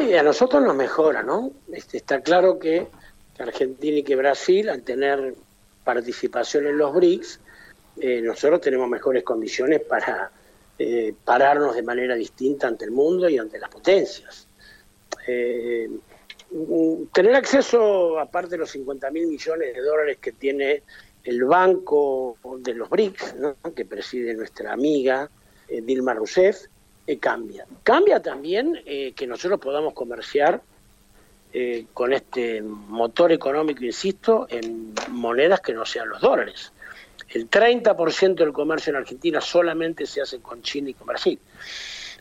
Sí, 0.00 0.14
a 0.14 0.22
nosotros 0.22 0.62
nos 0.62 0.74
mejora, 0.74 1.22
¿no? 1.22 1.52
Este, 1.70 1.98
está 1.98 2.22
claro 2.22 2.58
que, 2.58 2.86
Argentina 3.38 3.98
y 3.98 4.02
que 4.02 4.16
Brasil, 4.16 4.70
al 4.70 4.82
tener 4.82 5.34
participación 5.84 6.66
en 6.66 6.78
los 6.78 6.94
BRICS, 6.94 7.38
eh, 8.00 8.22
nosotros 8.22 8.62
tenemos 8.62 8.88
mejores 8.88 9.22
condiciones 9.24 9.82
para 9.82 10.30
eh, 10.78 11.12
pararnos 11.22 11.74
de 11.74 11.82
manera 11.82 12.14
distinta 12.14 12.66
ante 12.66 12.86
el 12.86 12.92
mundo 12.92 13.28
y 13.28 13.36
ante 13.36 13.58
las 13.58 13.68
potencias. 13.68 14.46
Eh, 15.26 15.90
tener 17.12 17.34
acceso, 17.34 18.18
aparte 18.18 18.52
de 18.52 18.58
los 18.58 18.70
50 18.70 19.10
mil 19.10 19.26
millones 19.26 19.74
de 19.74 19.82
dólares 19.82 20.16
que 20.18 20.32
tiene 20.32 20.82
el 21.24 21.44
banco 21.44 22.38
de 22.60 22.72
los 22.72 22.88
BRICS, 22.88 23.34
que 23.76 23.84
preside 23.84 24.32
nuestra 24.32 24.72
amiga 24.72 25.28
Dilma 25.68 26.14
Rousseff, 26.14 26.68
eh, 27.10 27.18
cambia. 27.18 27.66
Cambia 27.82 28.22
también 28.22 28.80
eh, 28.86 29.12
que 29.16 29.26
nosotros 29.26 29.58
podamos 29.58 29.94
comerciar 29.94 30.62
eh, 31.52 31.86
con 31.92 32.12
este 32.12 32.62
motor 32.62 33.32
económico, 33.32 33.84
insisto, 33.84 34.46
en 34.48 34.94
monedas 35.08 35.60
que 35.60 35.72
no 35.72 35.84
sean 35.84 36.08
los 36.08 36.20
dólares. 36.20 36.72
El 37.28 37.50
30% 37.50 38.36
del 38.36 38.52
comercio 38.52 38.90
en 38.90 38.96
Argentina 38.98 39.40
solamente 39.40 40.06
se 40.06 40.20
hace 40.20 40.38
con 40.38 40.62
China 40.62 40.90
y 40.90 40.94
con 40.94 41.08
Brasil. 41.08 41.36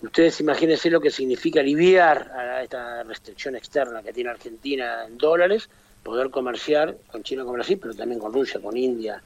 Ustedes 0.02 0.40
imagínense 0.40 0.90
lo 0.90 1.00
que 1.00 1.12
significa 1.12 1.60
aliviar 1.60 2.32
a 2.32 2.64
esta 2.64 3.04
restricción 3.04 3.56
externa 3.56 4.02
que 4.02 4.12
tiene 4.12 4.32
Argentina 4.32 5.06
en 5.06 5.20
dólares, 5.20 5.70
poder 6.02 6.32
comerciar 6.32 6.98
con 7.12 7.22
China 7.22 7.44
con 7.44 7.54
Brasil, 7.54 7.78
pero 7.80 7.94
también 7.94 8.20
con 8.20 8.34
Rusia, 8.34 8.60
con 8.60 8.76
India, 8.76 9.22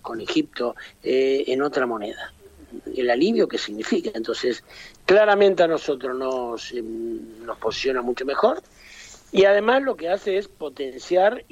con 0.00 0.22
Egipto, 0.22 0.74
en 1.02 1.60
otra 1.60 1.84
moneda 1.84 2.32
el 2.94 3.10
alivio 3.10 3.48
que 3.48 3.58
significa. 3.58 4.10
Entonces, 4.14 4.64
claramente 5.04 5.62
a 5.62 5.66
nosotros 5.66 6.16
nos, 6.16 6.72
em, 6.72 7.44
nos 7.44 7.58
posiciona 7.58 8.02
mucho 8.02 8.24
mejor 8.24 8.62
y 9.32 9.44
además 9.44 9.82
lo 9.82 9.96
que 9.96 10.08
hace 10.08 10.38
es 10.38 10.48
potenciar 10.48 11.44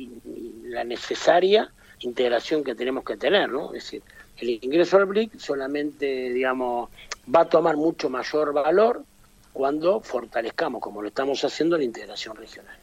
la 0.64 0.84
necesaria 0.84 1.70
integración 2.00 2.64
que 2.64 2.74
tenemos 2.74 3.04
que 3.04 3.16
tener, 3.16 3.50
¿no? 3.50 3.68
Es 3.74 3.84
decir, 3.84 4.02
el 4.38 4.50
ingreso 4.50 4.96
al 4.96 5.06
BRIC 5.06 5.38
solamente, 5.38 6.32
digamos, 6.32 6.90
va 7.34 7.42
a 7.42 7.44
tomar 7.46 7.76
mucho 7.76 8.10
mayor 8.10 8.52
valor 8.52 9.04
cuando 9.52 10.00
fortalezcamos, 10.00 10.80
como 10.80 11.00
lo 11.00 11.08
estamos 11.08 11.42
haciendo, 11.44 11.78
la 11.78 11.84
integración 11.84 12.36
regional. 12.36 12.76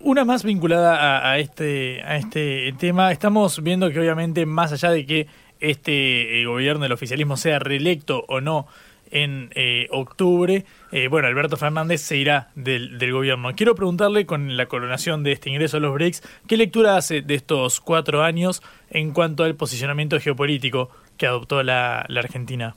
Una 0.00 0.24
más 0.24 0.42
vinculada 0.42 1.30
a, 1.30 1.38
este, 1.38 2.02
a 2.02 2.16
este 2.16 2.74
tema. 2.78 3.12
Estamos 3.12 3.62
viendo 3.62 3.90
que 3.90 4.00
obviamente 4.00 4.46
más 4.46 4.72
allá 4.72 4.90
de 4.90 5.06
que 5.06 5.26
este 5.62 6.40
eh, 6.40 6.46
gobierno 6.46 6.82
del 6.82 6.92
oficialismo 6.92 7.36
sea 7.36 7.58
reelecto 7.58 8.24
o 8.28 8.40
no 8.40 8.66
en 9.12 9.50
eh, 9.54 9.86
octubre, 9.90 10.64
eh, 10.90 11.08
bueno, 11.08 11.28
Alberto 11.28 11.58
Fernández 11.58 12.00
se 12.00 12.16
irá 12.16 12.50
del, 12.54 13.12
gobierno. 13.12 13.54
Quiero 13.54 13.74
preguntarle, 13.74 14.24
con 14.24 14.56
la 14.56 14.66
coronación 14.66 15.22
de 15.22 15.32
este 15.32 15.50
ingreso 15.50 15.76
a 15.76 15.80
los 15.80 15.92
BRICS, 15.92 16.22
¿qué 16.48 16.56
lectura 16.56 16.96
hace 16.96 17.20
de 17.20 17.34
estos 17.34 17.80
cuatro 17.80 18.22
años 18.22 18.62
en 18.90 19.12
cuanto 19.12 19.44
al 19.44 19.54
posicionamiento 19.54 20.18
geopolítico 20.18 20.90
que 21.18 21.26
adoptó 21.26 21.62
la, 21.62 22.06
la 22.08 22.20
Argentina? 22.20 22.74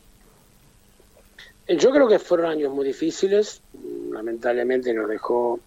Yo 1.70 1.90
creo 1.92 2.08
que 2.08 2.20
fueron 2.20 2.48
años 2.48 2.72
muy 2.72 2.86
difíciles, 2.86 3.62
lamentablemente 4.12 4.94
nos 4.94 5.10
dejó 5.10 5.60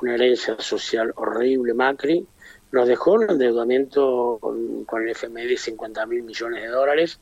una 0.00 0.14
herencia 0.14 0.58
social 0.58 1.12
horrible 1.16 1.74
Macri, 1.74 2.26
nos 2.72 2.86
dejó 2.86 3.12
un 3.12 3.30
endeudamiento 3.30 4.38
con, 4.40 5.02
el 5.02 5.10
FMI 5.10 5.46
de 5.46 5.56
50 5.56 6.06
mil 6.06 6.22
millones 6.22 6.62
de 6.62 6.68
dólares 6.68 7.20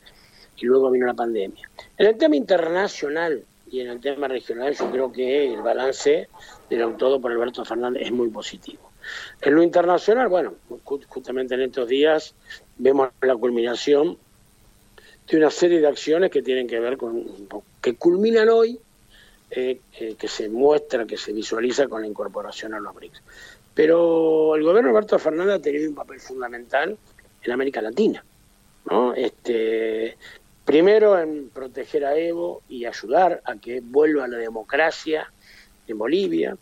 y 0.56 0.66
luego 0.66 0.90
vino 0.90 1.06
la 1.06 1.14
pandemia. 1.14 1.68
En 1.96 2.06
el 2.06 2.16
tema 2.16 2.36
internacional 2.36 3.44
y 3.70 3.80
en 3.80 3.88
el 3.88 4.00
tema 4.00 4.28
regional 4.28 4.74
yo 4.74 4.90
creo 4.90 5.12
que 5.12 5.52
el 5.52 5.62
balance 5.62 6.28
del 6.70 6.96
todo 6.96 7.20
por 7.20 7.32
Alberto 7.32 7.64
Fernández 7.64 8.02
es 8.06 8.12
muy 8.12 8.28
positivo. 8.28 8.90
En 9.40 9.54
lo 9.54 9.62
internacional, 9.62 10.28
bueno, 10.28 10.54
justamente 11.08 11.54
en 11.54 11.62
estos 11.62 11.88
días 11.88 12.34
vemos 12.76 13.10
la 13.20 13.36
culminación 13.36 14.18
de 15.28 15.36
una 15.36 15.50
serie 15.50 15.80
de 15.80 15.86
acciones 15.86 16.30
que 16.30 16.42
tienen 16.42 16.66
que 16.66 16.80
ver 16.80 16.96
con, 16.96 17.24
que 17.80 17.94
culminan 17.94 18.48
hoy, 18.48 18.80
eh, 19.50 19.78
que 20.18 20.28
se 20.28 20.48
muestra, 20.48 21.06
que 21.06 21.16
se 21.16 21.32
visualiza 21.32 21.86
con 21.86 22.02
la 22.02 22.08
incorporación 22.08 22.74
a 22.74 22.80
los 22.80 22.94
BRICS. 22.94 23.22
Pero 23.76 24.56
el 24.56 24.62
gobierno 24.62 24.88
de 24.88 24.96
Alberto 24.96 25.18
Fernández 25.18 25.56
ha 25.56 25.62
tenido 25.62 25.90
un 25.90 25.94
papel 25.94 26.18
fundamental 26.18 26.96
en 27.42 27.52
América 27.52 27.82
Latina. 27.82 28.24
¿no? 28.90 29.12
Este, 29.12 30.16
primero 30.64 31.20
en 31.20 31.50
proteger 31.50 32.06
a 32.06 32.16
Evo 32.16 32.62
y 32.70 32.86
ayudar 32.86 33.42
a 33.44 33.56
que 33.56 33.82
vuelva 33.82 34.26
la 34.28 34.38
democracia 34.38 35.30
en 35.86 35.98
Bolivia. 35.98 36.56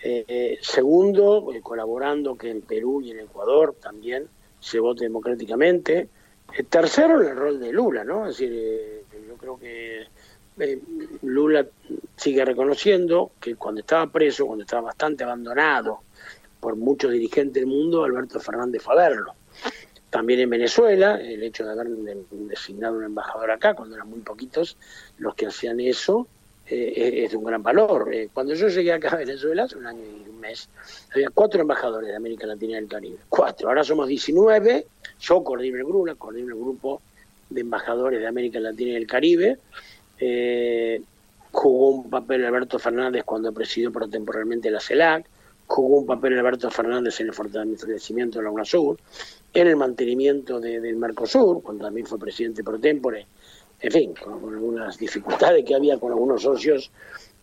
Eh, 0.00 0.58
segundo, 0.62 1.52
eh, 1.52 1.60
colaborando 1.60 2.36
que 2.36 2.50
en 2.50 2.60
Perú 2.60 3.02
y 3.02 3.10
en 3.10 3.18
Ecuador 3.18 3.74
también 3.82 4.28
se 4.60 4.78
vote 4.78 5.02
democráticamente. 5.02 6.08
Eh, 6.56 6.62
tercero, 6.62 7.22
en 7.22 7.30
el 7.30 7.36
rol 7.36 7.58
de 7.58 7.72
Lula, 7.72 8.04
¿no? 8.04 8.28
Es 8.28 8.38
decir, 8.38 9.02
yo 9.26 9.34
creo 9.34 9.58
que 9.58 10.04
Lula 11.22 11.66
sigue 12.16 12.44
reconociendo 12.44 13.32
que 13.40 13.56
cuando 13.56 13.80
estaba 13.80 14.06
preso, 14.06 14.46
cuando 14.46 14.62
estaba 14.62 14.82
bastante 14.82 15.24
abandonado 15.24 16.05
por 16.66 16.74
muchos 16.74 17.12
dirigentes 17.12 17.54
del 17.54 17.66
mundo, 17.66 18.02
Alberto 18.02 18.40
Fernández 18.40 18.82
fue 18.82 18.94
a 18.94 19.08
verlo. 19.08 19.34
También 20.10 20.40
en 20.40 20.50
Venezuela, 20.50 21.14
el 21.14 21.40
hecho 21.44 21.64
de 21.64 21.70
haber 21.70 21.86
designado 21.86 22.96
un 22.96 23.04
embajador 23.04 23.52
acá, 23.52 23.74
cuando 23.74 23.94
eran 23.94 24.10
muy 24.10 24.18
poquitos 24.18 24.76
los 25.18 25.36
que 25.36 25.46
hacían 25.46 25.78
eso, 25.78 26.26
eh, 26.66 27.22
es 27.22 27.30
de 27.30 27.36
un 27.36 27.44
gran 27.44 27.62
valor. 27.62 28.12
Eh, 28.12 28.30
cuando 28.34 28.52
yo 28.54 28.66
llegué 28.66 28.92
acá 28.92 29.10
a 29.10 29.16
Venezuela, 29.18 29.62
hace 29.62 29.76
un 29.76 29.86
año 29.86 30.00
y 30.00 30.28
un 30.28 30.40
mes, 30.40 30.68
había 31.14 31.30
cuatro 31.30 31.60
embajadores 31.60 32.08
de 32.08 32.16
América 32.16 32.48
Latina 32.48 32.72
y 32.72 32.80
del 32.80 32.88
Caribe. 32.88 33.18
Cuatro. 33.28 33.68
Ahora 33.68 33.84
somos 33.84 34.08
19. 34.08 34.86
Yo 35.20 35.44
coordino 35.44 35.76
el 35.76 35.84
grupo, 35.84 36.32
grupo 36.32 37.00
de 37.48 37.60
embajadores 37.60 38.18
de 38.18 38.26
América 38.26 38.58
Latina 38.58 38.90
y 38.90 38.94
del 38.94 39.06
Caribe. 39.06 39.58
Eh, 40.18 41.00
jugó 41.52 41.90
un 41.90 42.10
papel 42.10 42.44
Alberto 42.44 42.80
Fernández 42.80 43.22
cuando 43.22 43.52
presidió 43.52 43.92
temporalmente 44.10 44.68
la 44.68 44.80
CELAC. 44.80 45.26
Jugó 45.66 45.98
un 45.98 46.06
papel 46.06 46.38
Alberto 46.38 46.70
Fernández 46.70 47.20
en 47.20 47.28
el 47.28 47.34
fortalecimiento 47.34 48.38
de 48.38 48.44
la 48.44 48.50
UNASUR, 48.50 48.98
en 49.52 49.66
el 49.66 49.76
mantenimiento 49.76 50.60
del 50.60 50.96
Mercosur, 50.96 51.62
cuando 51.62 51.84
también 51.84 52.06
fue 52.06 52.18
presidente 52.18 52.62
pro 52.62 52.78
tempore 52.78 53.26
en 53.80 53.92
fin, 53.92 54.14
con, 54.14 54.54
algunas 54.54 54.98
dificultades 54.98 55.64
que 55.64 55.74
había 55.74 55.98
con 55.98 56.12
algunos 56.12 56.42
socios 56.42 56.90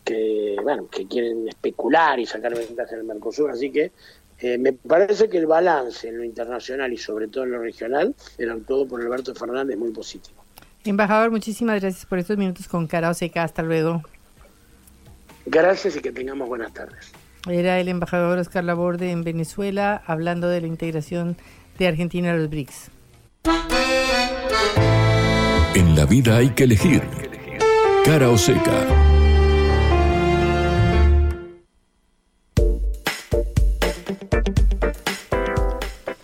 que, 0.04 0.56
bueno, 0.62 0.88
que 0.88 1.06
quieren 1.06 1.48
especular 1.48 2.18
y 2.18 2.26
sacar 2.26 2.54
ventaja 2.54 2.94
en 2.94 3.00
el 3.00 3.04
Mercosur, 3.04 3.50
así 3.50 3.70
que 3.70 3.92
eh, 4.40 4.58
me 4.58 4.72
parece 4.72 5.28
que 5.28 5.38
el 5.38 5.46
balance 5.46 6.08
en 6.08 6.18
lo 6.18 6.24
internacional 6.24 6.92
y 6.92 6.98
sobre 6.98 7.28
todo 7.28 7.44
en 7.44 7.52
lo 7.52 7.60
regional, 7.60 8.14
era 8.36 8.56
todo 8.66 8.86
por 8.86 9.00
Alberto 9.00 9.34
Fernández 9.34 9.78
muy 9.78 9.90
positivo. 9.92 10.42
Embajador, 10.84 11.30
muchísimas 11.30 11.80
gracias 11.80 12.04
por 12.04 12.18
estos 12.18 12.36
minutos 12.36 12.68
con 12.68 12.86
cara 12.86 13.14
seca. 13.14 13.42
Hasta 13.42 13.62
luego. 13.62 14.02
Gracias 15.46 15.96
y 15.96 16.00
que 16.00 16.12
tengamos 16.12 16.46
buenas 16.46 16.74
tardes. 16.74 17.12
Era 17.48 17.78
el 17.78 17.88
embajador 17.88 18.38
Oscar 18.38 18.64
Laborde 18.64 19.10
en 19.10 19.22
Venezuela 19.22 20.02
hablando 20.06 20.48
de 20.48 20.62
la 20.62 20.66
integración 20.66 21.36
de 21.78 21.88
Argentina 21.88 22.32
a 22.32 22.36
los 22.36 22.48
BRICS. 22.48 22.90
En 25.74 25.94
la 25.94 26.06
vida 26.06 26.38
hay 26.38 26.50
que 26.50 26.64
elegir. 26.64 27.02
Cara 28.04 28.30
o 28.30 28.38
seca. 28.38 28.72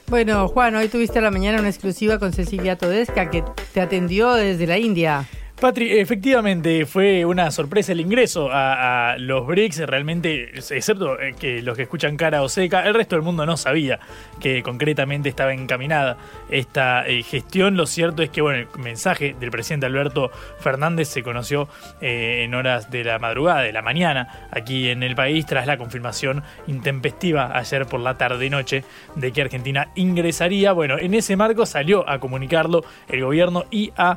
Bueno, 0.06 0.48
Juan, 0.48 0.74
hoy 0.74 0.88
tuviste 0.88 1.18
a 1.18 1.22
la 1.22 1.30
mañana 1.30 1.60
una 1.60 1.68
exclusiva 1.68 2.18
con 2.18 2.32
Cecilia 2.32 2.76
Todesca 2.76 3.30
que 3.30 3.44
te 3.72 3.80
atendió 3.80 4.32
desde 4.32 4.66
la 4.66 4.78
India. 4.78 5.28
Patri, 5.60 5.98
efectivamente 5.98 6.86
fue 6.86 7.26
una 7.26 7.50
sorpresa 7.50 7.92
el 7.92 8.00
ingreso 8.00 8.48
a, 8.50 9.16
los 9.18 9.46
BRICS. 9.46 9.80
Realmente, 9.80 10.52
excepto 10.54 11.20
eh, 11.20 11.34
que 11.38 11.60
los 11.60 11.76
que 11.76 11.82
escuchan 11.82 12.16
cara 12.16 12.42
o 12.42 12.48
seca, 12.48 12.86
el 12.86 12.94
resto 12.94 13.14
del 13.14 13.22
mundo 13.22 13.44
no 13.44 13.58
sabía 13.58 14.00
que 14.40 14.62
concretamente 14.62 15.28
estaba 15.28 15.52
encaminada 15.52 16.16
esta 16.48 17.06
eh, 17.06 17.22
gestión. 17.22 17.76
Lo 17.76 17.84
cierto 17.84 18.22
es 18.22 18.30
que 18.30 18.40
bueno, 18.40 18.66
el 18.72 18.80
mensaje 18.82 19.36
del 19.38 19.50
presidente 19.50 19.84
Alberto 19.84 20.30
Fernández 20.60 21.08
se 21.08 21.22
conoció 21.22 21.68
eh, 22.00 22.44
en 22.44 22.54
horas 22.54 22.90
de 22.90 23.04
la 23.04 23.18
madrugada, 23.18 23.60
de 23.60 23.72
la 23.72 23.82
mañana, 23.82 24.48
aquí 24.50 24.88
en 24.88 25.02
el 25.02 25.14
país, 25.14 25.44
tras 25.44 25.66
la 25.66 25.76
confirmación 25.76 26.42
intempestiva 26.68 27.54
ayer 27.54 27.84
por 27.84 28.00
la 28.00 28.16
tarde-noche 28.16 28.82
de 29.14 29.30
que 29.30 29.42
Argentina 29.42 29.88
ingresaría. 29.94 30.72
Bueno, 30.72 30.98
en 30.98 31.12
ese 31.12 31.36
marco 31.36 31.66
salió 31.66 32.08
a 32.08 32.18
comunicarlo 32.18 32.82
el 33.08 33.22
gobierno 33.22 33.66
y 33.70 33.92
a 33.98 34.16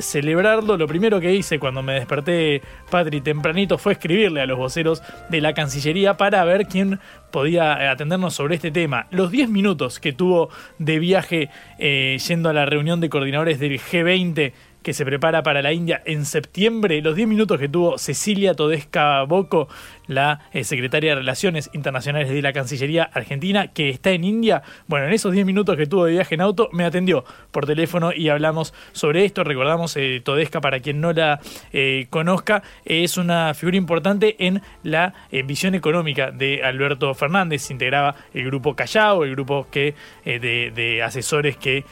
celebrarlo 0.00 0.79
lo 0.80 0.88
primero 0.88 1.20
que 1.20 1.34
hice 1.34 1.58
cuando 1.58 1.82
me 1.82 1.92
desperté, 1.92 2.62
Patri, 2.90 3.20
tempranito, 3.20 3.76
fue 3.78 3.92
escribirle 3.92 4.40
a 4.40 4.46
los 4.46 4.58
voceros 4.58 5.02
de 5.28 5.40
la 5.42 5.52
Cancillería 5.52 6.16
para 6.16 6.42
ver 6.44 6.66
quién 6.66 6.98
podía 7.30 7.90
atendernos 7.90 8.34
sobre 8.34 8.54
este 8.56 8.70
tema. 8.70 9.06
Los 9.10 9.30
10 9.30 9.50
minutos 9.50 10.00
que 10.00 10.12
tuvo 10.12 10.48
de 10.78 10.98
viaje 10.98 11.50
eh, 11.78 12.18
yendo 12.26 12.48
a 12.48 12.54
la 12.54 12.64
reunión 12.64 13.00
de 13.00 13.10
coordinadores 13.10 13.60
del 13.60 13.78
G20 13.78 14.52
que 14.82 14.94
se 14.94 15.04
prepara 15.04 15.42
para 15.42 15.60
la 15.60 15.72
India 15.72 16.02
en 16.06 16.24
septiembre, 16.24 17.02
los 17.02 17.14
10 17.14 17.28
minutos 17.28 17.60
que 17.60 17.68
tuvo 17.68 17.98
Cecilia 17.98 18.54
Todesca 18.54 19.22
Boco, 19.24 19.68
la 20.10 20.40
eh, 20.52 20.64
secretaria 20.64 21.10
de 21.10 21.20
Relaciones 21.20 21.70
Internacionales 21.72 22.28
de 22.28 22.42
la 22.42 22.52
Cancillería 22.52 23.04
Argentina, 23.04 23.68
que 23.68 23.88
está 23.90 24.10
en 24.10 24.24
India. 24.24 24.62
Bueno, 24.88 25.06
en 25.06 25.12
esos 25.12 25.32
10 25.32 25.46
minutos 25.46 25.76
que 25.76 25.86
tuvo 25.86 26.04
de 26.04 26.12
viaje 26.12 26.34
en 26.34 26.40
auto, 26.40 26.68
me 26.72 26.84
atendió 26.84 27.24
por 27.52 27.64
teléfono 27.64 28.12
y 28.12 28.28
hablamos 28.28 28.74
sobre 28.92 29.24
esto. 29.24 29.44
Recordamos, 29.44 29.96
eh, 29.96 30.20
Todesca, 30.22 30.60
para 30.60 30.80
quien 30.80 31.00
no 31.00 31.12
la 31.12 31.40
eh, 31.72 32.08
conozca, 32.10 32.62
es 32.84 33.16
una 33.16 33.54
figura 33.54 33.76
importante 33.76 34.34
en 34.44 34.62
la 34.82 35.14
visión 35.44 35.76
económica 35.76 36.32
de 36.32 36.64
Alberto 36.64 37.14
Fernández. 37.14 37.70
integraba 37.70 38.16
el 38.34 38.44
grupo 38.46 38.74
Callao, 38.74 39.22
el 39.22 39.30
grupo 39.30 39.68
que 39.70 39.94
de, 40.24 41.02
asesores 41.04 41.56
que 41.56 41.84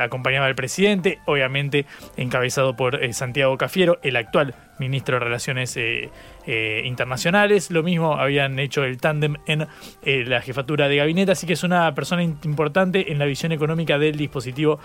acompañaba 0.00 0.46
al 0.46 0.54
presidente, 0.54 1.18
obviamente 1.26 1.86
encabezado 2.16 2.76
por 2.76 3.12
Santiago 3.12 3.58
Cafiero, 3.58 3.98
el 4.02 4.16
actual 4.16 4.54
ministro 4.78 5.18
de 5.18 5.24
Relaciones 5.24 5.76
eh, 5.76 6.10
eh, 6.46 6.82
Internacionales. 6.84 7.70
Lo 7.70 7.82
mismo 7.82 8.14
habían 8.14 8.58
hecho 8.58 8.84
el 8.84 8.98
tándem 8.98 9.36
en 9.46 9.66
eh, 10.02 10.24
la 10.26 10.40
jefatura 10.40 10.88
de 10.88 10.96
gabinete, 10.96 11.32
así 11.32 11.46
que 11.46 11.54
es 11.54 11.62
una 11.62 11.94
persona 11.94 12.22
importante 12.22 13.12
en 13.12 13.18
la 13.18 13.24
visión 13.24 13.52
económica 13.52 13.98
del 13.98 14.16
dispositivo 14.16 14.78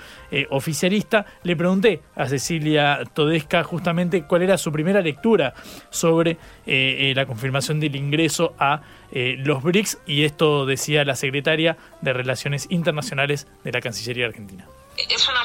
oficialista. 0.50 1.26
Le 1.43 1.56
pregunté 1.56 2.02
a 2.15 2.28
Cecilia 2.28 3.00
Todesca 3.13 3.63
justamente 3.63 4.24
cuál 4.24 4.43
era 4.43 4.58
su 4.58 4.72
primera 4.72 5.02
lectura 5.02 5.54
sobre 5.89 6.38
la 6.65 7.26
confirmación 7.26 7.80
del 7.80 7.95
ingreso 7.95 8.54
a 8.60 8.82
los 9.12 9.63
BRICS 9.63 10.00
y 10.06 10.24
esto 10.24 10.65
decía 10.65 11.04
la 11.06 11.15
secretaria 11.15 11.78
de 12.02 12.13
Relaciones 12.13 12.67
Internacionales 12.69 13.48
de 13.63 13.72
la 13.72 13.82
Cancillería 13.82 14.28
Argentina 14.28 14.67
es 15.08 15.28
una 15.30 15.43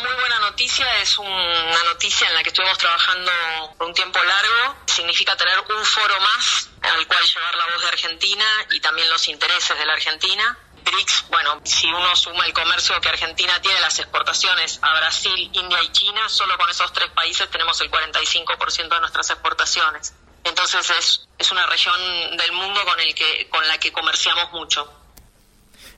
noticia, 0.54 0.86
es 1.02 1.18
una 1.18 1.84
noticia 1.84 2.28
en 2.28 2.34
la 2.34 2.42
que 2.44 2.50
estuvimos 2.50 2.78
trabajando 2.78 3.32
por 3.76 3.88
un 3.88 3.92
tiempo 3.92 4.20
largo. 4.22 4.76
Significa 4.86 5.36
tener 5.36 5.58
un 5.58 5.84
foro 5.84 6.14
más 6.20 6.70
al 6.80 7.04
cual 7.08 7.24
llevar 7.24 7.56
la 7.56 7.74
voz 7.74 7.82
de 7.82 7.88
Argentina 7.88 8.44
y 8.70 8.78
también 8.78 9.10
los 9.10 9.28
intereses 9.28 9.76
de 9.76 9.84
la 9.84 9.94
Argentina. 9.94 10.56
BRICS, 10.84 11.24
bueno, 11.28 11.60
si 11.64 11.88
uno 11.88 12.14
suma 12.14 12.46
el 12.46 12.52
comercio 12.52 13.00
que 13.00 13.08
Argentina 13.08 13.60
tiene, 13.60 13.80
las 13.80 13.98
exportaciones 13.98 14.78
a 14.80 14.96
Brasil, 14.96 15.50
India 15.54 15.82
y 15.82 15.90
China, 15.90 16.28
solo 16.28 16.56
con 16.56 16.70
esos 16.70 16.92
tres 16.92 17.10
países 17.10 17.50
tenemos 17.50 17.80
el 17.80 17.90
45% 17.90 18.88
de 18.88 19.00
nuestras 19.00 19.30
exportaciones. 19.30 20.14
Entonces 20.44 20.88
es, 20.88 21.28
es 21.36 21.50
una 21.50 21.66
región 21.66 21.98
del 22.36 22.52
mundo 22.52 22.80
con, 22.84 23.00
el 23.00 23.12
que, 23.12 23.48
con 23.48 23.66
la 23.66 23.78
que 23.78 23.90
comerciamos 23.90 24.52
mucho. 24.52 24.88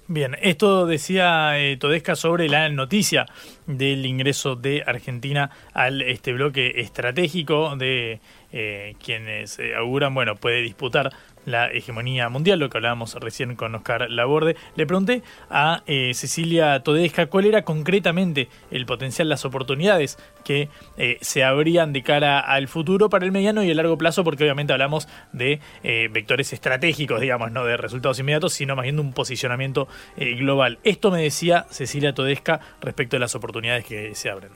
Bien, 0.08 0.36
esto 0.40 0.86
decía 0.86 1.58
eh, 1.58 1.76
Todesca 1.76 2.14
sobre 2.14 2.48
la 2.48 2.68
noticia 2.68 3.26
del 3.66 4.06
ingreso 4.06 4.56
de 4.56 4.82
Argentina 4.86 5.50
al 5.72 6.02
este 6.02 6.32
bloque 6.32 6.80
estratégico 6.80 7.76
de 7.76 8.20
eh, 8.52 8.94
quienes 9.02 9.58
eh, 9.58 9.74
auguran, 9.74 10.14
bueno, 10.14 10.36
puede 10.36 10.62
disputar 10.62 11.12
la 11.46 11.70
hegemonía 11.70 12.28
mundial, 12.28 12.58
lo 12.58 12.68
que 12.68 12.76
hablábamos 12.76 13.14
recién 13.14 13.56
con 13.56 13.74
Oscar 13.74 14.10
Laborde. 14.10 14.56
Le 14.74 14.86
pregunté 14.86 15.22
a 15.48 15.82
eh, 15.86 16.12
Cecilia 16.12 16.80
Todesca 16.80 17.26
cuál 17.26 17.46
era 17.46 17.62
concretamente 17.62 18.50
el 18.70 18.84
potencial, 18.84 19.30
las 19.30 19.46
oportunidades 19.46 20.18
que 20.44 20.68
eh, 20.98 21.16
se 21.22 21.44
abrían 21.44 21.94
de 21.94 22.02
cara 22.02 22.40
al 22.40 22.68
futuro 22.68 23.08
para 23.08 23.24
el 23.24 23.32
mediano 23.32 23.62
y 23.62 23.70
el 23.70 23.78
largo 23.78 23.96
plazo, 23.96 24.24
porque 24.24 24.44
obviamente 24.44 24.74
hablamos 24.74 25.08
de 25.32 25.60
eh, 25.82 26.08
vectores 26.12 26.52
estratégicos, 26.52 27.20
digamos, 27.20 27.50
no 27.52 27.64
de 27.64 27.76
resultados 27.76 28.18
inmediatos, 28.18 28.52
sino 28.52 28.76
más 28.76 28.82
bien 28.82 28.96
de 28.96 29.02
un 29.02 29.12
posicionamiento 29.12 29.88
global. 30.16 30.78
Esto 30.82 31.10
me 31.10 31.22
decía 31.22 31.66
Cecilia 31.70 32.12
Todesca 32.12 32.60
respecto 32.80 33.16
de 33.16 33.20
las 33.20 33.34
oportunidades 33.34 33.84
que 33.84 34.14
se 34.14 34.28
abren. 34.28 34.50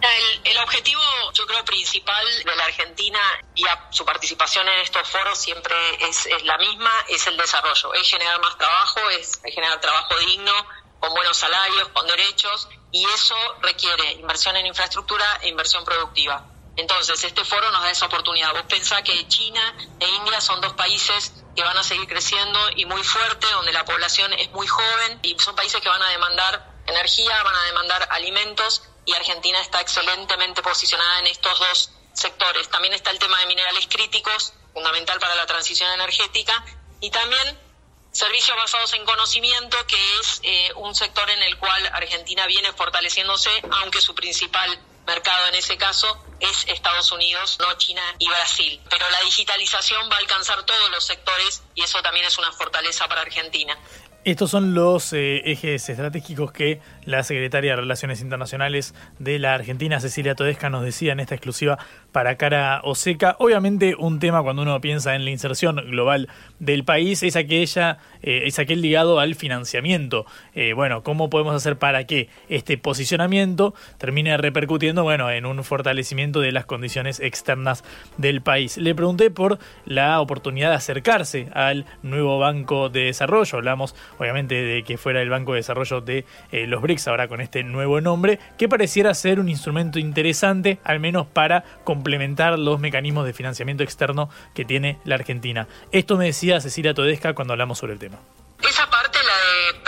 El, 0.00 0.58
objetivo, 0.58 1.02
yo 1.32 1.46
creo, 1.46 1.64
principal 1.64 2.24
de 2.44 2.56
la 2.56 2.64
Argentina 2.64 3.18
y 3.54 3.64
su 3.90 4.04
participación 4.04 4.68
en 4.68 4.80
estos 4.80 5.08
foros 5.08 5.38
siempre 5.38 5.74
es, 6.08 6.28
la 6.44 6.56
misma, 6.58 6.90
es 7.08 7.26
el 7.26 7.36
desarrollo, 7.36 7.94
es 7.94 8.08
generar 8.08 8.40
más 8.40 8.56
trabajo, 8.56 9.00
es 9.10 9.40
generar 9.44 9.80
trabajo 9.80 10.16
digno, 10.18 10.52
con 11.00 11.12
buenos 11.14 11.36
salarios, 11.36 11.88
con 11.88 12.06
derechos, 12.06 12.68
y 12.92 13.04
eso 13.06 13.36
requiere 13.60 14.12
inversión 14.12 14.56
en 14.56 14.66
infraestructura 14.66 15.24
e 15.42 15.48
inversión 15.48 15.84
productiva. 15.84 16.44
Entonces, 16.76 17.24
este 17.24 17.44
foro 17.44 17.70
nos 17.72 17.82
da 17.82 17.90
esa 17.90 18.06
oportunidad. 18.06 18.52
Vos 18.52 18.62
pensás 18.68 19.02
que 19.02 19.26
China 19.26 19.74
e 19.98 20.08
India 20.08 20.40
son 20.40 20.60
dos 20.60 20.74
países 20.74 21.32
que 21.56 21.62
van 21.62 21.76
a 21.76 21.82
seguir 21.82 22.06
creciendo 22.06 22.58
y 22.76 22.84
muy 22.84 23.02
fuerte, 23.02 23.48
donde 23.50 23.72
la 23.72 23.84
población 23.84 24.32
es 24.34 24.50
muy 24.52 24.66
joven 24.66 25.18
y 25.22 25.36
son 25.40 25.56
países 25.56 25.80
que 25.80 25.88
van 25.88 26.02
a 26.02 26.08
demandar 26.10 26.78
energía, 26.86 27.42
van 27.42 27.56
a 27.56 27.62
demandar 27.64 28.08
alimentos 28.12 28.82
y 29.08 29.14
Argentina 29.14 29.58
está 29.62 29.80
excelentemente 29.80 30.60
posicionada 30.60 31.20
en 31.20 31.28
estos 31.28 31.58
dos 31.58 31.90
sectores. 32.12 32.68
También 32.68 32.92
está 32.92 33.10
el 33.10 33.18
tema 33.18 33.38
de 33.40 33.46
minerales 33.46 33.86
críticos, 33.88 34.52
fundamental 34.74 35.18
para 35.18 35.34
la 35.34 35.46
transición 35.46 35.90
energética, 35.92 36.62
y 37.00 37.08
también 37.08 37.58
servicios 38.12 38.54
basados 38.58 38.92
en 38.92 39.06
conocimiento, 39.06 39.78
que 39.86 39.96
es 40.20 40.40
eh, 40.42 40.72
un 40.76 40.94
sector 40.94 41.30
en 41.30 41.42
el 41.42 41.56
cual 41.56 41.90
Argentina 41.94 42.46
viene 42.46 42.70
fortaleciéndose, 42.74 43.50
aunque 43.80 44.02
su 44.02 44.14
principal 44.14 44.78
mercado 45.06 45.48
en 45.48 45.54
ese 45.54 45.78
caso 45.78 46.06
es 46.38 46.66
Estados 46.68 47.10
Unidos, 47.10 47.56
no 47.60 47.72
China 47.78 48.02
y 48.18 48.28
Brasil. 48.28 48.78
Pero 48.90 49.08
la 49.08 49.20
digitalización 49.20 50.10
va 50.10 50.16
a 50.16 50.18
alcanzar 50.18 50.64
todos 50.64 50.90
los 50.90 51.02
sectores 51.02 51.62
y 51.74 51.80
eso 51.82 52.02
también 52.02 52.26
es 52.26 52.36
una 52.36 52.52
fortaleza 52.52 53.08
para 53.08 53.22
Argentina. 53.22 53.74
Estos 54.24 54.50
son 54.50 54.74
los 54.74 55.14
eh, 55.14 55.40
ejes 55.46 55.88
estratégicos 55.88 56.52
que 56.52 56.82
la 57.08 57.22
secretaria 57.22 57.70
de 57.70 57.76
Relaciones 57.80 58.20
Internacionales 58.20 58.94
de 59.18 59.38
la 59.38 59.54
Argentina, 59.54 59.98
Cecilia 59.98 60.34
Todesca, 60.34 60.68
nos 60.68 60.84
decía 60.84 61.12
en 61.12 61.20
esta 61.20 61.34
exclusiva 61.34 61.78
para 62.12 62.36
Cara 62.36 62.82
Oseca. 62.84 63.34
Obviamente 63.38 63.94
un 63.98 64.18
tema 64.18 64.42
cuando 64.42 64.60
uno 64.60 64.78
piensa 64.82 65.14
en 65.14 65.24
la 65.24 65.30
inserción 65.30 65.76
global 65.90 66.28
del 66.58 66.84
país 66.84 67.22
es 67.22 67.34
aquella, 67.36 67.96
eh, 68.22 68.42
es 68.44 68.58
aquel 68.58 68.82
ligado 68.82 69.20
al 69.20 69.36
financiamiento. 69.36 70.26
Eh, 70.54 70.74
bueno, 70.74 71.02
¿cómo 71.02 71.30
podemos 71.30 71.54
hacer 71.54 71.78
para 71.78 72.04
que 72.04 72.28
este 72.50 72.76
posicionamiento 72.76 73.74
termine 73.96 74.36
repercutiendo 74.36 75.02
bueno, 75.02 75.30
en 75.30 75.46
un 75.46 75.64
fortalecimiento 75.64 76.40
de 76.40 76.52
las 76.52 76.66
condiciones 76.66 77.20
externas 77.20 77.84
del 78.18 78.42
país? 78.42 78.76
Le 78.76 78.94
pregunté 78.94 79.30
por 79.30 79.58
la 79.86 80.20
oportunidad 80.20 80.68
de 80.68 80.76
acercarse 80.76 81.48
al 81.54 81.86
nuevo 82.02 82.38
Banco 82.38 82.90
de 82.90 83.04
Desarrollo. 83.04 83.56
Hablamos 83.56 83.94
obviamente 84.18 84.56
de 84.56 84.82
que 84.82 84.98
fuera 84.98 85.22
el 85.22 85.30
Banco 85.30 85.52
de 85.52 85.60
Desarrollo 85.60 86.02
de 86.02 86.26
eh, 86.52 86.66
los 86.66 86.82
BRICS, 86.82 86.97
ahora 87.06 87.28
con 87.28 87.40
este 87.40 87.62
nuevo 87.62 88.00
nombre, 88.00 88.40
que 88.56 88.68
pareciera 88.68 89.14
ser 89.14 89.38
un 89.38 89.48
instrumento 89.48 89.98
interesante, 89.98 90.78
al 90.84 90.98
menos 91.00 91.26
para 91.26 91.64
complementar 91.84 92.58
los 92.58 92.80
mecanismos 92.80 93.26
de 93.26 93.32
financiamiento 93.32 93.84
externo 93.84 94.30
que 94.54 94.64
tiene 94.64 94.98
la 95.04 95.14
Argentina. 95.14 95.68
Esto 95.92 96.16
me 96.16 96.26
decía 96.26 96.60
Cecilia 96.60 96.94
Todesca 96.94 97.34
cuando 97.34 97.52
hablamos 97.52 97.78
sobre 97.78 97.92
el 97.92 97.98
tema. 97.98 98.18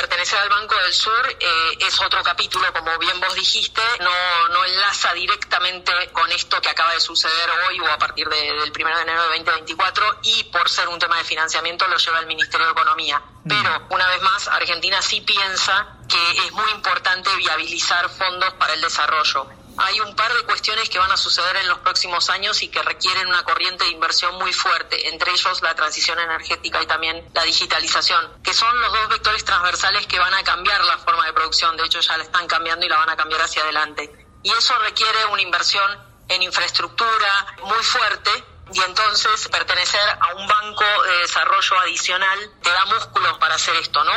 Pertenecer 0.01 0.39
al 0.39 0.49
Banco 0.49 0.75
del 0.77 0.95
Sur, 0.95 1.29
eh, 1.29 1.79
es 1.79 2.01
otro 2.01 2.23
capítulo, 2.23 2.73
como 2.73 2.99
bien 2.99 3.21
vos 3.21 3.35
dijiste, 3.35 3.83
no, 4.01 4.49
no 4.49 4.65
enlaza 4.65 5.13
directamente 5.13 5.93
con 6.13 6.31
esto 6.33 6.59
que 6.63 6.71
acaba 6.71 6.95
de 6.95 7.01
suceder 7.01 7.51
hoy 7.69 7.81
o 7.81 7.87
a 7.87 7.99
partir 7.99 8.27
del 8.27 8.73
1 8.75 8.97
de 8.97 9.03
enero 9.03 9.23
de 9.25 9.29
2024 9.29 10.21
y 10.23 10.45
por 10.45 10.71
ser 10.71 10.89
un 10.89 10.99
tema 10.99 11.19
de 11.19 11.25
financiamiento 11.25 11.87
lo 11.87 11.99
lleva 11.99 12.21
el 12.21 12.27
Ministerio 12.27 12.65
de 12.65 12.73
Economía. 12.73 13.23
Pero, 13.47 13.87
una 13.91 14.09
vez 14.09 14.23
más, 14.23 14.49
Argentina 14.49 15.03
sí 15.03 15.21
piensa 15.21 15.99
que 16.09 16.47
es 16.47 16.53
muy 16.53 16.71
importante 16.71 17.35
viabilizar 17.37 18.09
fondos 18.09 18.55
para 18.55 18.73
el 18.75 18.81
desarrollo 18.81 19.60
hay 19.77 20.01
un 20.01 20.15
par 20.15 20.33
de 20.33 20.43
cuestiones 20.43 20.89
que 20.89 20.99
van 20.99 21.11
a 21.11 21.17
suceder 21.17 21.57
en 21.57 21.69
los 21.69 21.79
próximos 21.79 22.29
años 22.31 22.63
y 22.63 22.69
que 22.69 22.83
requieren 22.83 23.27
una 23.29 23.43
corriente 23.45 23.85
de 23.85 23.91
inversión 23.91 24.35
muy 24.37 24.53
fuerte, 24.53 25.09
entre 25.09 25.33
ellos 25.33 25.63
la 25.63 25.75
transición 25.75 26.19
energética 26.19 26.83
y 26.83 26.87
también 26.87 27.29
la 27.35 27.43
digitalización, 27.45 28.43
que 28.43 28.55
son 28.55 28.81
los 28.81 28.93
dos 28.93 29.09
vectores 29.09 29.45
transversales 29.45 30.07
que 30.07 30.19
van 30.19 30.35
a 30.35 30.43
cambiar 30.43 30.83
la 30.85 30.99
forma 30.99 31.27
de 31.27 31.33
producción, 31.33 31.77
de 31.77 31.85
hecho 31.85 32.01
ya 32.01 32.17
la 32.17 32.25
están 32.25 32.47
cambiando 32.47 32.87
y 32.87 32.89
la 32.89 32.99
van 32.99 33.11
a 33.11 33.17
cambiar 33.17 33.43
hacia 33.43 33.63
adelante. 33.63 34.11
Y 34.43 34.51
eso 34.51 34.79
requiere 34.79 35.27
una 35.27 35.43
inversión 35.43 36.11
en 36.29 36.43
infraestructura 36.43 37.57
muy 37.65 37.83
fuerte 37.83 38.31
y 38.73 38.81
entonces 38.83 39.49
pertenecer 39.49 40.01
a 40.21 40.35
un 40.35 40.47
banco 40.47 40.85
de 41.05 41.19
desarrollo 41.19 41.81
adicional 41.81 42.39
te 42.63 42.71
da 42.71 42.85
músculos 42.87 43.39
para 43.39 43.57
hacer 43.57 43.75
esto, 43.77 44.03
¿no? 44.05 44.13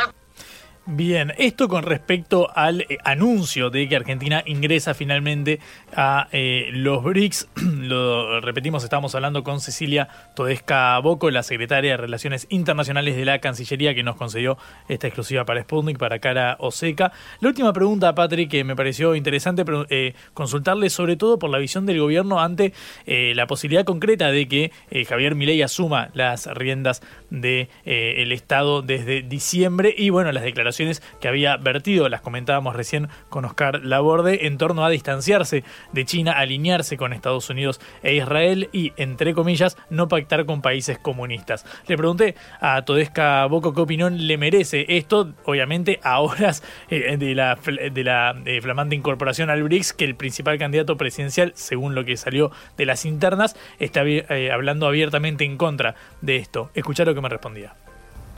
Bien, 0.86 1.32
esto 1.38 1.66
con 1.66 1.82
respecto 1.82 2.50
al 2.54 2.82
eh, 2.82 2.98
anuncio 3.04 3.70
de 3.70 3.88
que 3.88 3.96
Argentina 3.96 4.42
ingresa 4.44 4.92
finalmente 4.92 5.58
a 5.96 6.28
eh, 6.30 6.68
los 6.72 7.02
BRICS. 7.02 7.48
Lo 7.56 8.38
repetimos, 8.42 8.84
estamos 8.84 9.14
hablando 9.14 9.42
con 9.44 9.62
Cecilia 9.62 10.10
Todesca 10.36 10.98
Boco, 10.98 11.30
la 11.30 11.42
secretaria 11.42 11.92
de 11.92 11.96
Relaciones 11.96 12.46
Internacionales 12.50 13.16
de 13.16 13.24
la 13.24 13.38
Cancillería, 13.38 13.94
que 13.94 14.02
nos 14.02 14.16
concedió 14.16 14.58
esta 14.86 15.06
exclusiva 15.06 15.46
para 15.46 15.62
Sputnik, 15.62 15.96
para 15.96 16.18
Cara 16.18 16.58
Oseca. 16.60 17.12
La 17.40 17.48
última 17.48 17.72
pregunta, 17.72 18.14
Patrick, 18.14 18.50
que 18.50 18.62
me 18.62 18.76
pareció 18.76 19.14
interesante 19.14 19.64
eh, 19.88 20.12
consultarle 20.34 20.90
sobre 20.90 21.16
todo 21.16 21.38
por 21.38 21.48
la 21.48 21.56
visión 21.56 21.86
del 21.86 21.98
gobierno 21.98 22.40
ante 22.40 22.74
la 23.06 23.46
posibilidad 23.46 23.84
concreta 23.84 24.30
de 24.30 24.48
que 24.48 24.72
Javier 25.08 25.34
Milei 25.34 25.62
asuma 25.62 26.10
las 26.14 26.46
riendas 26.46 27.00
del 27.30 27.68
de, 27.84 28.22
el 28.22 28.32
Estado 28.32 28.82
desde 28.82 29.22
diciembre 29.22 29.94
y 29.96 30.10
bueno, 30.10 30.32
las 30.32 30.42
declaraciones 30.42 30.73
que 31.20 31.28
había 31.28 31.56
vertido, 31.56 32.08
las 32.08 32.20
comentábamos 32.20 32.76
recién 32.76 33.08
con 33.28 33.44
Oscar 33.44 33.84
Laborde, 33.84 34.46
en 34.46 34.58
torno 34.58 34.84
a 34.84 34.90
distanciarse 34.90 35.64
de 35.92 36.04
China, 36.04 36.32
alinearse 36.32 36.96
con 36.96 37.12
Estados 37.12 37.50
Unidos 37.50 37.80
e 38.02 38.14
Israel 38.14 38.68
y, 38.72 38.92
entre 38.96 39.34
comillas, 39.34 39.76
no 39.90 40.08
pactar 40.08 40.46
con 40.46 40.62
países 40.62 40.98
comunistas. 40.98 41.64
Le 41.86 41.96
pregunté 41.96 42.34
a 42.60 42.82
Todesca 42.82 43.46
Boco 43.46 43.74
qué 43.74 43.80
opinión 43.80 44.26
le 44.26 44.38
merece 44.38 44.86
esto, 44.88 45.32
obviamente 45.44 46.00
a 46.02 46.20
horas 46.20 46.62
eh, 46.88 47.16
de 47.16 47.34
la, 47.34 47.56
de 47.56 48.04
la 48.04 48.34
eh, 48.44 48.60
flamante 48.60 48.94
incorporación 48.94 49.50
al 49.50 49.62
BRICS, 49.62 49.92
que 49.92 50.04
el 50.04 50.14
principal 50.14 50.58
candidato 50.58 50.96
presidencial, 50.96 51.52
según 51.54 51.94
lo 51.94 52.04
que 52.04 52.16
salió 52.16 52.50
de 52.76 52.86
las 52.86 53.04
internas, 53.04 53.56
está 53.78 54.02
eh, 54.04 54.50
hablando 54.52 54.86
abiertamente 54.86 55.44
en 55.44 55.56
contra 55.56 55.94
de 56.20 56.36
esto. 56.36 56.70
Escuchar 56.74 57.06
lo 57.06 57.14
que 57.14 57.20
me 57.20 57.28
respondía. 57.28 57.74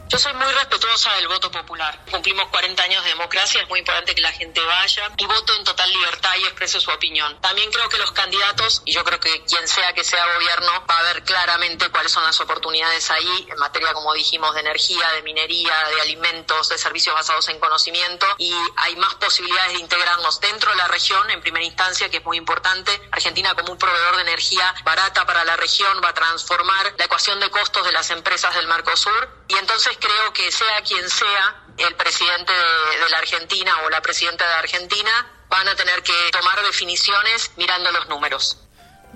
Yo 0.08 0.18
soy 0.20 0.32
muy 0.34 0.46
respetuosa 0.52 1.12
del 1.14 1.26
voto 1.26 1.50
popular. 1.50 1.98
Cumplimos 2.08 2.46
40 2.48 2.80
años 2.80 3.02
de 3.02 3.10
democracia, 3.10 3.60
es 3.60 3.68
muy 3.68 3.80
importante 3.80 4.14
que 4.14 4.20
la 4.20 4.30
gente 4.30 4.60
vaya 4.60 5.10
y 5.16 5.26
vote 5.26 5.52
en 5.58 5.64
total 5.64 5.90
libertad 5.90 6.30
y 6.38 6.44
exprese 6.44 6.80
su 6.80 6.92
opinión. 6.92 7.36
También 7.40 7.72
creo 7.72 7.88
que 7.88 7.98
los 7.98 8.12
candidatos, 8.12 8.82
y 8.84 8.92
yo 8.92 9.02
creo 9.02 9.18
que 9.18 9.44
quien 9.44 9.66
sea 9.66 9.92
que 9.94 10.04
sea 10.04 10.24
gobierno, 10.34 10.70
va 10.88 10.98
a 10.98 11.02
ver 11.02 11.24
claramente 11.24 11.88
cuáles 11.88 12.12
son 12.12 12.22
las 12.22 12.40
oportunidades 12.40 13.10
ahí 13.10 13.48
en 13.50 13.58
materia, 13.58 13.92
como 13.94 14.14
dijimos, 14.14 14.54
de 14.54 14.60
energía, 14.60 15.10
de 15.10 15.22
minería, 15.22 15.74
de 15.88 16.00
alimentos, 16.00 16.68
de 16.68 16.78
servicios 16.78 17.12
basados 17.12 17.48
en 17.48 17.58
conocimiento 17.58 18.26
y 18.38 18.54
hay 18.76 18.94
más 18.96 19.14
posibilidades 19.16 19.72
de 19.72 19.80
integrarnos 19.80 20.38
dentro 20.38 20.70
de 20.70 20.76
la 20.76 20.86
región 20.86 21.28
en 21.30 21.40
primera 21.40 21.64
instancia, 21.64 22.08
que 22.10 22.18
es 22.18 22.24
muy 22.24 22.36
importante. 22.36 22.92
Argentina 23.10 23.54
como 23.54 23.72
un 23.72 23.78
proveedor 23.78 24.14
de 24.14 24.22
energía 24.22 24.72
barata 24.84 25.26
para 25.26 25.44
la 25.44 25.56
región 25.56 26.00
va 26.02 26.10
a 26.10 26.14
transformar 26.14 26.94
la 26.96 27.06
ecuación 27.06 27.40
de 27.40 27.50
costos 27.50 27.84
de 27.84 27.90
las 27.90 28.10
empresas 28.10 28.54
del 28.54 28.68
Mercosur 28.68 29.45
y 29.48 29.54
entonces 29.54 29.96
creo 30.00 30.32
que 30.32 30.50
sea 30.50 30.80
quien 30.86 31.08
sea 31.08 31.62
el 31.78 31.94
presidente 31.94 32.52
de, 32.52 33.10
la 33.10 33.18
Argentina 33.18 33.72
o 33.84 33.90
la 33.90 34.00
presidenta 34.00 34.46
de 34.46 34.54
Argentina, 34.54 35.26
van 35.48 35.68
a 35.68 35.76
tener 35.76 36.02
que 36.02 36.12
tomar 36.32 36.60
definiciones 36.64 37.52
mirando 37.56 37.92
los 37.92 38.08
números. 38.08 38.62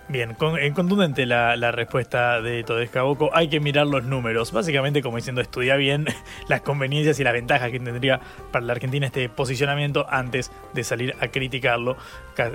Bien, 0.08 0.34
con, 0.34 0.58
en 0.58 0.74
contundente 0.74 1.24
la, 1.24 1.56
la, 1.56 1.70
respuesta 1.70 2.40
de 2.40 2.64
Todesca 2.64 3.02
Boco. 3.02 3.30
Hay 3.32 3.48
que 3.48 3.60
mirar 3.60 3.86
los 3.86 4.02
números. 4.02 4.50
Básicamente, 4.50 5.02
como 5.02 5.16
diciendo, 5.16 5.40
estudia 5.40 5.76
bien 5.76 6.06
las 6.48 6.62
conveniencias 6.62 7.20
y 7.20 7.24
las 7.24 7.32
ventajas 7.32 7.70
que 7.70 7.78
tendría 7.78 8.20
para 8.50 8.64
la 8.64 8.72
Argentina 8.72 9.06
este 9.06 9.28
posicionamiento 9.28 10.06
antes 10.10 10.50
de 10.74 10.84
salir 10.84 11.14
a 11.20 11.28
criticarlo. 11.28 11.96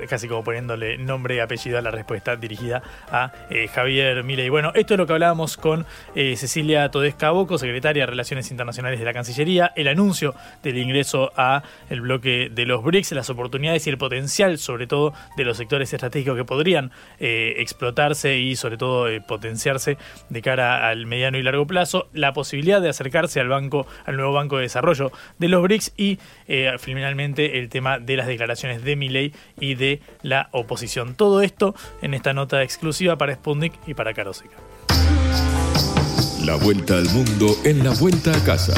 Casi 0.10 0.28
como 0.28 0.44
poniéndole 0.44 0.98
nombre 0.98 1.36
y 1.36 1.40
apellido 1.40 1.78
a 1.78 1.82
la 1.82 1.92
respuesta 1.92 2.36
dirigida 2.36 2.82
a 3.12 3.32
eh, 3.50 3.68
Javier 3.68 4.24
Milei. 4.24 4.50
Bueno, 4.50 4.72
esto 4.74 4.96
es 4.96 4.98
lo 4.98 5.06
que 5.06 5.14
hablábamos 5.14 5.58
con 5.58 5.86
eh, 6.16 6.36
Cecilia 6.38 6.90
Todesca 6.90 7.30
Boco, 7.30 7.58
secretaria 7.58 8.04
de 8.04 8.08
Relaciones 8.08 8.50
Internacionales 8.50 9.00
de 9.00 9.06
la 9.06 9.14
Cancillería. 9.14 9.74
El 9.76 9.88
anuncio 9.88 10.34
del 10.64 10.78
ingreso 10.78 11.32
a 11.36 11.62
el 11.90 12.02
bloque 12.02 12.50
de 12.52 12.66
los 12.66 12.84
BRICS, 12.84 13.12
las 13.12 13.30
oportunidades 13.30 13.86
y 13.86 13.92
el 13.92 13.98
potencial, 13.98 14.58
sobre 14.58 14.88
todo, 14.88 15.14
de 15.38 15.46
los 15.46 15.58
sectores 15.58 15.94
estratégicos 15.94 16.36
que 16.36 16.46
podrían. 16.46 16.92
Eh, 17.20 17.56
explotarse 17.58 18.38
y 18.38 18.56
sobre 18.56 18.78
todo 18.78 19.08
eh, 19.08 19.22
potenciarse 19.22 19.98
de 20.30 20.42
cara 20.42 20.88
al 20.88 21.06
mediano 21.06 21.38
y 21.38 21.44
largo 21.44 21.68
plazo, 21.68 22.08
la 22.14 22.34
posibilidad 22.34 22.82
de 22.82 22.90
acercarse 22.90 23.40
al 23.40 23.50
banco, 23.50 23.86
al 24.06 24.18
nuevo 24.18 24.34
banco 24.34 24.58
de 24.58 24.64
desarrollo 24.64 25.12
de 25.38 25.48
los 25.48 25.62
BRICS 25.62 25.94
y 25.98 26.20
finalmente 26.80 27.60
el 27.60 27.70
tema 27.70 28.00
de 28.06 28.18
las 28.18 28.28
declaraciones 28.28 28.84
de 28.84 28.96
Milei 28.96 29.34
y 29.60 29.76
de 29.76 30.02
la 30.22 30.50
oposición. 30.52 31.16
Todo 31.16 31.42
esto 31.42 31.76
en 32.02 32.14
esta 32.14 32.34
nota 32.34 32.64
exclusiva 32.64 33.18
para 33.18 33.34
Sputnik 33.34 33.74
y 33.88 33.94
para 33.94 34.14
Caroseca. 34.14 34.58
La 36.44 36.56
vuelta 36.56 36.98
al 36.98 37.10
mundo 37.10 37.56
en 37.64 37.84
la 37.84 37.92
vuelta 37.92 38.32
a 38.32 38.44
casa. 38.44 38.74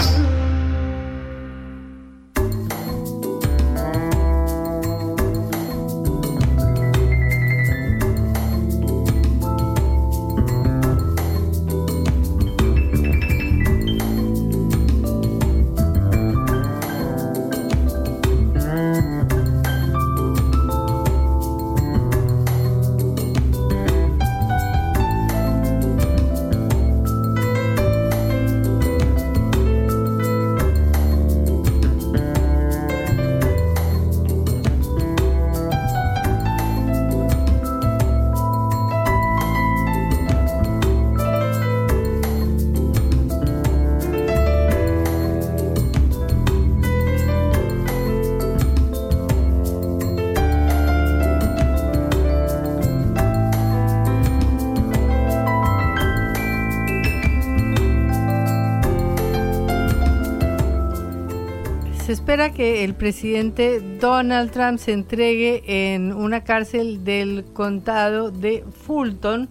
Que 62.58 62.84
el 62.84 62.96
presidente 62.96 63.80
Donald 64.02 64.50
Trump 64.50 64.80
se 64.80 64.92
entregue 64.92 65.62
en 65.68 66.12
una 66.12 66.44
cárcel 66.44 67.04
del 67.04 67.46
condado 67.54 68.32
de 68.32 68.64
Fulton 68.84 69.48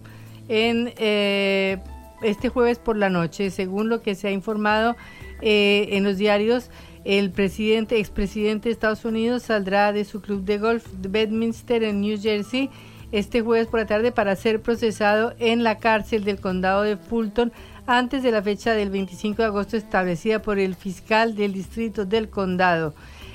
en 0.49 0.91
eh, 0.97 1.77
este 2.21 2.49
jueves 2.49 2.79
por 2.79 2.97
la 2.97 3.09
noche, 3.09 3.49
según 3.49 3.87
lo 3.87 4.01
que 4.01 4.13
se 4.13 4.27
ha 4.27 4.31
informado 4.31 4.97
eh, 5.41 5.87
en 5.91 6.03
los 6.03 6.17
diarios. 6.17 6.69
El 7.05 7.31
presidente, 7.31 7.97
expresidente 7.97 8.67
de 8.67 8.73
Estados 8.73 9.05
Unidos 9.05 9.43
saldrá 9.43 9.93
de 9.93 10.03
su 10.03 10.19
club 10.19 10.43
de 10.43 10.57
golf 10.57 10.85
de 10.91 11.07
Bedminster 11.07 11.83
en 11.83 12.01
New 12.01 12.19
Jersey 12.19 12.69
este 13.13 13.39
jueves 13.41 13.67
por 13.67 13.79
la 13.79 13.85
tarde 13.85 14.11
para 14.11 14.35
ser 14.35 14.61
procesado 14.61 15.33
en 15.39 15.63
la 15.63 15.77
cárcel 15.77 16.25
del 16.25 16.41
condado 16.41 16.81
de 16.81 16.97
Fulton 16.97 17.53
antes 17.87 18.21
de 18.21 18.31
la 18.31 18.43
fecha 18.43 18.73
del 18.73 18.89
25 18.89 19.41
de 19.41 19.47
agosto 19.47 19.77
establecida 19.77 20.41
por 20.41 20.59
el 20.59 20.75
fiscal 20.75 21.35
del 21.35 21.53
distrito 21.53 22.05
del 22.05 22.29
condado. 22.29 22.93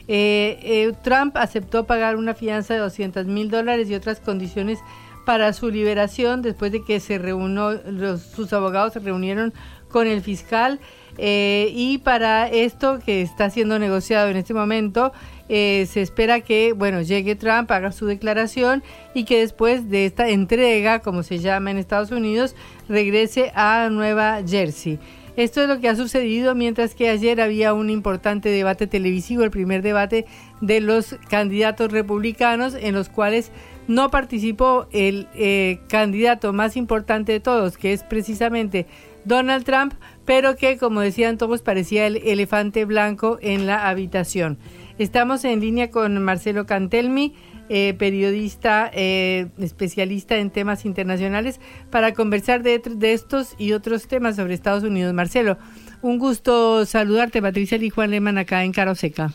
Eh, 0.09 0.59
eh, 0.63 0.93
Trump 1.03 1.37
aceptó 1.37 1.85
pagar 1.85 2.17
una 2.17 2.35
fianza 2.35 2.75
de 2.75 2.81
200 2.81 3.27
mil 3.27 3.51
dólares 3.51 3.89
y 3.89 3.95
otras 3.95 4.21
condiciones 4.21 4.79
para 5.25 5.53
su 5.53 5.71
liberación 5.71 6.43
después 6.43 6.71
de 6.73 6.85
que 6.85 7.01
se 7.01 7.19
reunió, 7.19 7.81
sus 8.19 8.53
abogados 8.53 8.93
se 8.93 8.99
reunieron 8.99 9.55
con 9.89 10.07
el 10.07 10.21
fiscal 10.21 10.81
eh, 11.19 11.71
y 11.75 11.99
para 11.99 12.49
esto 12.49 12.99
que 12.99 13.23
está 13.23 13.51
siendo 13.51 13.79
negociado 13.79 14.29
en 14.29 14.37
este 14.37 14.55
momento 14.55 15.13
eh, 15.49 15.87
se 15.91 16.03
espera 16.03 16.41
que, 16.41 16.73
bueno, 16.73 17.03
llegue 17.03 17.35
Trump, 17.35 17.71
haga 17.71 17.93
su 17.93 18.07
declaración 18.07 18.83
y 19.15 19.25
que 19.25 19.41
después 19.41 19.91
de 19.91 20.07
esta 20.07 20.29
entrega, 20.29 21.01
como 21.01 21.23
se 21.23 21.39
llama 21.39 21.71
en 21.71 21.79
Estados 21.79 22.11
Unidos, 22.11 22.55
regrese 22.89 23.53
a 23.55 23.89
Nueva 23.91 24.41
Jersey. 24.47 24.99
Esto 25.37 25.63
es 25.63 25.69
lo 25.69 25.81
que 25.81 25.89
ha 25.89 25.97
sucedido 25.97 26.55
mientras 26.55 26.95
que 26.95 27.09
ayer 27.09 27.41
había 27.41 27.73
un 27.73 27.89
importante 27.89 28.51
debate 28.51 28.87
televisivo, 28.87 29.43
el 29.43 29.51
primer 29.51 29.81
debate 29.81 30.27
de 30.61 30.81
los 30.81 31.17
candidatos 31.31 31.91
republicanos 31.91 32.75
en 32.75 32.95
los 32.95 33.09
cuales 33.09 33.51
no 33.89 34.11
participó 34.11 34.87
el 34.93 35.29
eh, 35.35 35.81
candidato 35.89 36.53
más 36.53 36.77
importante 36.77 37.33
de 37.33 37.41
todos, 37.41 37.79
que 37.79 37.95
es 37.95 38.05
precisamente 38.05 38.87
Donald 39.25 39.65
Trump, 39.65 39.95
pero 40.25 40.57
que, 40.57 40.77
como 40.77 41.01
decían 41.01 41.39
todos, 41.39 41.63
parecía 41.63 42.07
el 42.07 42.17
elefante 42.19 42.85
blanco 42.85 43.39
en 43.41 43.67
la 43.67 43.89
habitación. 43.89 44.59
Estamos 44.99 45.45
en 45.45 45.61
línea 45.61 45.91
con 45.91 46.23
Marcelo 46.23 46.67
Cantelmi, 46.67 47.35
eh, 47.69 47.95
periodista 47.95 48.91
eh, 48.93 49.49
especialista 49.59 50.37
en 50.37 50.51
temas 50.51 50.85
internacionales, 50.85 51.61
para 51.91 52.13
conversar 52.13 52.63
de, 52.63 52.83
estos 53.13 53.55
y 53.59 53.73
otros 53.73 54.07
temas 54.09 54.37
sobre 54.37 54.55
Estados 54.55 54.85
Unidos. 54.85 55.15
Marcelo, 55.15 55.59
un 56.03 56.19
gusto 56.19 56.85
saludarte, 56.85 57.41
Patricia 57.41 57.79
y 57.79 57.91
Juan 57.91 58.11
Lehmann, 58.11 58.39
acá 58.39 58.65
en 58.65 58.73
Caroseca. 58.73 59.33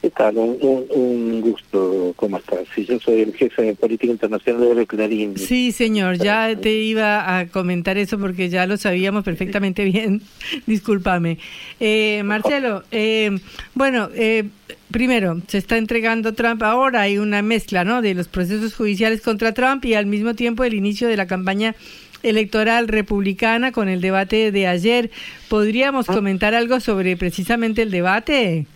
¿Qué 0.00 0.10
tal? 0.10 0.36
Un, 0.36 1.40
gusto, 1.40 2.12
¿cómo 2.14 2.38
estás? 2.38 2.60
Sí, 2.72 2.84
yo 2.84 3.00
soy 3.00 3.22
el 3.22 3.34
jefe 3.34 3.62
de 3.62 3.74
política 3.74 4.12
internacional 4.12 4.76
de 4.76 4.86
Clarín. 4.86 5.36
Sí, 5.36 5.72
señor, 5.72 6.18
ya 6.18 6.54
te 6.54 6.72
iba 6.72 7.38
a 7.38 7.46
comentar 7.48 7.98
eso 7.98 8.16
porque 8.16 8.48
ya 8.48 8.66
lo 8.66 8.76
sabíamos 8.76 9.24
perfectamente 9.24 9.84
bien. 9.92 10.22
Discúlpame. 10.66 11.38
Eh, 11.80 12.22
Marcelo, 12.24 12.84
eh, 12.92 13.38
bueno, 13.74 14.08
eh, 14.14 14.44
primero, 14.92 15.40
se 15.48 15.58
está 15.58 15.76
entregando 15.76 16.32
Trump 16.32 16.62
ahora, 16.62 17.00
hay 17.02 17.18
una 17.18 17.42
mezcla, 17.42 17.82
¿no?, 17.82 18.00
de 18.00 18.14
los 18.14 18.28
procesos 18.28 18.74
judiciales 18.74 19.20
contra 19.20 19.52
Trump 19.52 19.84
y 19.84 19.94
al 19.94 20.06
mismo 20.06 20.34
tiempo 20.34 20.62
el 20.62 20.74
inicio 20.74 21.08
de 21.08 21.16
la 21.16 21.26
campaña 21.26 21.74
electoral 22.22 22.86
republicana 22.86 23.72
con 23.72 23.88
el 23.88 24.00
debate 24.00 24.52
de 24.52 24.68
ayer. 24.68 25.10
¿Podríamos 25.48 26.08
ah. 26.08 26.14
comentar 26.14 26.54
algo 26.54 26.78
sobre 26.78 27.16
precisamente 27.16 27.82
el 27.82 27.90
debate? 27.90 28.66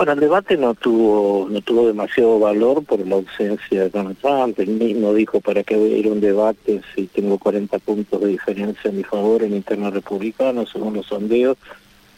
Bueno, 0.00 0.14
el 0.14 0.20
debate 0.20 0.56
no 0.56 0.72
tuvo 0.72 1.46
no 1.50 1.60
tuvo 1.60 1.86
demasiado 1.88 2.38
valor 2.38 2.82
por 2.86 3.06
la 3.06 3.16
ausencia 3.16 3.82
de 3.82 3.90
Donald 3.90 4.16
Trump. 4.16 4.58
Él 4.58 4.70
mismo 4.70 5.12
dijo, 5.12 5.42
¿para 5.42 5.62
qué 5.62 5.76
voy 5.76 6.02
a 6.02 6.08
a 6.08 6.12
un 6.12 6.22
debate 6.22 6.80
si 6.94 7.06
tengo 7.08 7.36
40 7.36 7.78
puntos 7.80 8.18
de 8.18 8.28
diferencia 8.28 8.88
en 8.88 8.96
mi 8.96 9.04
favor 9.04 9.42
en 9.42 9.54
interno 9.54 9.90
republicano, 9.90 10.64
según 10.64 10.94
los 10.94 11.04
sondeos? 11.04 11.58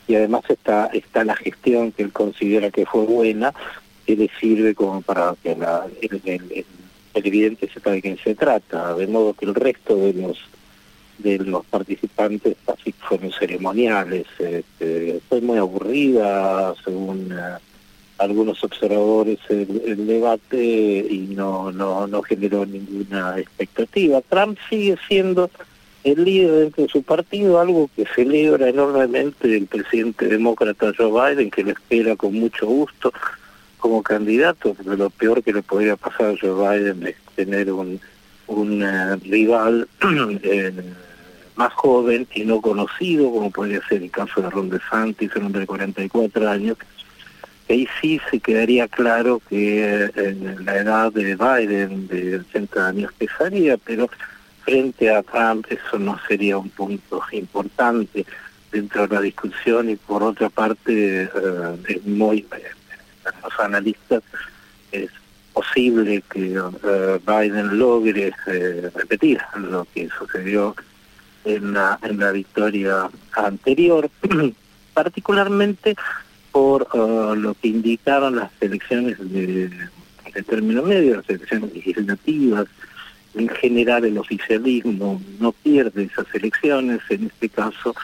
Y 0.07 0.15
además 0.15 0.45
está, 0.49 0.91
está 0.93 1.25
la 1.25 1.35
gestión 1.35 1.91
que 1.91 2.05
él 2.05 2.13
considera 2.13 2.71
que 2.71 2.87
fue 2.87 3.05
buena, 3.05 3.53
que 4.07 4.15
le 4.15 4.31
sirve 4.39 4.77
como 4.77 5.03
para 5.03 5.35
que 5.43 5.57
la, 5.57 5.85
el, 6.01 6.21
el, 6.25 6.65
evidente 7.15 7.69
sepa 7.69 7.91
de 7.91 8.01
quién 8.01 8.17
se 8.23 8.37
trata. 8.37 8.95
De 8.95 9.09
modo 9.09 9.35
que 9.35 9.45
el 9.45 9.57
resto 9.57 9.97
de 9.97 10.13
los 10.13 10.39
de 11.19 11.39
los 11.39 11.67
participantes 11.67 12.57
así 12.69 12.93
fueron 12.93 13.33
ceremoniales. 13.33 14.27
Este, 14.39 15.21
fue 15.29 15.41
muy 15.41 15.59
aburrida, 15.59 16.77
según... 16.85 17.33
Eh, 17.33 17.72
algunos 18.23 18.63
observadores 18.65 19.39
el, 19.49 20.07
debate 20.07 20.57
y 20.59 21.33
no, 21.35 21.73
no, 21.73 22.07
no 22.07 22.23
generó 22.23 22.65
ninguna 22.65 23.39
expectativa. 23.39 24.21
Trump 24.23 24.59
sigue 24.69 24.97
siendo 25.09 25.51
el 26.05 26.25
líder 26.25 26.53
dentro 26.53 26.85
de 26.85 26.89
su 26.89 27.03
partido, 27.03 27.61
algo 27.61 27.89
que 27.95 28.07
celebra 28.07 28.69
enormemente 28.69 29.57
el 29.57 29.67
presidente 29.67 30.27
demócrata 30.27 30.93
Joe 30.97 31.35
Biden, 31.35 31.51
que 31.51 31.65
le 31.65 31.73
espera 31.73 32.17
con 32.17 32.35
mucho 32.35 32.67
gusto 32.67 33.13
como 33.79 34.03
candidato, 34.03 34.75
pero 34.77 34.97
lo 34.97 35.11
peor 35.11 35.43
que 35.43 35.53
le 35.53 35.63
podría 35.63 35.97
pasar 35.97 36.31
a 36.31 36.37
Joe 36.41 36.79
Biden 36.79 37.07
es 37.07 37.17
tener 37.35 37.73
un, 37.73 38.01
un 38.47 38.83
eh, 38.83 39.17
rival 39.17 39.89
más 41.57 41.73
joven 41.75 42.27
y 42.35 42.45
no 42.45 42.61
conocido, 42.61 43.31
como 43.31 43.51
podría 43.51 43.81
ser 43.87 44.03
el 44.03 44.11
caso 44.11 44.41
de 44.41 44.51
Ron 44.51 44.71
DeSantis, 44.71 45.35
un 45.37 45.47
hombre 45.47 45.63
de 45.63 45.67
44 45.67 46.49
años, 46.49 46.79
ahí 47.69 47.89
sí 48.01 48.21
se 48.31 48.41
quedaría 48.41 48.89
claro 48.89 49.41
que 49.49 50.11
eh, 50.15 50.57
la 50.65 50.77
edad 50.77 51.13
de 51.13 51.37
Biden 51.37 52.09
de 52.09 52.37
80 52.39 52.89
años 52.89 53.13
pesaría, 53.15 53.77
pero 53.79 54.09
frente 54.65 55.11
a 55.11 55.23
Trump 55.23 55.67
eso 55.71 55.99
no 55.99 56.19
sería 56.29 56.59
un 56.59 56.71
punto 56.71 57.23
importante 57.33 58.25
dentro 58.71 59.07
de 59.07 59.15
la 59.15 59.21
discusión 59.21 59.91
y 59.91 59.97
por 59.97 60.23
otra 60.23 60.49
parte 60.49 61.23
eh, 61.25 61.77
es 61.89 62.07
muy 62.07 62.47
los 63.43 63.61
analistas 63.61 64.23
es 64.91 65.11
posible 65.53 66.23
que 66.31 66.55
eh, 66.55 67.21
Biden 67.27 67.79
logre 67.79 68.33
repetir 68.95 69.41
lo 69.57 69.87
que 69.95 70.09
sucedió 70.19 70.75
en 71.45 71.73
la 71.73 71.99
en 72.03 72.19
la 72.19 72.33
victoria 72.33 73.09
anterior. 73.33 74.09
Particularmente 74.95 75.97
por 76.53 76.87
uh, 76.93 77.35
lo 77.35 77.55
que 77.55 77.69
indicaron 77.69 78.37
las 78.37 78.51
elecciones 78.61 79.17
de, 79.19 79.71
término 80.47 80.83
medio, 80.83 81.17
las 81.17 81.29
elecciones 81.29 81.75
legislativas. 81.75 82.67
En 83.35 83.49
general 83.49 84.05
el 84.05 84.19
oficialismo 84.19 85.21
no 85.41 85.53
pierde 85.53 86.05
esas 86.05 86.27
elecciones, 86.35 87.01
en 87.09 87.27
este 87.27 87.49
caso 87.49 87.95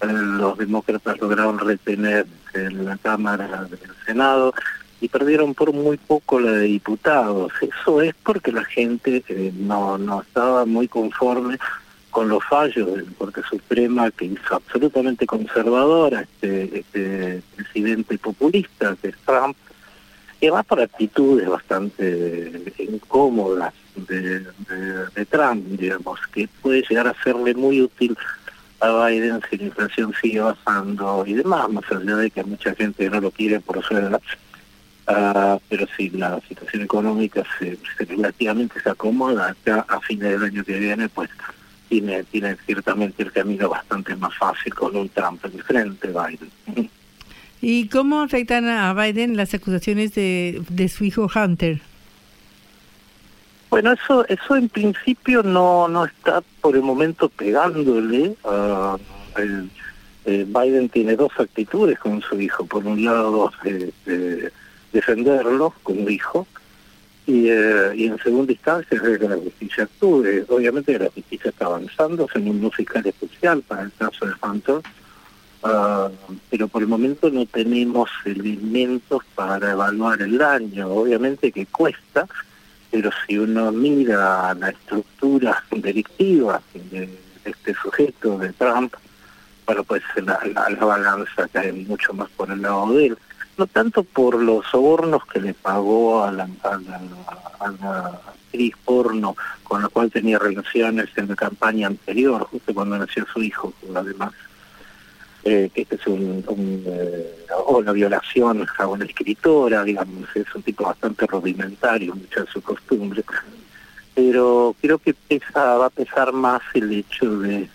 eh, 0.00 0.06
los 0.10 0.56
demócratas 0.56 1.20
lograron 1.20 1.58
retener 1.58 2.26
en 2.54 2.86
la 2.86 2.96
Cámara 2.96 3.64
del 3.64 3.78
Senado 4.06 4.54
y 5.02 5.08
perdieron 5.08 5.52
por 5.54 5.74
muy 5.74 5.98
poco 5.98 6.40
la 6.40 6.52
de 6.52 6.64
diputados. 6.64 7.52
Eso 7.60 8.00
es 8.00 8.14
porque 8.22 8.52
la 8.52 8.64
gente 8.64 9.22
eh, 9.28 9.52
no, 9.54 9.98
no 9.98 10.22
estaba 10.22 10.64
muy 10.64 10.88
conforme 10.88 11.58
con 12.12 12.28
los 12.28 12.44
fallos 12.44 12.94
de 12.94 13.02
la 13.02 13.12
Corte 13.18 13.42
Suprema 13.48 14.10
que 14.10 14.26
hizo 14.26 14.54
absolutamente 14.54 15.26
conservadora 15.26 16.20
este, 16.20 16.80
este 16.80 17.42
presidente 17.56 18.18
populista 18.18 18.94
que 19.00 19.08
es 19.08 19.16
Trump, 19.24 19.56
y 20.40 20.46
además 20.46 20.66
por 20.66 20.80
actitudes 20.80 21.48
bastante 21.48 22.74
incómodas 22.78 23.72
de, 23.96 24.46
Trump, 25.30 25.64
digamos, 25.78 26.20
que 26.32 26.48
puede 26.60 26.82
llegar 26.82 27.06
a 27.06 27.14
serle 27.22 27.54
muy 27.54 27.80
útil 27.80 28.16
a 28.80 29.06
Biden 29.06 29.40
si 29.48 29.56
la 29.56 29.64
inflación 29.64 30.12
sigue 30.20 30.40
bajando 30.40 31.24
y 31.26 31.34
demás, 31.34 31.70
más 31.70 31.84
allá 31.90 32.16
de 32.16 32.30
que 32.30 32.44
mucha 32.44 32.74
gente 32.74 33.08
no 33.08 33.20
lo 33.20 33.30
quiere 33.30 33.60
por 33.60 33.82
su 33.82 33.96
edad. 33.96 34.20
Uh, 35.08 35.58
pero 35.68 35.86
si 35.96 36.10
la 36.10 36.40
situación 36.46 36.82
económica 36.82 37.42
se, 37.58 37.76
se 37.96 38.04
relativamente 38.04 38.80
se 38.80 38.88
acomoda 38.88 39.48
acá 39.48 39.84
a 39.88 40.00
fines 40.00 40.30
del 40.30 40.44
año 40.44 40.64
que 40.64 40.78
viene, 40.78 41.08
pues 41.08 41.28
tiene, 41.92 42.24
tiene 42.24 42.56
ciertamente 42.64 43.22
el 43.22 43.30
camino 43.32 43.68
bastante 43.68 44.16
más 44.16 44.34
fácil 44.38 44.74
con 44.74 44.96
un 44.96 45.10
Trump 45.10 45.44
en 45.44 45.58
frente, 45.58 46.08
Biden. 46.08 46.90
¿Y 47.60 47.86
cómo 47.88 48.22
afectan 48.22 48.66
a 48.66 48.94
Biden 48.94 49.36
las 49.36 49.52
acusaciones 49.52 50.14
de, 50.14 50.62
de 50.70 50.88
su 50.88 51.04
hijo 51.04 51.28
Hunter? 51.34 51.82
Bueno, 53.68 53.92
eso 53.92 54.26
eso 54.26 54.56
en 54.56 54.70
principio 54.70 55.42
no 55.42 55.86
no 55.86 56.06
está 56.06 56.42
por 56.62 56.76
el 56.76 56.82
momento 56.82 57.28
pegándole. 57.28 58.36
a 58.44 58.96
Biden 60.24 60.88
tiene 60.88 61.14
dos 61.14 61.32
actitudes 61.38 61.98
con 61.98 62.22
su 62.22 62.40
hijo. 62.40 62.64
Por 62.64 62.86
un 62.86 63.04
lado, 63.04 63.52
eh, 63.64 64.50
defenderlo 64.92 65.74
como 65.82 66.08
hijo, 66.08 66.46
y, 67.26 67.48
eh, 67.48 67.92
y 67.94 68.06
en 68.06 68.18
segunda 68.18 68.52
instancia 68.52 68.96
es 68.96 69.18
que 69.18 69.28
la 69.28 69.36
justicia 69.36 69.84
actúe. 69.84 70.44
Obviamente 70.48 70.98
la 70.98 71.10
justicia 71.10 71.50
está 71.50 71.66
avanzando, 71.66 72.28
en 72.34 72.48
un 72.48 72.70
fiscal 72.72 73.06
especial 73.06 73.62
para 73.62 73.82
el 73.82 73.92
caso 73.92 74.26
de 74.26 74.32
Hunter, 74.42 74.82
Ah, 75.64 76.10
pero 76.50 76.66
por 76.66 76.82
el 76.82 76.88
momento 76.88 77.30
no 77.30 77.46
tenemos 77.46 78.10
elementos 78.24 79.22
para 79.34 79.70
evaluar 79.72 80.20
el 80.20 80.36
daño. 80.36 80.88
Obviamente 80.88 81.52
que 81.52 81.66
cuesta, 81.66 82.26
pero 82.90 83.10
si 83.26 83.38
uno 83.38 83.70
mira 83.70 84.54
la 84.54 84.70
estructura 84.70 85.62
delictiva 85.70 86.60
de, 86.74 87.08
este 87.44 87.74
sujeto, 87.74 88.38
de 88.38 88.52
Trump, 88.54 88.94
bueno, 89.64 89.84
pues 89.84 90.02
la, 90.16 90.40
balanza 90.80 91.46
cae 91.52 91.72
mucho 91.72 92.12
más 92.12 92.28
por 92.30 92.50
el 92.50 92.60
lado 92.60 92.92
de 92.94 93.06
él. 93.06 93.18
No 93.58 93.66
tanto 93.66 94.02
por 94.02 94.42
los 94.42 94.66
sobornos 94.66 95.24
que 95.26 95.40
le 95.40 95.54
pagó 95.54 96.24
a 96.24 96.32
la, 96.32 96.44
a 96.44 96.78
la, 96.78 97.00
a 97.60 97.70
la 97.70 98.20
actriz 98.52 98.74
porno 98.84 99.36
con 99.62 99.82
la 99.82 99.88
cual 99.88 100.10
tenía 100.10 100.38
relaciones 100.38 101.08
en 101.16 101.28
la 101.28 101.36
campaña 101.36 101.86
anterior, 101.86 102.42
justo 102.44 102.74
cuando 102.74 102.98
nació 102.98 103.26
su 103.32 103.42
hijo, 103.42 103.72
además 103.94 104.32
eh, 105.44 105.70
que 105.74 105.82
este 105.82 105.96
es 105.96 106.06
un, 106.06 106.44
eh, 106.86 107.36
o 107.66 107.82
la 107.82 107.92
violación 107.92 108.64
a 108.78 108.86
una 108.86 109.04
escritora, 109.04 109.82
digamos, 109.82 110.28
es 110.36 110.54
un 110.54 110.62
tipo 110.62 110.84
bastante 110.84 111.26
rudimentario, 111.26 112.14
muchas 112.14 112.46
de 112.46 112.52
sus 112.52 112.62
costumbres, 112.62 113.24
pero 114.14 114.76
creo 114.80 114.98
que 114.98 115.14
pesa, 115.14 115.78
va 115.78 115.86
a 115.86 115.90
pesar 115.90 116.32
más 116.32 116.62
el 116.74 116.92
hecho 116.92 117.38
de, 117.40 117.68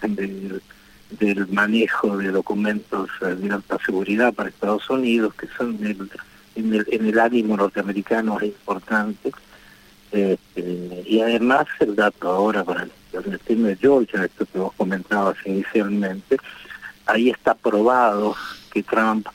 del 1.11 1.47
manejo 1.47 2.17
de 2.17 2.31
documentos 2.31 3.09
de 3.21 3.51
alta 3.51 3.77
seguridad 3.85 4.33
para 4.33 4.49
Estados 4.49 4.89
Unidos, 4.89 5.33
que 5.35 5.47
son 5.57 5.77
en, 5.85 6.09
el, 6.73 6.85
en 6.91 7.05
el 7.05 7.19
ánimo 7.19 7.55
norteamericano 7.57 8.39
es 8.39 8.47
importante. 8.47 9.31
Este, 10.11 11.03
y 11.05 11.19
además 11.21 11.65
el 11.79 11.95
dato 11.95 12.29
ahora 12.29 12.63
para 12.63 12.83
el, 12.83 12.91
el 13.13 13.39
tema 13.39 13.69
de 13.69 13.75
Georgia, 13.77 14.25
esto 14.25 14.45
que 14.45 14.59
vos 14.59 14.73
comentabas 14.77 15.37
inicialmente, 15.45 16.37
ahí 17.05 17.29
está 17.29 17.55
probado 17.55 18.35
que 18.71 18.83
Trump 18.83 19.27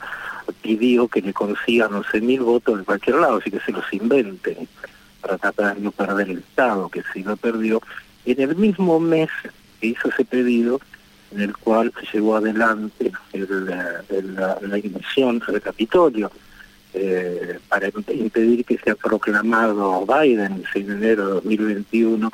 pidió 0.60 1.08
que 1.08 1.20
le 1.20 1.32
consigan 1.32 1.90
11.000 1.90 2.42
votos 2.42 2.78
de 2.78 2.84
cualquier 2.84 3.16
lado, 3.16 3.38
así 3.38 3.50
que 3.50 3.60
se 3.60 3.72
los 3.72 3.84
inventen 3.92 4.68
para 5.20 5.38
tratar 5.38 5.76
de 5.76 5.82
no 5.82 5.92
perder 5.92 6.30
el 6.30 6.38
Estado, 6.38 6.88
que 6.88 7.02
si 7.12 7.22
lo 7.22 7.36
perdió. 7.36 7.80
En 8.24 8.40
el 8.40 8.56
mismo 8.56 9.00
mes 9.00 9.30
que 9.80 9.88
hizo 9.88 10.08
ese 10.08 10.24
pedido, 10.24 10.80
en 11.34 11.40
el 11.40 11.56
cual 11.56 11.92
se 11.98 12.16
llevó 12.18 12.36
adelante 12.36 13.12
la, 13.32 14.58
la 14.60 14.78
invasión 14.78 15.42
del 15.46 15.60
Capitolio, 15.60 16.30
eh, 16.94 17.58
para 17.68 17.88
impedir 17.88 18.66
que 18.66 18.76
sea 18.76 18.94
proclamado 18.94 20.04
Biden 20.04 20.52
el 20.52 20.64
6 20.72 20.86
de 20.88 20.92
enero 20.92 21.26
de 21.26 21.32
2021 21.34 22.30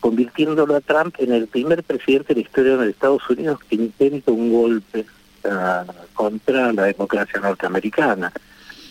convirtiéndolo 0.00 0.74
a 0.74 0.80
Trump 0.80 1.14
en 1.18 1.32
el 1.32 1.46
primer 1.46 1.84
presidente 1.84 2.34
de 2.34 2.40
la 2.40 2.46
historia 2.46 2.76
de 2.76 2.90
Estados 2.90 3.28
Unidos 3.30 3.60
que 3.68 3.76
intenta 3.76 4.32
un 4.32 4.52
golpe 4.52 5.06
uh, 5.44 5.92
contra 6.14 6.72
la 6.72 6.84
democracia 6.84 7.40
norteamericana, 7.40 8.32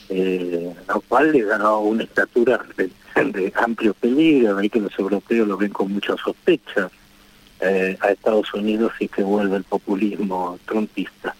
eh, 0.10 0.74
lo 0.88 1.02
cual 1.02 1.34
le 1.34 1.44
da 1.44 1.76
una 1.78 2.04
estatura 2.04 2.60
de, 2.78 2.90
de 3.16 3.54
amplio 3.56 3.94
peligro, 3.94 4.58
ahí 4.58 4.70
que 4.70 4.80
los 4.80 4.98
europeos 4.98 5.48
lo 5.48 5.58
ven 5.58 5.72
con 5.72 5.92
mucha 5.92 6.16
sospecha 6.16 6.90
eh, 7.62 7.98
a 8.00 8.10
Estados 8.10 8.54
Unidos 8.54 8.94
y 9.00 9.08
que 9.08 9.24
vuelve 9.24 9.58
el 9.58 9.64
populismo 9.64 10.60
trumpista. 10.66 11.36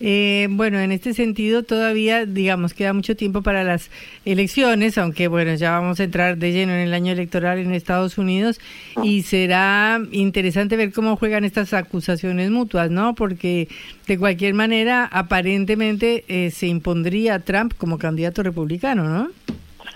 Eh, 0.00 0.46
bueno, 0.50 0.78
en 0.78 0.92
este 0.92 1.12
sentido 1.12 1.64
todavía, 1.64 2.24
digamos, 2.24 2.72
queda 2.72 2.92
mucho 2.92 3.16
tiempo 3.16 3.42
para 3.42 3.64
las 3.64 3.90
elecciones, 4.24 4.96
aunque 4.96 5.26
bueno, 5.26 5.54
ya 5.54 5.72
vamos 5.72 5.98
a 5.98 6.04
entrar 6.04 6.36
de 6.38 6.52
lleno 6.52 6.72
en 6.72 6.80
el 6.80 6.94
año 6.94 7.12
electoral 7.12 7.58
en 7.58 7.74
Estados 7.74 8.16
Unidos 8.16 8.60
y 9.02 9.22
será 9.22 10.00
interesante 10.12 10.76
ver 10.76 10.92
cómo 10.92 11.16
juegan 11.16 11.44
estas 11.44 11.74
acusaciones 11.74 12.50
mutuas, 12.50 12.90
¿no? 12.90 13.16
Porque 13.16 13.68
de 14.06 14.18
cualquier 14.18 14.54
manera, 14.54 15.04
aparentemente 15.04 16.24
eh, 16.28 16.52
se 16.52 16.68
impondría 16.68 17.40
Trump 17.40 17.74
como 17.76 17.98
candidato 17.98 18.44
republicano, 18.44 19.02
¿no? 19.04 19.30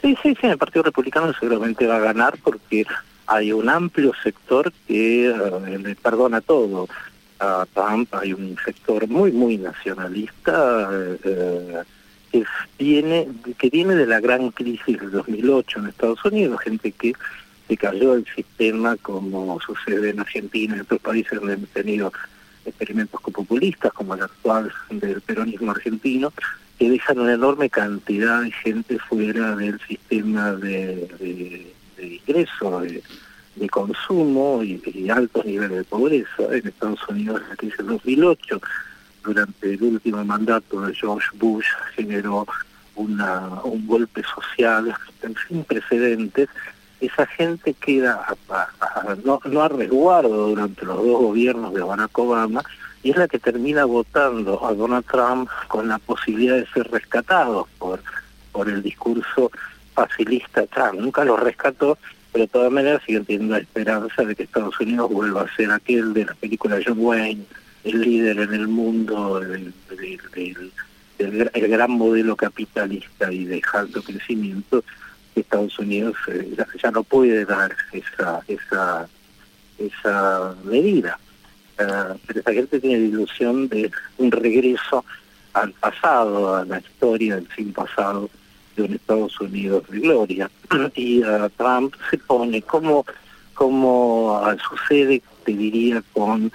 Sí, 0.00 0.16
sí, 0.20 0.36
sí, 0.40 0.48
el 0.48 0.58
Partido 0.58 0.82
Republicano 0.82 1.32
seguramente 1.38 1.86
va 1.86 1.96
a 1.96 2.00
ganar 2.00 2.36
porque 2.42 2.84
hay 3.26 3.52
un 3.52 3.68
amplio 3.68 4.12
sector 4.22 4.72
que 4.86 5.28
eh, 5.30 5.78
le 5.78 5.94
perdona 5.96 6.40
todo. 6.40 6.88
A 7.38 7.66
Trump 7.74 8.14
hay 8.14 8.32
un 8.32 8.56
sector 8.64 9.08
muy, 9.08 9.32
muy 9.32 9.58
nacionalista 9.58 10.88
eh, 11.24 11.82
que, 12.30 12.44
viene, 12.78 13.28
que 13.58 13.68
viene 13.68 13.94
de 13.94 14.06
la 14.06 14.20
gran 14.20 14.50
crisis 14.50 15.00
del 15.00 15.10
2008 15.10 15.80
en 15.80 15.86
Estados 15.86 16.24
Unidos, 16.24 16.60
gente 16.60 16.92
que 16.92 17.12
se 17.68 17.76
cayó 17.76 18.14
del 18.14 18.26
sistema 18.34 18.96
como 18.96 19.60
sucede 19.60 20.10
en 20.10 20.20
Argentina 20.20 20.74
y 20.74 20.76
en 20.76 20.82
otros 20.82 21.00
países 21.00 21.38
donde 21.38 21.54
hemos 21.54 21.68
tenido 21.70 22.12
experimentos 22.64 23.20
populistas 23.20 23.92
como 23.92 24.14
el 24.14 24.22
actual 24.22 24.72
del 24.90 25.20
peronismo 25.20 25.72
argentino, 25.72 26.32
que 26.78 26.90
dejan 26.90 27.18
una 27.18 27.34
enorme 27.34 27.70
cantidad 27.70 28.42
de 28.42 28.50
gente 28.52 28.98
fuera 28.98 29.56
del 29.56 29.80
sistema 29.80 30.52
de, 30.52 31.72
de 32.02 32.14
ingreso, 32.16 32.80
de, 32.80 33.68
consumo 33.68 34.62
y, 34.62 35.08
altos 35.10 35.44
niveles 35.44 35.78
de 35.78 35.84
pobreza. 35.84 36.42
En 36.50 36.66
Estados 36.66 37.00
Unidos, 37.08 37.42
la 37.48 37.56
crisis 37.56 37.78
del 37.78 37.86
2008, 37.88 38.60
durante 39.24 39.74
el 39.74 39.82
último 39.82 40.24
mandato 40.24 40.80
de 40.82 40.94
George 40.94 41.28
Bush, 41.34 41.66
generó 41.94 42.46
un 42.94 43.86
golpe 43.86 44.22
social 44.22 44.94
sin 45.48 45.64
precedentes. 45.64 46.48
Esa 47.00 47.26
gente 47.26 47.74
queda 47.74 48.24
no, 49.24 49.40
no 49.44 49.62
a 49.62 49.68
resguardo 49.68 50.48
durante 50.48 50.84
los 50.84 50.96
dos 50.96 51.20
gobiernos 51.20 51.74
de 51.74 51.82
Barack 51.82 52.16
Obama 52.18 52.62
y 53.02 53.10
es 53.10 53.16
la 53.16 53.26
que 53.26 53.38
termina 53.38 53.84
votando 53.84 54.64
a 54.64 54.72
Donald 54.74 55.04
Trump 55.06 55.50
con 55.68 55.88
la 55.88 55.98
posibilidad 55.98 56.56
de 56.56 56.66
ser 56.66 56.88
rescatados 56.90 57.66
por, 57.78 58.00
por 58.52 58.68
el 58.68 58.82
discurso 58.82 59.50
facilista 59.94 60.66
Trump. 60.66 61.00
Nunca 61.00 61.24
lo 61.24 61.36
rescató, 61.36 61.98
pero 62.32 62.44
de 62.44 62.48
todas 62.48 62.72
maneras 62.72 63.02
siguen 63.06 63.24
teniendo 63.24 63.54
la 63.54 63.60
esperanza 63.60 64.22
de 64.22 64.34
que 64.34 64.44
Estados 64.44 64.78
Unidos 64.80 65.10
vuelva 65.10 65.42
a 65.42 65.56
ser 65.56 65.70
aquel 65.70 66.12
de 66.14 66.24
la 66.24 66.34
película 66.34 66.80
John 66.84 66.98
Wayne, 66.98 67.44
el 67.84 68.00
líder 68.00 68.38
en 68.38 68.54
el 68.54 68.68
mundo 68.68 69.40
el 71.18 71.68
gran 71.68 71.90
modelo 71.90 72.34
capitalista 72.34 73.32
y 73.32 73.44
de 73.44 73.62
alto 73.72 74.02
crecimiento 74.02 74.82
Estados 75.34 75.78
Unidos 75.78 76.16
eh, 76.28 76.54
ya, 76.82 76.90
no 76.90 77.02
puede 77.02 77.44
dar 77.44 77.74
esa 77.92 78.40
esa 78.48 79.08
esa 79.78 80.54
medida. 80.64 81.18
Uh, 81.78 82.18
pero 82.26 82.40
esa 82.40 82.52
gente 82.52 82.80
tiene 82.80 82.98
la 82.98 83.06
ilusión 83.06 83.68
de 83.68 83.90
un 84.18 84.30
regreso 84.30 85.04
al 85.54 85.72
pasado, 85.72 86.54
a 86.54 86.64
la 86.64 86.78
historia 86.78 87.36
del 87.36 87.48
fin 87.48 87.72
pasado, 87.72 88.28
de 88.76 88.82
un 88.82 88.94
Estados 88.94 89.40
Unidos 89.40 89.84
de 89.90 90.00
gloria. 90.00 90.50
Y 90.94 91.22
uh, 91.22 91.48
Trump 91.56 91.94
se 92.10 92.18
pone 92.18 92.62
como, 92.62 93.04
como 93.54 94.40
sucede, 94.68 95.22
te 95.44 95.52
diría, 95.52 96.02
con 96.12 96.52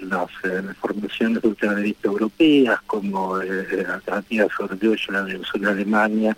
las, 0.00 0.30
eh, 0.44 0.62
formaciones 0.80 1.42
ultraderecha 1.42 2.08
europeas, 2.08 2.80
como 2.86 3.40
eh, 3.40 3.86
la 4.06 4.22
tía 4.22 4.46
Sorgiola 4.56 5.22
de 5.24 5.42
sur 5.44 5.66
Alemania, 5.66 6.36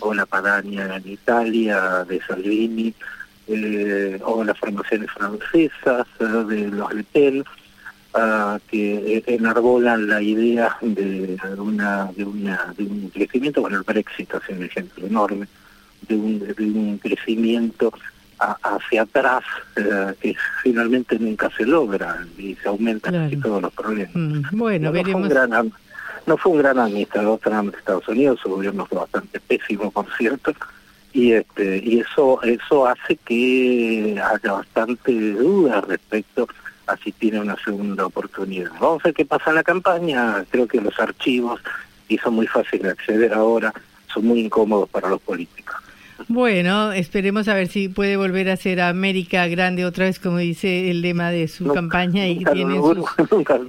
o 0.00 0.14
la 0.14 0.26
Padania 0.26 0.96
en 0.96 1.12
Italia 1.12 2.04
de 2.04 2.20
Salvini, 2.22 2.94
eh, 3.46 4.18
o 4.24 4.42
las 4.42 4.58
formaciones 4.58 5.10
francesas 5.10 6.06
eh, 6.20 6.24
de 6.24 6.68
los 6.68 6.92
Le 6.94 7.04
Pen, 7.04 7.44
que 8.68 9.24
enarbolan 9.26 10.06
la 10.06 10.22
idea 10.22 10.76
de 10.80 11.36
una 11.58 12.10
de 12.16 12.24
una 12.24 12.72
de 12.76 12.84
un 12.84 13.10
crecimiento 13.10 13.60
bueno 13.60 13.78
el 13.78 13.82
Brexit 13.82 14.32
es 14.34 14.56
un 14.56 14.62
ejemplo 14.62 15.06
enorme 15.06 15.48
de 16.08 16.14
un, 16.14 16.38
de 16.38 16.64
un 16.64 16.98
crecimiento 16.98 17.92
hacia 18.38 19.02
atrás 19.02 19.42
eh, 19.76 20.14
que 20.20 20.36
finalmente 20.62 21.18
nunca 21.18 21.50
se 21.56 21.64
logra 21.64 22.24
y 22.36 22.54
se 22.56 22.68
aumentan 22.68 23.40
todos 23.40 23.62
los 23.62 23.72
problemas. 23.72 24.14
Mm, 24.14 24.42
bueno 24.52 24.86
no, 24.86 24.92
veremos. 24.92 25.12
fue 25.12 25.22
un 25.22 25.28
gran, 25.28 25.72
no 26.26 26.36
fue 26.36 26.52
un 26.52 26.58
gran 26.58 26.78
administrador 26.78 27.38
Trump 27.40 27.72
de 27.72 27.78
Estados 27.78 28.08
Unidos 28.08 28.40
su 28.40 28.50
gobierno 28.50 28.86
fue 28.86 28.98
bastante 28.98 29.40
pésimo 29.40 29.90
por 29.90 30.06
cierto 30.16 30.52
y 31.12 31.32
este 31.32 31.78
y 31.78 32.00
eso 32.00 32.42
eso 32.42 32.86
hace 32.86 33.16
que 33.16 34.20
haya 34.22 34.52
bastante 34.52 35.12
duda 35.32 35.80
respecto 35.80 36.48
así 36.86 37.12
tiene 37.12 37.40
una 37.40 37.56
segunda 37.64 38.06
oportunidad. 38.06 38.70
Vamos 38.80 39.00
a 39.02 39.08
ver 39.08 39.14
qué 39.14 39.24
pasa 39.24 39.50
en 39.50 39.56
la 39.56 39.62
campaña, 39.62 40.44
creo 40.50 40.66
que 40.66 40.80
los 40.80 40.98
archivos, 40.98 41.60
y 42.08 42.18
son 42.18 42.34
muy 42.34 42.46
fáciles 42.46 42.82
de 42.82 42.90
acceder 42.90 43.32
ahora, 43.32 43.72
son 44.12 44.26
muy 44.26 44.40
incómodos 44.40 44.88
para 44.88 45.08
los 45.08 45.20
políticos. 45.20 45.76
Bueno, 46.28 46.92
esperemos 46.92 47.48
a 47.48 47.54
ver 47.54 47.68
si 47.68 47.88
puede 47.88 48.16
volver 48.16 48.48
a 48.48 48.56
ser 48.56 48.80
América 48.80 49.46
grande 49.46 49.84
otra 49.84 50.06
vez, 50.06 50.18
como 50.18 50.38
dice 50.38 50.90
el 50.90 51.02
lema 51.02 51.30
de 51.30 51.48
su 51.48 51.66
campaña 51.72 52.26
y 52.26 52.44
tiene 52.44 52.76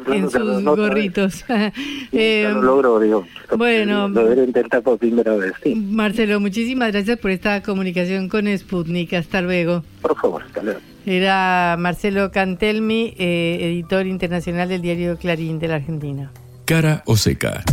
en 0.08 0.30
sus, 0.30 0.64
gorritos. 0.64 1.44
eh, 2.12 2.50
lo 2.54 2.62
logro, 2.62 3.00
digo. 3.00 3.26
Bueno, 3.58 4.08
lo 4.08 4.24
debería 4.24 4.46
intentar 4.46 4.82
por 4.82 4.98
primera 4.98 5.36
vez. 5.36 5.54
Sí. 5.64 5.76
Marcelo, 5.76 6.40
muchísimas 6.40 6.92
gracias 6.92 7.20
por 7.20 7.32
esta 7.32 7.62
comunicación 7.62 8.30
con 8.30 8.46
Sputnik. 8.58 9.14
Hasta 9.14 9.42
luego. 9.42 9.84
Por 10.02 10.16
favor, 10.20 10.44
hasta 10.44 10.64
luego. 10.64 10.80
Era 11.06 11.76
Marcelo 11.78 12.32
Cantelmi, 12.32 13.14
eh, 13.18 13.60
editor 13.62 14.08
internacional 14.08 14.70
del 14.70 14.82
diario 14.82 15.18
Clarín 15.18 15.60
de 15.60 15.68
la 15.68 15.76
Argentina. 15.76 16.32
Cara 16.66 17.04
o 17.06 17.16
seca. 17.16 17.64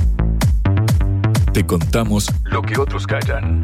Te 1.54 1.64
contamos 1.64 2.28
lo 2.44 2.60
que 2.60 2.78
otros 2.78 3.06
callan. 3.06 3.62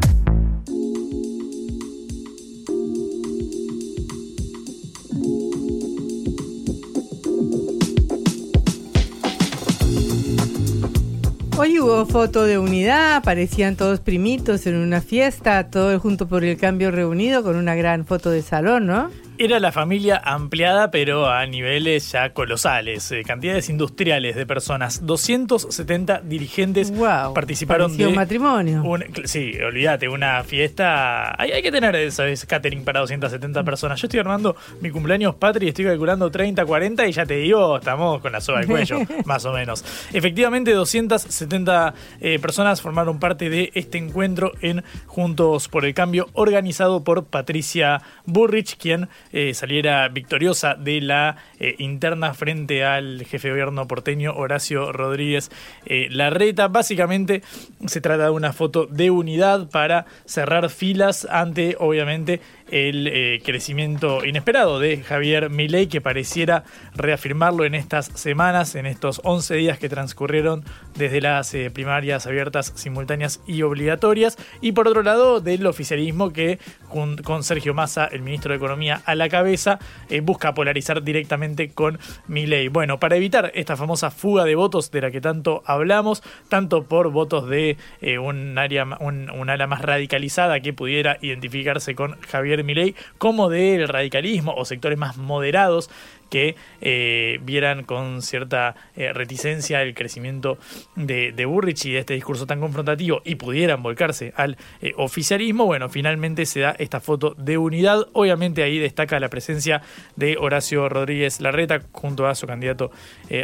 Hoy 11.61 11.77
hubo 11.77 12.05
foto 12.05 12.45
de 12.45 12.57
unidad, 12.57 13.17
aparecían 13.17 13.75
todos 13.75 13.99
primitos 13.99 14.65
en 14.65 14.77
una 14.77 15.01
fiesta, 15.01 15.69
todos 15.69 16.01
junto 16.01 16.25
por 16.25 16.45
el 16.45 16.55
cambio 16.55 16.89
reunido 16.89 17.43
con 17.43 17.57
una 17.57 17.75
gran 17.75 18.05
foto 18.05 18.29
de 18.29 18.41
salón, 18.41 18.85
¿no? 18.85 19.11
Era 19.41 19.61
la 19.61 19.71
familia 19.71 20.21
ampliada, 20.21 20.91
pero 20.91 21.29
a 21.29 21.45
niveles 21.45 22.11
ya 22.11 22.33
colosales. 22.33 23.09
Eh, 23.13 23.23
cantidades 23.25 23.69
industriales 23.69 24.35
de 24.35 24.45
personas. 24.45 25.05
270 25.05 26.19
dirigentes 26.25 26.91
participaron 27.33 27.95
de. 27.95 28.07
un 28.07 28.15
matrimonio. 28.15 28.83
sí, 29.23 29.53
olvídate, 29.65 30.09
una 30.09 30.43
fiesta. 30.43 31.41
Hay, 31.41 31.53
hay 31.53 31.61
que 31.61 31.71
tener, 31.71 32.11
¿sabes? 32.11 32.45
Catering 32.45 32.83
para 32.83 32.99
270 32.99 33.63
personas. 33.63 34.01
Yo 34.01 34.07
estoy 34.07 34.19
armando 34.19 34.57
mi 34.81 34.91
cumpleaños 34.91 35.35
patri 35.35 35.67
y 35.67 35.69
estoy 35.69 35.85
calculando 35.85 36.29
30, 36.29 36.65
40 36.65 37.07
y 37.07 37.11
ya 37.13 37.25
te 37.25 37.35
digo, 37.35 37.77
estamos 37.77 38.19
con 38.19 38.33
la 38.33 38.41
soga 38.41 38.59
al 38.59 38.67
cuello, 38.67 38.99
más 39.25 39.45
o 39.45 39.53
menos. 39.53 39.85
Efectivamente, 40.11 40.73
270 40.73 41.93
eh, 42.19 42.39
personas 42.39 42.81
formaron 42.81 43.19
parte 43.19 43.49
de 43.49 43.71
este 43.73 43.99
encuentro 43.99 44.51
en 44.59 44.83
Juntos 45.05 45.69
por 45.69 45.85
el 45.85 45.93
Cambio, 45.93 46.27
organizado 46.33 47.05
por 47.05 47.23
Patricia 47.23 48.01
Burrich, 48.25 48.75
quien 48.77 49.07
eh, 49.31 49.53
saliera 49.53 50.07
victoriosa 50.09 50.75
de 50.75 51.01
la 51.01 51.37
eh, 51.59 51.75
interna 51.79 52.33
frente 52.33 52.83
al 52.83 53.25
jefe 53.25 53.47
de 53.47 53.53
gobierno 53.53 53.87
porteño 53.87 54.33
Horacio 54.33 54.91
Rodríguez 54.91 55.51
eh, 55.85 56.07
Larreta. 56.09 56.67
Básicamente 56.67 57.43
se 57.85 58.01
trata 58.01 58.25
de 58.25 58.29
una 58.31 58.53
foto 58.53 58.85
de 58.85 59.11
unidad 59.11 59.69
para 59.69 60.05
cerrar 60.25 60.69
filas 60.69 61.27
ante, 61.29 61.75
obviamente, 61.79 62.41
el 62.71 63.07
eh, 63.07 63.41
crecimiento 63.43 64.23
inesperado 64.25 64.79
de 64.79 64.97
Javier 65.01 65.49
Milei, 65.49 65.87
que 65.87 66.01
pareciera 66.01 66.63
reafirmarlo 66.95 67.65
en 67.65 67.75
estas 67.75 68.07
semanas, 68.07 68.75
en 68.75 68.85
estos 68.85 69.21
11 69.23 69.55
días 69.55 69.79
que 69.79 69.89
transcurrieron 69.89 70.63
desde 70.95 71.21
las 71.21 71.53
eh, 71.53 71.71
primarias 71.71 72.27
abiertas, 72.27 72.73
simultáneas 72.75 73.41
y 73.47 73.61
obligatorias. 73.63 74.37
Y 74.61 74.73
por 74.73 74.87
otro 74.87 75.03
lado, 75.03 75.41
del 75.41 75.65
oficialismo 75.65 76.31
que, 76.31 76.59
con, 76.89 77.43
Sergio 77.43 77.73
Massa, 77.73 78.05
el 78.05 78.21
ministro 78.21 78.51
de 78.51 78.57
Economía, 78.57 79.01
a 79.05 79.15
la 79.15 79.29
cabeza, 79.29 79.79
eh, 80.09 80.21
busca 80.21 80.53
polarizar 80.53 81.03
directamente 81.03 81.69
con 81.69 81.99
Milei. 82.27 82.67
Bueno, 82.67 82.99
para 82.99 83.15
evitar 83.15 83.51
esta 83.55 83.77
famosa 83.77 84.11
fuga 84.11 84.45
de 84.45 84.55
votos 84.55 84.91
de 84.91 85.01
la 85.01 85.11
que 85.11 85.21
tanto 85.21 85.63
hablamos, 85.65 86.23
tanto 86.49 86.83
por 86.83 87.09
votos 87.11 87.49
de 87.49 87.77
un 88.21 88.57
área, 88.57 88.85
un 88.99 89.49
ala 89.49 89.67
más 89.67 89.81
radicalizada 89.81 90.59
que 90.59 90.73
pudiera 90.73 91.17
identificarse 91.21 91.95
con 91.95 92.19
Javier 92.21 92.58
Milei 92.63 92.95
como 93.17 93.49
del 93.49 93.87
radicalismo 93.87 94.53
o 94.55 94.65
sectores 94.65 94.97
más 94.97 95.17
moderados 95.17 95.89
que 96.29 96.55
eh, 96.81 97.39
vieran 97.43 97.83
con 97.83 98.21
cierta 98.21 98.75
eh, 98.95 99.11
reticencia 99.13 99.81
el 99.81 99.93
crecimiento 99.93 100.57
de, 100.95 101.31
de, 101.31 101.45
Burrich 101.45 101.85
y 101.85 101.91
de 101.91 101.99
este 101.99 102.13
discurso 102.13 102.45
tan 102.45 102.59
confrontativo 102.59 103.21
y 103.25 103.35
pudieran 103.35 103.83
volcarse 103.83 104.33
al 104.35 104.57
eh, 104.81 104.93
oficialismo, 104.97 105.65
bueno, 105.65 105.89
finalmente 105.89 106.45
se 106.45 106.61
da 106.61 106.75
esta 106.77 106.99
foto 106.99 107.35
de 107.37 107.57
unidad. 107.57 108.07
Obviamente 108.13 108.63
ahí 108.63 108.79
destaca 108.79 109.19
la 109.19 109.29
presencia 109.29 109.81
de 110.15 110.37
Horacio 110.37 110.87
Rodríguez 110.87 111.41
Larreta 111.41 111.81
junto 111.91 112.27
a 112.27 112.35
su 112.35 112.47
candidato 112.47 112.91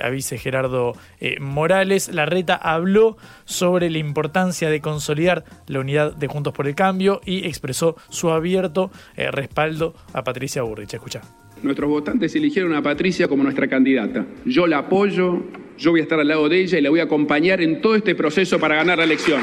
a 0.02 0.10
vice 0.10 0.38
Gerardo 0.38 0.94
Morales. 1.40 2.10
Larreta 2.10 2.56
habló 2.56 3.18
sobre 3.46 3.90
la 3.90 3.98
importancia 3.98 4.70
de 4.70 4.82
consolidar 4.82 5.44
la 5.68 5.80
unidad 5.80 6.16
de 6.16 6.28
Juntos 6.28 6.54
por 6.54 6.68
el 6.68 6.76
Cambio 6.76 7.22
y 7.26 7.48
expresó 7.48 7.96
su 8.10 8.30
abierto 8.30 8.92
respaldo 9.16 9.96
a 10.14 10.24
Patricia 10.24 10.62
Burrich. 10.62 10.94
Escucha. 10.94 11.22
Nuestros 11.64 11.90
votantes 11.90 12.36
eligieron 12.36 12.74
a 12.74 12.82
Patricia 12.82 13.28
como 13.28 13.44
nuestra 13.44 13.68
candidata. 13.68 14.26
Yo 14.46 14.68
la 14.68 14.80
apoyo, 14.80 15.44
yo 15.78 15.92
voy 15.92 16.02
a 16.02 16.04
estar 16.04 16.20
al 16.20 16.28
lado 16.28 16.48
de 16.50 16.60
ella 16.60 16.78
y 16.78 16.82
la 16.82 16.90
voy 16.90 17.00
a 17.00 17.04
acompañar 17.04 17.62
en 17.62 17.82
todo 17.82 17.96
este 17.96 18.14
proceso 18.16 18.60
para 18.60 18.76
ganar 18.76 18.98
la 18.98 19.04
elección. 19.04 19.42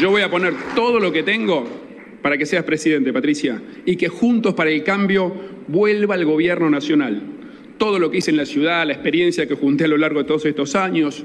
Yo 0.00 0.10
voy 0.10 0.22
a 0.22 0.30
poner 0.30 0.54
todo 0.74 1.00
lo 1.00 1.12
que 1.12 1.22
tengo 1.22 1.64
para 2.22 2.38
que 2.38 2.46
seas 2.46 2.64
presidente, 2.64 3.12
Patricia, 3.12 3.60
y 3.84 3.96
que 3.96 4.08
juntos 4.08 4.54
para 4.54 4.70
el 4.70 4.82
cambio 4.82 5.34
vuelva 5.68 6.14
al 6.14 6.24
gobierno 6.24 6.70
nacional. 6.70 7.22
Todo 7.78 7.98
lo 7.98 8.10
que 8.10 8.18
hice 8.18 8.30
en 8.30 8.36
la 8.36 8.46
ciudad, 8.46 8.86
la 8.86 8.92
experiencia 8.92 9.46
que 9.46 9.54
junté 9.54 9.84
a 9.84 9.88
lo 9.88 9.98
largo 9.98 10.20
de 10.20 10.24
todos 10.24 10.46
estos 10.46 10.74
años, 10.74 11.24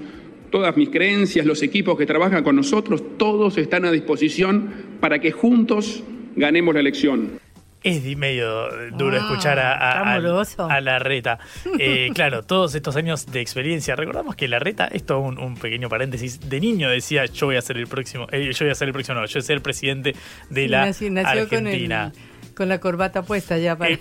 todas 0.49 0.75
mis 0.75 0.89
creencias, 0.89 1.45
los 1.45 1.61
equipos 1.61 1.97
que 1.97 2.05
trabajan 2.05 2.43
con 2.43 2.55
nosotros, 2.55 3.03
todos 3.17 3.57
están 3.57 3.85
a 3.85 3.91
disposición 3.91 4.69
para 4.99 5.19
que 5.19 5.31
juntos 5.31 6.03
ganemos 6.35 6.73
la 6.73 6.79
elección. 6.79 7.39
Es 7.83 8.03
medio 8.17 8.69
duro 8.91 9.15
ah, 9.15 9.19
escuchar 9.19 9.59
a, 9.59 10.13
a, 10.13 10.81
la 10.81 10.99
reta. 10.99 11.39
Eh, 11.81 12.09
claro, 12.13 12.43
todos 12.43 12.75
estos 12.75 12.95
años 12.95 13.25
de 13.27 13.39
experiencia. 13.39 13.95
Recordamos 13.95 14.35
que 14.35 14.47
la 14.47 14.59
reta, 14.59 14.85
esto 14.87 15.19
un, 15.19 15.37
un 15.37 15.55
pequeño 15.55 15.87
paréntesis, 15.87 16.49
de 16.49 16.59
niño 16.59 16.89
decía 16.89 17.25
yo 17.25 17.45
voy 17.45 17.55
a 17.55 17.61
ser 17.61 17.77
el 17.77 17.87
próximo, 17.87 18.27
eh, 18.31 18.51
yo 18.51 18.65
voy 18.65 18.71
a 18.71 18.75
ser 18.75 18.87
el 18.87 18.93
próximo, 18.93 19.15
no, 19.15 19.25
yo 19.25 19.33
voy 19.35 19.39
a 19.39 19.45
ser 19.45 19.55
el 19.55 19.61
presidente 19.61 20.15
de 20.49 20.67
la 20.67 20.83
Argentina 20.83 22.11
con 22.59 22.67
la 22.67 22.81
corbata 22.81 23.21
puesta 23.21 23.57
ya 23.57 23.77
para... 23.77 23.91
E, 23.91 23.99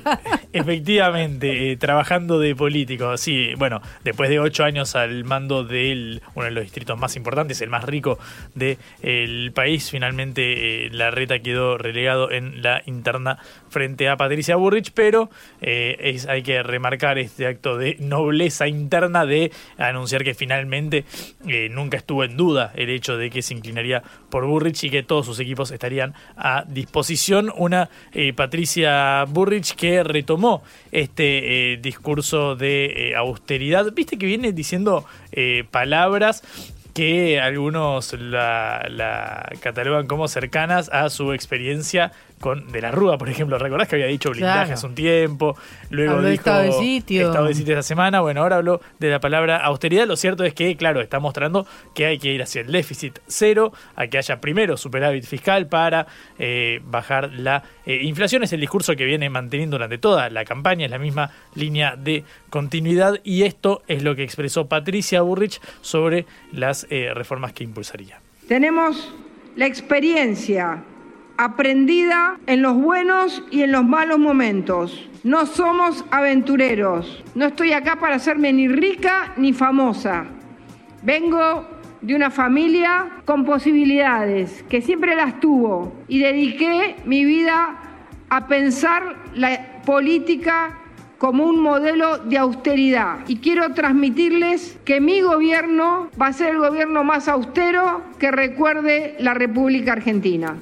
efectivamente, 0.53 1.71
eh, 1.71 1.77
trabajando 1.77 2.41
de 2.41 2.57
político. 2.57 3.17
Sí, 3.17 3.51
bueno, 3.57 3.81
después 4.03 4.29
de 4.31 4.41
ocho 4.41 4.65
años 4.65 4.97
al 4.97 5.23
mando 5.23 5.63
de 5.63 6.21
uno 6.35 6.45
de 6.45 6.51
los 6.51 6.65
distritos 6.65 6.99
más 6.99 7.15
importantes, 7.15 7.61
el 7.61 7.71
más 7.71 7.85
rico 7.85 8.19
del 8.57 9.53
país, 9.55 9.93
finalmente 9.93 10.87
eh, 10.87 10.91
la 10.91 11.13
reta 11.13 11.39
quedó 11.39 11.79
relegado 11.79 12.33
en 12.33 12.61
la 12.61 12.83
interna 12.87 13.39
frente 13.69 14.09
a 14.09 14.17
Patricia 14.17 14.57
Burrich, 14.57 14.93
pero 14.93 15.31
eh, 15.61 15.97
es, 16.01 16.27
hay 16.27 16.43
que 16.43 16.63
remarcar 16.63 17.19
este 17.19 17.47
acto 17.47 17.77
de 17.77 17.97
nobleza 18.01 18.69
interna 18.69 19.27
de 19.27 19.53
anunciar 19.77 20.25
que 20.25 20.35
finalmente 20.35 21.05
nunca 21.71 21.97
estuvo 21.97 22.25
en 22.25 22.37
duda 22.37 22.73
el 22.75 22.91
hecho 22.91 23.17
de 23.17 23.31
que 23.31 23.43
se 23.43 23.55
inclinaría 23.55 24.03
por 24.31 24.47
Burrich 24.47 24.85
y 24.85 24.91
que 24.91 25.03
todos 25.03 25.27
sus 25.27 25.41
equipos 25.41 25.71
estarían 25.71 26.15
a 26.37 26.65
disposición. 26.67 27.53
Una 27.57 27.89
Patricia 28.37 29.25
Burrich 29.25 29.75
que 29.75 30.03
retomó 30.03 30.63
este 30.93 31.73
eh, 31.73 31.77
discurso 31.79 32.57
de 32.57 32.87
eh, 32.87 33.17
austeridad. 33.17 33.93
Viste 33.93 34.19
que 34.19 34.27
viene 34.27 34.53
diciendo 34.53 35.05
eh, 35.33 35.65
palabras 35.71 36.43
que 36.95 37.41
algunos 37.41 38.13
la, 38.15 39.49
catalogan 39.61 40.07
como 40.07 40.27
cercanas 40.27 40.89
a 40.89 41.11
su 41.11 41.33
experiencia 41.33 42.11
con 42.41 42.71
de 42.71 42.81
la 42.81 42.91
Rúa, 42.91 43.19
por 43.19 43.29
ejemplo. 43.29 43.59
¿Recordás 43.59 43.89
que 43.89 43.97
había 43.97 44.07
dicho 44.07 44.31
blindaje 44.31 44.73
hace 44.73 44.87
un 44.87 44.95
tiempo? 44.95 45.57
Luego 45.91 46.15
habló 46.15 46.29
dijo 46.29 46.41
estado 46.41 46.63
de 46.63 46.73
sitio. 46.73 47.29
Estado 47.29 47.47
de 47.47 47.55
sitio 47.55 47.75
esta 47.75 47.83
semana. 47.83 48.21
Bueno, 48.21 48.43
ahora 48.43 48.57
habló 48.57 48.81
de 48.99 49.11
la 49.11 49.21
palabra 49.21 49.59
austeridad. 49.59 50.07
Lo 50.07 50.17
cierto 50.17 50.45
es 50.45 50.55
que, 50.55 50.77
claro, 50.77 51.01
está 51.01 51.21
mostrando 51.21 51.67
que 51.95 52.07
hay 52.07 52.19
que 52.19 52.33
ir 52.33 52.43
hacia 52.43 52.63
el 52.63 52.73
déficit 52.73 53.19
cero, 53.27 53.73
a 53.97 54.07
que 54.07 54.19
haya 54.19 54.41
primero 54.41 54.77
superávit 54.77 55.25
fiscal 55.25 55.67
para 55.67 56.07
eh, 56.39 56.81
bajar 56.85 57.33
la 57.33 57.63
eh, 57.87 58.01
inflación. 58.03 58.43
Es 58.43 58.53
el 58.53 58.61
discurso 58.61 58.97
que 58.97 59.05
viene 59.05 59.31
manteniendo 59.31 59.77
durante 59.77 59.99
toda 59.99 60.31
la 60.31 60.45
campaña, 60.45 60.87
es 60.87 60.91
la 60.91 60.99
misma 60.99 61.31
línea 61.55 61.97
de 61.97 62.25
continuidad 62.51 63.21
y 63.25 63.43
esto 63.43 63.83
es 63.89 64.03
lo 64.03 64.15
que 64.17 64.23
expresó 64.23 64.69
Patricia 64.69 65.23
Burrich 65.23 65.61
sobre 65.81 66.27
las 66.53 66.87
eh, 66.91 67.13
reformas 67.15 67.53
que 67.53 67.65
impulsaría. 67.65 68.21
Tenemos 68.47 69.13
la 69.57 69.67
experiencia 69.67 70.85
aprendida 71.39 72.37
en 72.49 72.63
los 72.63 72.75
buenos 72.75 73.45
y 73.53 73.63
en 73.63 73.71
los 73.71 73.85
malos 73.85 74.19
momentos. 74.19 75.09
No 75.23 75.47
somos 75.47 76.05
aventureros. 76.11 77.25
No 77.37 77.47
estoy 77.47 77.73
acá 77.73 77.97
para 77.97 78.17
hacerme 78.17 78.53
ni 78.53 78.67
rica 78.67 79.35
ni 79.37 79.53
famosa. 79.53 80.27
Vengo 81.03 81.65
de 82.01 82.17
una 82.17 82.31
familia 82.31 83.23
con 83.25 83.45
posibilidades, 83.45 84.65
que 84.69 84.83
siempre 84.83 85.15
las 85.15 85.39
tuvo, 85.39 85.93
y 86.09 86.19
dediqué 86.19 86.97
mi 87.05 87.25
vida 87.25 87.79
a 88.29 88.47
pensar 88.49 89.17
la 89.35 89.81
política 89.87 90.77
como 91.19 91.45
un 91.45 91.61
modelo 91.61 92.19
de 92.19 92.39
austeridad. 92.39 93.19
Y 93.29 93.37
quiero 93.37 93.75
transmitirles 93.75 94.79
que 94.85 95.01
mi 95.01 95.21
gobierno 95.21 96.11
va 96.21 96.29
a 96.29 96.33
ser 96.33 96.55
el 96.55 96.59
gobierno 96.59 97.05
más 97.05 97.29
austero 97.29 98.03
que 98.19 98.33
recuerde 98.33 99.15
la 99.21 99.35
República 99.35 99.93
Argentina 99.93 100.57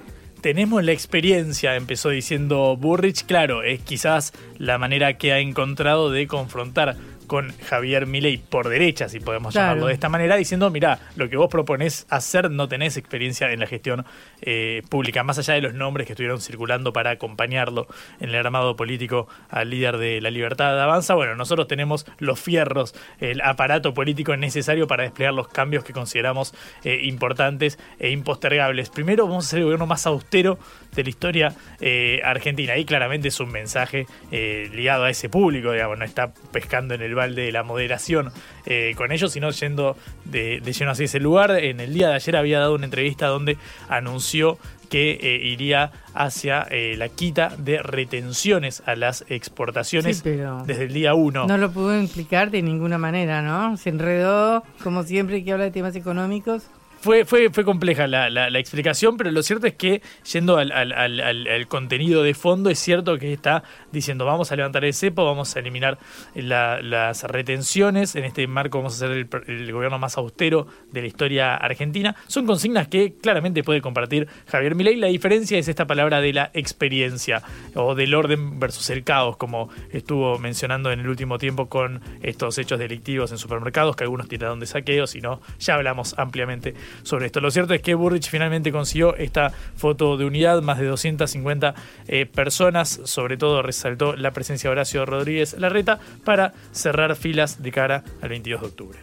tenemos 0.46 0.84
la 0.84 0.92
experiencia, 0.92 1.74
empezó 1.74 2.10
diciendo 2.10 2.76
Burrich, 2.76 3.26
claro, 3.26 3.64
es 3.64 3.80
quizás 3.80 4.32
la 4.58 4.78
manera 4.78 5.18
que 5.18 5.32
ha 5.32 5.40
encontrado 5.40 6.12
de 6.12 6.28
confrontar 6.28 6.94
con 7.26 7.52
Javier 7.58 8.06
Milei 8.06 8.38
por 8.38 8.68
derecha, 8.68 9.08
si 9.08 9.20
podemos 9.20 9.52
Claro. 9.52 9.66
llamarlo 9.68 9.86
de 9.88 9.94
esta 9.94 10.08
manera, 10.08 10.36
diciendo, 10.36 10.70
mira, 10.70 10.98
lo 11.16 11.28
que 11.28 11.36
vos 11.36 11.48
proponés 11.50 12.06
hacer 12.10 12.50
no 12.50 12.68
tenés 12.68 12.96
experiencia 12.96 13.50
en 13.52 13.60
la 13.60 13.66
gestión 13.66 14.04
eh, 14.42 14.82
pública, 14.88 15.22
más 15.22 15.38
allá 15.38 15.54
de 15.54 15.60
los 15.60 15.74
nombres 15.74 16.06
que 16.06 16.12
estuvieron 16.12 16.40
circulando 16.40 16.92
para 16.92 17.10
acompañarlo 17.10 17.86
en 18.20 18.30
el 18.30 18.36
armado 18.36 18.76
político 18.76 19.28
al 19.50 19.70
líder 19.70 19.98
de 19.98 20.20
la 20.20 20.30
libertad 20.30 20.80
avanza. 20.80 21.14
Bueno, 21.14 21.34
nosotros 21.34 21.66
tenemos 21.68 22.06
los 22.18 22.38
fierros, 22.40 22.94
el 23.20 23.40
aparato 23.40 23.94
político 23.94 24.36
necesario 24.36 24.86
para 24.86 25.02
desplegar 25.04 25.34
los 25.34 25.48
cambios 25.48 25.84
que 25.84 25.92
consideramos 25.92 26.54
eh, 26.84 27.00
importantes 27.04 27.78
e 27.98 28.10
impostergables. 28.10 28.90
Primero 28.90 29.26
vamos 29.26 29.46
a 29.46 29.48
ser 29.50 29.58
el 29.60 29.64
gobierno 29.64 29.86
más 29.86 30.06
austero 30.06 30.58
de 30.96 31.04
la 31.04 31.10
historia 31.10 31.54
eh, 31.80 32.20
argentina. 32.24 32.76
Y 32.76 32.84
claramente 32.84 33.28
es 33.28 33.38
un 33.40 33.50
mensaje 33.50 34.06
eh, 34.30 34.70
ligado 34.74 35.04
a 35.04 35.10
ese 35.10 35.28
público, 35.28 35.72
digamos, 35.72 35.98
no 35.98 36.04
está 36.04 36.32
pescando 36.52 36.94
en 36.94 37.02
el 37.02 37.14
balde 37.14 37.42
de 37.42 37.52
la 37.52 37.62
moderación 37.62 38.32
eh, 38.64 38.94
con 38.96 39.12
ellos, 39.12 39.32
sino 39.32 39.50
yendo 39.50 39.96
de, 40.24 40.60
de 40.60 40.72
lleno 40.72 40.90
hacia 40.90 41.04
ese 41.04 41.20
lugar. 41.20 41.52
En 41.52 41.80
el 41.80 41.94
día 41.94 42.08
de 42.08 42.14
ayer 42.14 42.36
había 42.36 42.58
dado 42.58 42.74
una 42.74 42.86
entrevista 42.86 43.26
donde 43.26 43.56
anunció 43.88 44.58
que 44.88 45.18
eh, 45.20 45.46
iría 45.46 45.92
hacia 46.14 46.62
eh, 46.70 46.94
la 46.96 47.08
quita 47.08 47.52
de 47.58 47.82
retenciones 47.82 48.82
a 48.86 48.96
las 48.96 49.24
exportaciones 49.28 50.18
Sí, 50.18 50.38
desde 50.66 50.84
el 50.84 50.92
día 50.92 51.14
1. 51.14 51.46
No 51.46 51.58
lo 51.58 51.70
pudo 51.70 51.98
implicar 51.98 52.50
de 52.50 52.62
ninguna 52.62 52.98
manera, 52.98 53.42
¿no? 53.42 53.76
Se 53.76 53.90
enredó, 53.90 54.62
como 54.82 55.02
siempre 55.02 55.44
que 55.44 55.52
habla 55.52 55.64
de 55.64 55.70
temas 55.70 55.96
económicos. 55.96 56.64
Fue, 57.00 57.24
fue, 57.24 57.50
fue 57.50 57.64
compleja 57.64 58.06
la, 58.06 58.30
la- 58.30 58.58
explicación, 58.58 59.16
pero 59.16 59.30
lo 59.30 59.42
cierto 59.42 59.66
es 59.66 59.74
que, 59.74 60.02
yendo 60.32 60.56
al, 60.56 60.72
al- 60.72 61.68
contenido 61.68 62.22
de 62.22 62.34
fondo, 62.34 62.68
es 62.70 62.78
cierto 62.78 63.16
que 63.18 63.32
está 63.32 63.62
diciendo 63.92 64.24
vamos 64.24 64.50
a 64.50 64.56
levantar 64.56 64.84
el 64.84 64.92
cepo, 64.92 65.24
vamos 65.24 65.54
a 65.54 65.60
eliminar 65.60 65.98
la- 66.34 66.80
las 66.82 67.22
retenciones, 67.24 68.16
en 68.16 68.24
este 68.24 68.46
marco 68.48 68.78
vamos 68.78 68.94
a 68.94 68.98
ser 69.06 69.10
el, 69.12 69.28
el 69.46 69.72
gobierno 69.72 69.98
más 69.98 70.16
austero 70.18 70.66
de 70.90 71.02
la 71.02 71.06
historia 71.06 71.54
argentina. 71.54 72.16
Son 72.26 72.44
consignas 72.46 72.88
que 72.88 73.14
claramente 73.20 73.62
puede 73.62 73.80
compartir 73.80 74.26
Javier 74.48 74.74
Milei. 74.74 74.96
La 74.96 75.06
diferencia 75.08 75.58
es 75.58 75.68
esta 75.68 75.86
palabra 75.86 76.20
de 76.20 76.32
la 76.32 76.50
experiencia 76.54 77.42
o 77.74 77.94
del 77.94 78.14
orden 78.14 78.58
versus 78.58 78.90
el 78.90 79.04
caos, 79.04 79.36
como 79.36 79.68
estuvo 79.92 80.38
mencionando 80.38 80.90
en 80.90 81.00
el 81.00 81.08
último 81.08 81.38
tiempo 81.38 81.68
con 81.68 82.00
estos 82.22 82.58
hechos 82.58 82.78
delictivos 82.78 83.30
en 83.32 83.38
supermercados, 83.38 83.94
que 83.96 84.04
algunos 84.04 84.28
tiraron 84.28 84.58
de 84.60 84.66
saqueos, 84.66 85.14
y 85.14 85.20
no, 85.20 85.40
ya 85.60 85.74
hablamos 85.74 86.18
ampliamente 86.18 86.74
sobre 87.02 87.26
esto. 87.26 87.40
Lo 87.40 87.50
cierto 87.50 87.74
es 87.74 87.82
que 87.82 87.94
Burrich 87.94 88.28
finalmente 88.28 88.72
consiguió 88.72 89.16
esta 89.16 89.52
foto 89.76 90.16
de 90.16 90.24
unidad, 90.24 90.62
más 90.62 90.78
de 90.78 90.86
250 90.86 91.74
eh, 92.08 92.26
personas, 92.26 93.00
sobre 93.04 93.36
todo 93.36 93.62
resaltó 93.62 94.16
la 94.16 94.32
presencia 94.32 94.70
de 94.70 94.72
Horacio 94.72 95.06
Rodríguez 95.06 95.56
Larreta 95.58 95.98
para 96.24 96.52
cerrar 96.72 97.16
filas 97.16 97.62
de 97.62 97.72
cara 97.72 98.04
al 98.20 98.28
22 98.28 98.60
de 98.60 98.66
octubre. 98.66 98.98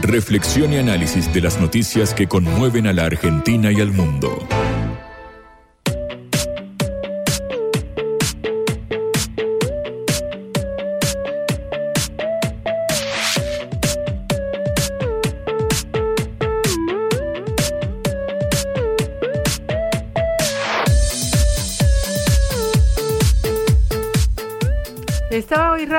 Reflexión 0.00 0.72
y 0.72 0.78
análisis 0.78 1.32
de 1.32 1.40
las 1.40 1.60
noticias 1.60 2.12
que 2.12 2.26
conmueven 2.26 2.86
a 2.86 2.92
la 2.92 3.04
Argentina 3.04 3.70
y 3.70 3.80
al 3.80 3.92
mundo. 3.92 4.46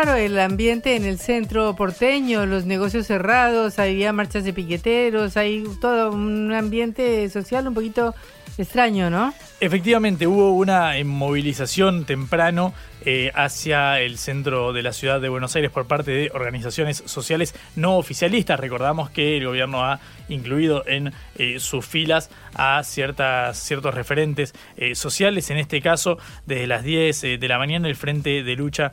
Raro 0.06 0.18
el 0.18 0.38
ambiente 0.40 0.96
en 0.96 1.06
el 1.06 1.18
centro 1.18 1.76
porteño, 1.76 2.46
los 2.46 2.66
negocios 2.66 3.08
cerrados, 3.08 3.80
había 3.80 4.12
marchas 4.12 4.44
de 4.44 4.52
piqueteros, 4.52 5.38
hay 5.38 5.64
todo 5.80 6.12
un 6.12 6.52
ambiente 6.52 7.30
social 7.30 7.68
un 7.68 7.74
poquito 7.74 8.14
extraño, 8.58 9.10
¿no? 9.10 9.34
Efectivamente, 9.62 10.28
hubo 10.28 10.52
una 10.52 10.94
movilización 11.06 12.04
temprano 12.04 12.74
eh, 13.06 13.32
hacia 13.36 14.00
el 14.00 14.18
centro 14.18 14.74
de 14.74 14.84
la 14.84 14.94
ciudad 14.94 15.22
de 15.22 15.30
Buenos 15.30 15.56
Aires 15.56 15.72
por 15.72 15.88
parte 15.88 16.12
de 16.12 16.32
organizaciones 16.34 17.04
sociales 17.06 17.56
no 17.76 17.98
oficialistas. 17.98 18.60
Recordamos 18.60 19.10
que 19.10 19.38
el 19.38 19.46
gobierno 19.46 19.84
ha 19.84 20.00
incluido 20.30 20.84
en 20.88 21.14
eh, 21.36 21.60
sus 21.60 21.86
filas 21.86 22.30
a 22.54 22.84
ciertas, 22.84 23.58
ciertos 23.58 23.94
referentes 23.94 24.54
eh, 24.78 24.96
sociales. 24.96 25.50
En 25.50 25.58
este 25.58 25.82
caso, 25.82 26.18
desde 26.46 26.68
las 26.68 26.84
10 26.84 27.24
eh, 27.24 27.38
de 27.38 27.48
la 27.48 27.58
mañana, 27.58 27.88
el 27.88 27.96
Frente 27.96 28.44
de 28.44 28.56
Lucha 28.56 28.92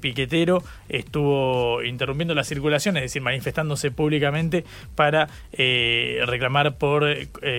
Piquetero 0.00 0.62
estuvo 0.88 1.82
interrumpiendo 1.82 2.34
la 2.34 2.44
circulación, 2.44 2.96
es 2.96 3.04
decir, 3.04 3.22
manifestándose 3.22 3.90
públicamente 3.90 4.64
para 4.94 5.28
reclamar 5.52 6.76
por 6.76 7.06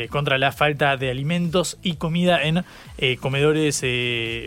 contra 0.09 0.37
la 0.37 0.51
falta 0.51 0.97
de 0.97 1.09
alimentos 1.09 1.77
y 1.81 1.95
comida 1.95 2.41
en 2.43 2.63
comedores 3.19 3.83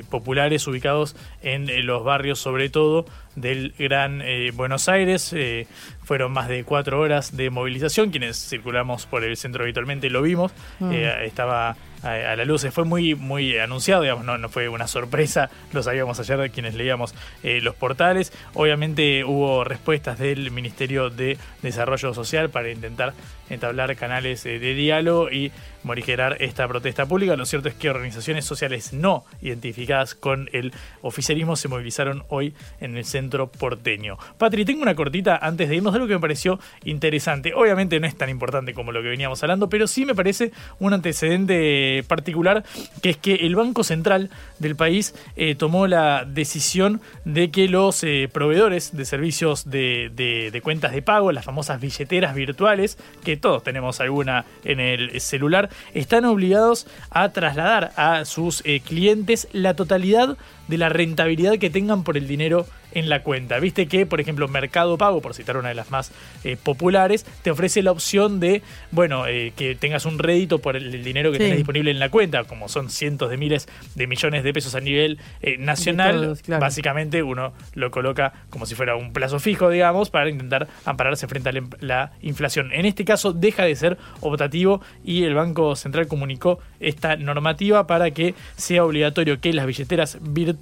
populares 0.08 0.66
ubicados 0.66 1.16
en 1.44 1.68
eh, 1.68 1.82
los 1.82 2.02
barrios, 2.02 2.38
sobre 2.38 2.68
todo 2.70 3.04
del 3.36 3.74
Gran 3.78 4.22
eh, 4.22 4.50
Buenos 4.52 4.88
Aires. 4.88 5.32
Eh, 5.32 5.66
fueron 6.04 6.32
más 6.32 6.48
de 6.48 6.64
cuatro 6.64 7.00
horas 7.00 7.36
de 7.36 7.50
movilización. 7.50 8.10
Quienes 8.10 8.36
circulamos 8.48 9.06
por 9.06 9.24
el 9.24 9.36
centro 9.36 9.64
habitualmente 9.64 10.10
lo 10.10 10.22
vimos. 10.22 10.52
Mm. 10.78 10.92
Eh, 10.92 11.26
estaba 11.26 11.76
a, 12.04 12.32
a 12.32 12.36
la 12.36 12.44
luz. 12.44 12.66
Fue 12.70 12.84
muy, 12.84 13.14
muy 13.14 13.58
anunciado, 13.58 14.02
digamos, 14.02 14.24
no, 14.24 14.38
no 14.38 14.48
fue 14.48 14.68
una 14.68 14.86
sorpresa. 14.86 15.50
Lo 15.72 15.82
sabíamos 15.82 16.20
ayer 16.20 16.38
de 16.38 16.50
quienes 16.50 16.74
leíamos 16.74 17.14
eh, 17.42 17.60
los 17.60 17.74
portales. 17.74 18.32
Obviamente 18.54 19.24
hubo 19.24 19.64
respuestas 19.64 20.18
del 20.18 20.50
Ministerio 20.50 21.10
de 21.10 21.38
Desarrollo 21.62 22.14
Social 22.14 22.50
para 22.50 22.70
intentar 22.70 23.14
entablar 23.50 23.94
canales 23.96 24.44
eh, 24.46 24.58
de 24.58 24.74
diálogo 24.74 25.30
y 25.30 25.52
morigerar 25.82 26.36
esta 26.40 26.66
protesta 26.66 27.06
pública. 27.06 27.36
Lo 27.36 27.46
cierto 27.46 27.68
es 27.68 27.74
que 27.74 27.90
organizaciones 27.90 28.44
sociales 28.44 28.92
no 28.92 29.24
identificadas 29.42 30.14
con 30.14 30.48
el 30.52 30.72
oficialismo 31.02 31.56
se 31.56 31.68
movilizaron 31.68 32.24
hoy 32.28 32.54
en 32.80 32.96
el 32.96 33.04
centro 33.04 33.50
porteño. 33.50 34.18
Patri, 34.38 34.64
tengo 34.64 34.82
una 34.82 34.94
cortita 34.94 35.36
antes 35.36 35.68
de 35.68 35.76
irnos 35.76 35.93
algo 35.94 36.06
que 36.06 36.14
me 36.14 36.20
pareció 36.20 36.58
interesante. 36.84 37.52
Obviamente 37.54 37.98
no 38.00 38.06
es 38.06 38.16
tan 38.16 38.28
importante 38.30 38.74
como 38.74 38.92
lo 38.92 39.02
que 39.02 39.08
veníamos 39.08 39.42
hablando, 39.42 39.68
pero 39.68 39.86
sí 39.86 40.04
me 40.04 40.14
parece 40.14 40.52
un 40.78 40.92
antecedente 40.92 42.04
particular, 42.08 42.64
que 43.02 43.10
es 43.10 43.16
que 43.16 43.34
el 43.34 43.56
Banco 43.56 43.84
Central 43.84 44.30
del 44.58 44.76
país 44.76 45.14
eh, 45.36 45.54
tomó 45.54 45.86
la 45.86 46.24
decisión 46.24 47.00
de 47.24 47.50
que 47.50 47.68
los 47.68 48.02
eh, 48.04 48.28
proveedores 48.32 48.96
de 48.96 49.04
servicios 49.04 49.70
de 49.70 50.60
cuentas 50.62 50.92
de 50.92 51.02
pago, 51.02 51.32
las 51.32 51.44
famosas 51.44 51.80
billeteras 51.80 52.34
virtuales, 52.34 52.98
que 53.24 53.36
todos 53.36 53.62
tenemos 53.62 54.00
alguna 54.00 54.44
en 54.64 54.80
el 54.80 55.20
celular, 55.20 55.70
están 55.94 56.24
obligados 56.24 56.86
a 57.10 57.30
trasladar 57.30 57.92
a 57.96 58.24
sus 58.24 58.62
eh, 58.64 58.80
clientes 58.80 59.48
la 59.52 59.74
totalidad 59.74 60.36
de 60.68 60.78
la 60.78 60.88
rentabilidad 60.88 61.58
que 61.58 61.70
tengan 61.70 62.04
por 62.04 62.16
el 62.16 62.26
dinero 62.26 62.66
en 62.92 63.08
la 63.08 63.24
cuenta. 63.24 63.58
Viste 63.58 63.88
que, 63.88 64.06
por 64.06 64.20
ejemplo, 64.20 64.46
Mercado 64.46 64.96
Pago, 64.96 65.20
por 65.20 65.34
citar 65.34 65.56
una 65.56 65.68
de 65.70 65.74
las 65.74 65.90
más 65.90 66.12
eh, 66.44 66.56
populares, 66.62 67.26
te 67.42 67.50
ofrece 67.50 67.82
la 67.82 67.90
opción 67.90 68.38
de, 68.38 68.62
bueno, 68.92 69.26
eh, 69.26 69.52
que 69.56 69.74
tengas 69.74 70.06
un 70.06 70.20
rédito 70.20 70.60
por 70.60 70.76
el, 70.76 70.94
el 70.94 71.02
dinero 71.02 71.32
que 71.32 71.38
Sí. 71.38 71.42
tenés 71.44 71.56
disponible 71.58 71.90
en 71.90 71.98
la 71.98 72.08
cuenta, 72.08 72.44
como 72.44 72.68
son 72.68 72.90
cientos 72.90 73.30
de 73.30 73.36
miles 73.36 73.66
de 73.96 74.06
millones 74.06 74.44
de 74.44 74.52
pesos 74.52 74.76
a 74.76 74.80
nivel 74.80 75.18
eh, 75.42 75.56
nacional. 75.58 76.20
todos, 76.22 76.42
claro. 76.42 76.60
Básicamente 76.60 77.24
uno 77.24 77.52
lo 77.74 77.90
coloca 77.90 78.32
como 78.48 78.64
si 78.64 78.76
fuera 78.76 78.94
un 78.94 79.12
plazo 79.12 79.40
fijo, 79.40 79.70
digamos, 79.70 80.10
para 80.10 80.30
intentar 80.30 80.68
ampararse 80.84 81.26
frente 81.26 81.48
a 81.48 81.52
la, 81.52 81.62
la 81.80 82.12
inflación. 82.22 82.72
En 82.72 82.86
este 82.86 83.04
caso 83.04 83.32
deja 83.32 83.64
de 83.64 83.74
ser 83.74 83.98
optativo 84.20 84.80
y 85.04 85.24
el 85.24 85.34
Banco 85.34 85.74
Central 85.74 86.06
comunicó 86.06 86.60
esta 86.78 87.16
normativa 87.16 87.88
para 87.88 88.12
que 88.12 88.34
sea 88.56 88.84
obligatorio 88.84 89.40
que 89.40 89.52
las 89.52 89.66
billeteras 89.66 90.18
virtuales 90.20 90.53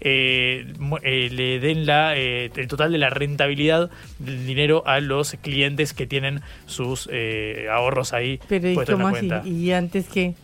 eh, 0.00 0.72
mu- 0.78 0.98
eh, 1.02 1.28
le 1.30 1.58
den 1.60 1.86
la, 1.86 2.16
eh, 2.16 2.50
el 2.54 2.68
total 2.68 2.92
de 2.92 2.98
la 2.98 3.10
rentabilidad 3.10 3.90
del 4.18 4.46
dinero 4.46 4.82
a 4.86 5.00
los 5.00 5.36
clientes 5.42 5.92
que 5.92 6.06
tienen 6.06 6.40
sus 6.66 7.08
eh, 7.12 7.66
ahorros 7.70 8.12
ahí 8.12 8.40
Pero 8.48 8.68
¿y 8.68 8.74
cómo 8.86 9.08
así? 9.08 9.26
¿Y 9.44 9.72
antes 9.72 10.06
qué? 10.12 10.34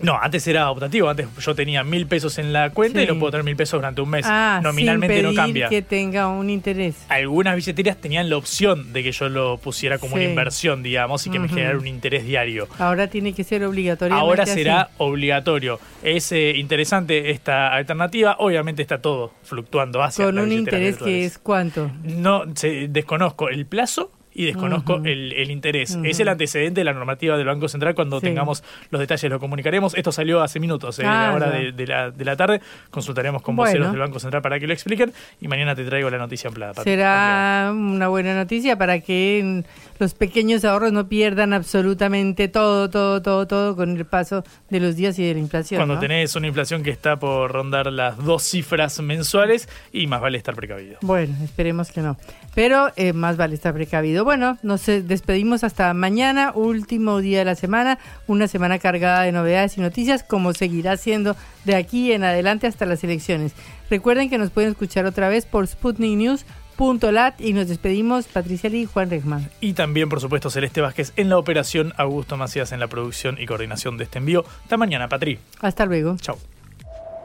No, 0.00 0.18
antes 0.20 0.46
era 0.46 0.70
optativo. 0.70 1.08
Antes 1.08 1.26
yo 1.40 1.54
tenía 1.54 1.82
mil 1.84 2.06
pesos 2.06 2.38
en 2.38 2.52
la 2.52 2.70
cuenta 2.70 3.02
y 3.02 3.06
no 3.06 3.18
puedo 3.18 3.32
tener 3.32 3.44
mil 3.44 3.56
pesos 3.56 3.78
durante 3.78 4.00
un 4.00 4.08
mes. 4.10 4.24
Ah, 4.28 4.60
Nominalmente 4.62 5.16
sin 5.16 5.24
no 5.24 5.34
cambia. 5.34 5.68
que 5.68 5.82
tenga 5.82 6.28
un 6.28 6.50
interés. 6.50 6.94
Algunas 7.08 7.56
billeterías 7.56 7.96
tenían 7.96 8.30
la 8.30 8.36
opción 8.36 8.92
de 8.92 9.02
que 9.02 9.12
yo 9.12 9.28
lo 9.28 9.58
pusiera 9.58 9.98
como 9.98 10.16
Sí. 10.16 10.20
una 10.22 10.28
inversión, 10.30 10.82
digamos, 10.82 11.26
y 11.26 11.30
que 11.30 11.38
me 11.38 11.48
generara 11.48 11.78
un 11.78 11.86
interés 11.86 12.24
diario. 12.24 12.68
Ahora 12.78 13.08
tiene 13.08 13.32
que 13.32 13.44
ser 13.44 13.64
obligatorio. 13.64 14.16
Ahora 14.16 14.46
será 14.46 14.90
obligatorio. 14.98 15.80
Es 16.02 16.30
eh, 16.32 16.52
interesante 16.56 17.30
esta 17.30 17.74
alternativa. 17.74 18.36
Obviamente 18.38 18.82
está 18.82 19.00
todo 19.02 19.32
fluctuando 19.42 20.02
hacia 20.02 20.24
Con 20.26 20.38
un 20.38 20.52
interés 20.52 20.96
que 20.98 21.24
es 21.24 21.38
cuánto. 21.38 21.90
No, 22.04 22.44
se- 22.54 22.88
desconozco 22.88 23.48
el 23.48 23.66
plazo 23.66 24.12
y 24.38 24.44
desconozco 24.46 24.96
el, 25.04 25.32
el 25.32 25.50
interés. 25.50 25.98
Es 26.04 26.20
el 26.20 26.28
antecedente 26.28 26.80
de 26.80 26.84
la 26.84 26.92
normativa 26.92 27.36
del 27.36 27.46
Banco 27.46 27.66
Central. 27.68 27.94
Cuando 27.96 28.20
Sí. 28.20 28.26
tengamos 28.26 28.62
los 28.90 29.00
detalles 29.00 29.28
lo 29.30 29.40
comunicaremos. 29.40 29.94
Esto 29.96 30.12
salió 30.12 30.40
hace 30.42 30.60
minutos, 30.60 30.98
eh, 31.00 31.02
Ah, 31.04 31.26
a 31.26 31.30
la 31.30 31.34
hora 31.36 31.50
de, 31.50 31.72
de 31.72 31.86
la, 31.88 32.10
de 32.12 32.24
la 32.24 32.36
tarde. 32.36 32.60
Consultaremos 32.90 33.42
con 33.42 33.56
Bueno. 33.56 33.68
voceros 33.70 33.90
del 33.90 34.00
Banco 34.00 34.20
Central 34.20 34.40
para 34.40 34.60
que 34.60 34.66
lo 34.68 34.72
expliquen 34.72 35.12
y 35.40 35.48
mañana 35.48 35.74
te 35.74 35.84
traigo 35.84 36.08
la 36.08 36.18
noticia 36.18 36.48
ampliada. 36.48 36.82
Será 36.84 37.72
una 37.74 38.06
buena 38.08 38.34
noticia 38.36 38.78
para 38.78 39.00
que 39.00 39.64
los 39.98 40.14
pequeños 40.14 40.64
ahorros 40.64 40.92
no 40.92 41.08
pierdan 41.08 41.52
absolutamente 41.52 42.46
todo, 42.46 42.88
todo, 42.90 43.20
todo, 43.20 43.46
todo 43.48 43.74
con 43.74 43.96
el 43.96 44.04
paso 44.04 44.44
de 44.70 44.78
los 44.78 44.94
días 44.94 45.18
y 45.18 45.24
de 45.26 45.34
la 45.34 45.40
inflación. 45.40 45.78
Cuando 45.80 45.94
¿no? 45.94 46.00
tenés 46.00 46.36
una 46.36 46.46
inflación 46.46 46.84
que 46.84 46.90
está 46.90 47.16
por 47.18 47.50
rondar 47.50 47.92
las 47.92 48.16
dos 48.24 48.44
cifras 48.44 49.00
mensuales 49.00 49.68
y 49.92 50.06
más 50.06 50.20
vale 50.20 50.38
estar 50.38 50.54
precavido. 50.54 50.98
Bueno, 51.02 51.34
esperemos 51.42 51.90
que 51.90 52.02
no. 52.02 52.16
Pero 52.54 52.90
eh, 52.96 53.12
más 53.12 53.36
vale 53.36 53.54
estar 53.54 53.74
precavido. 53.74 54.24
Bueno, 54.28 54.58
nos 54.62 54.86
eh, 54.90 55.00
despedimos 55.00 55.64
hasta 55.64 55.94
mañana, 55.94 56.52
último 56.54 57.22
día 57.22 57.38
de 57.38 57.46
la 57.46 57.54
semana, 57.54 57.98
una 58.26 58.46
semana 58.46 58.78
cargada 58.78 59.22
de 59.22 59.32
novedades 59.32 59.78
y 59.78 59.80
noticias, 59.80 60.22
como 60.22 60.52
seguirá 60.52 60.98
siendo 60.98 61.34
de 61.64 61.76
aquí 61.76 62.12
en 62.12 62.24
adelante 62.24 62.66
hasta 62.66 62.84
las 62.84 63.02
elecciones. 63.02 63.54
Recuerden 63.88 64.28
que 64.28 64.36
nos 64.36 64.50
pueden 64.50 64.72
escuchar 64.72 65.06
otra 65.06 65.30
vez 65.30 65.46
por 65.46 65.66
sputniknews.lat 65.66 67.40
y 67.40 67.54
nos 67.54 67.68
despedimos 67.68 68.26
Patricia 68.26 68.68
Lee 68.68 68.82
y 68.82 68.84
Juan 68.84 69.08
Regman. 69.08 69.48
Y 69.62 69.72
también, 69.72 70.10
por 70.10 70.20
supuesto, 70.20 70.50
Celeste 70.50 70.82
Vázquez 70.82 71.14
en 71.16 71.30
la 71.30 71.38
operación, 71.38 71.94
Augusto 71.96 72.36
Macías 72.36 72.72
en 72.72 72.80
la 72.80 72.88
producción 72.88 73.38
y 73.40 73.46
coordinación 73.46 73.96
de 73.96 74.04
este 74.04 74.18
envío. 74.18 74.44
Hasta 74.62 74.76
mañana, 74.76 75.08
Patri. 75.08 75.38
Hasta 75.62 75.86
luego. 75.86 76.18
Chau. 76.18 76.36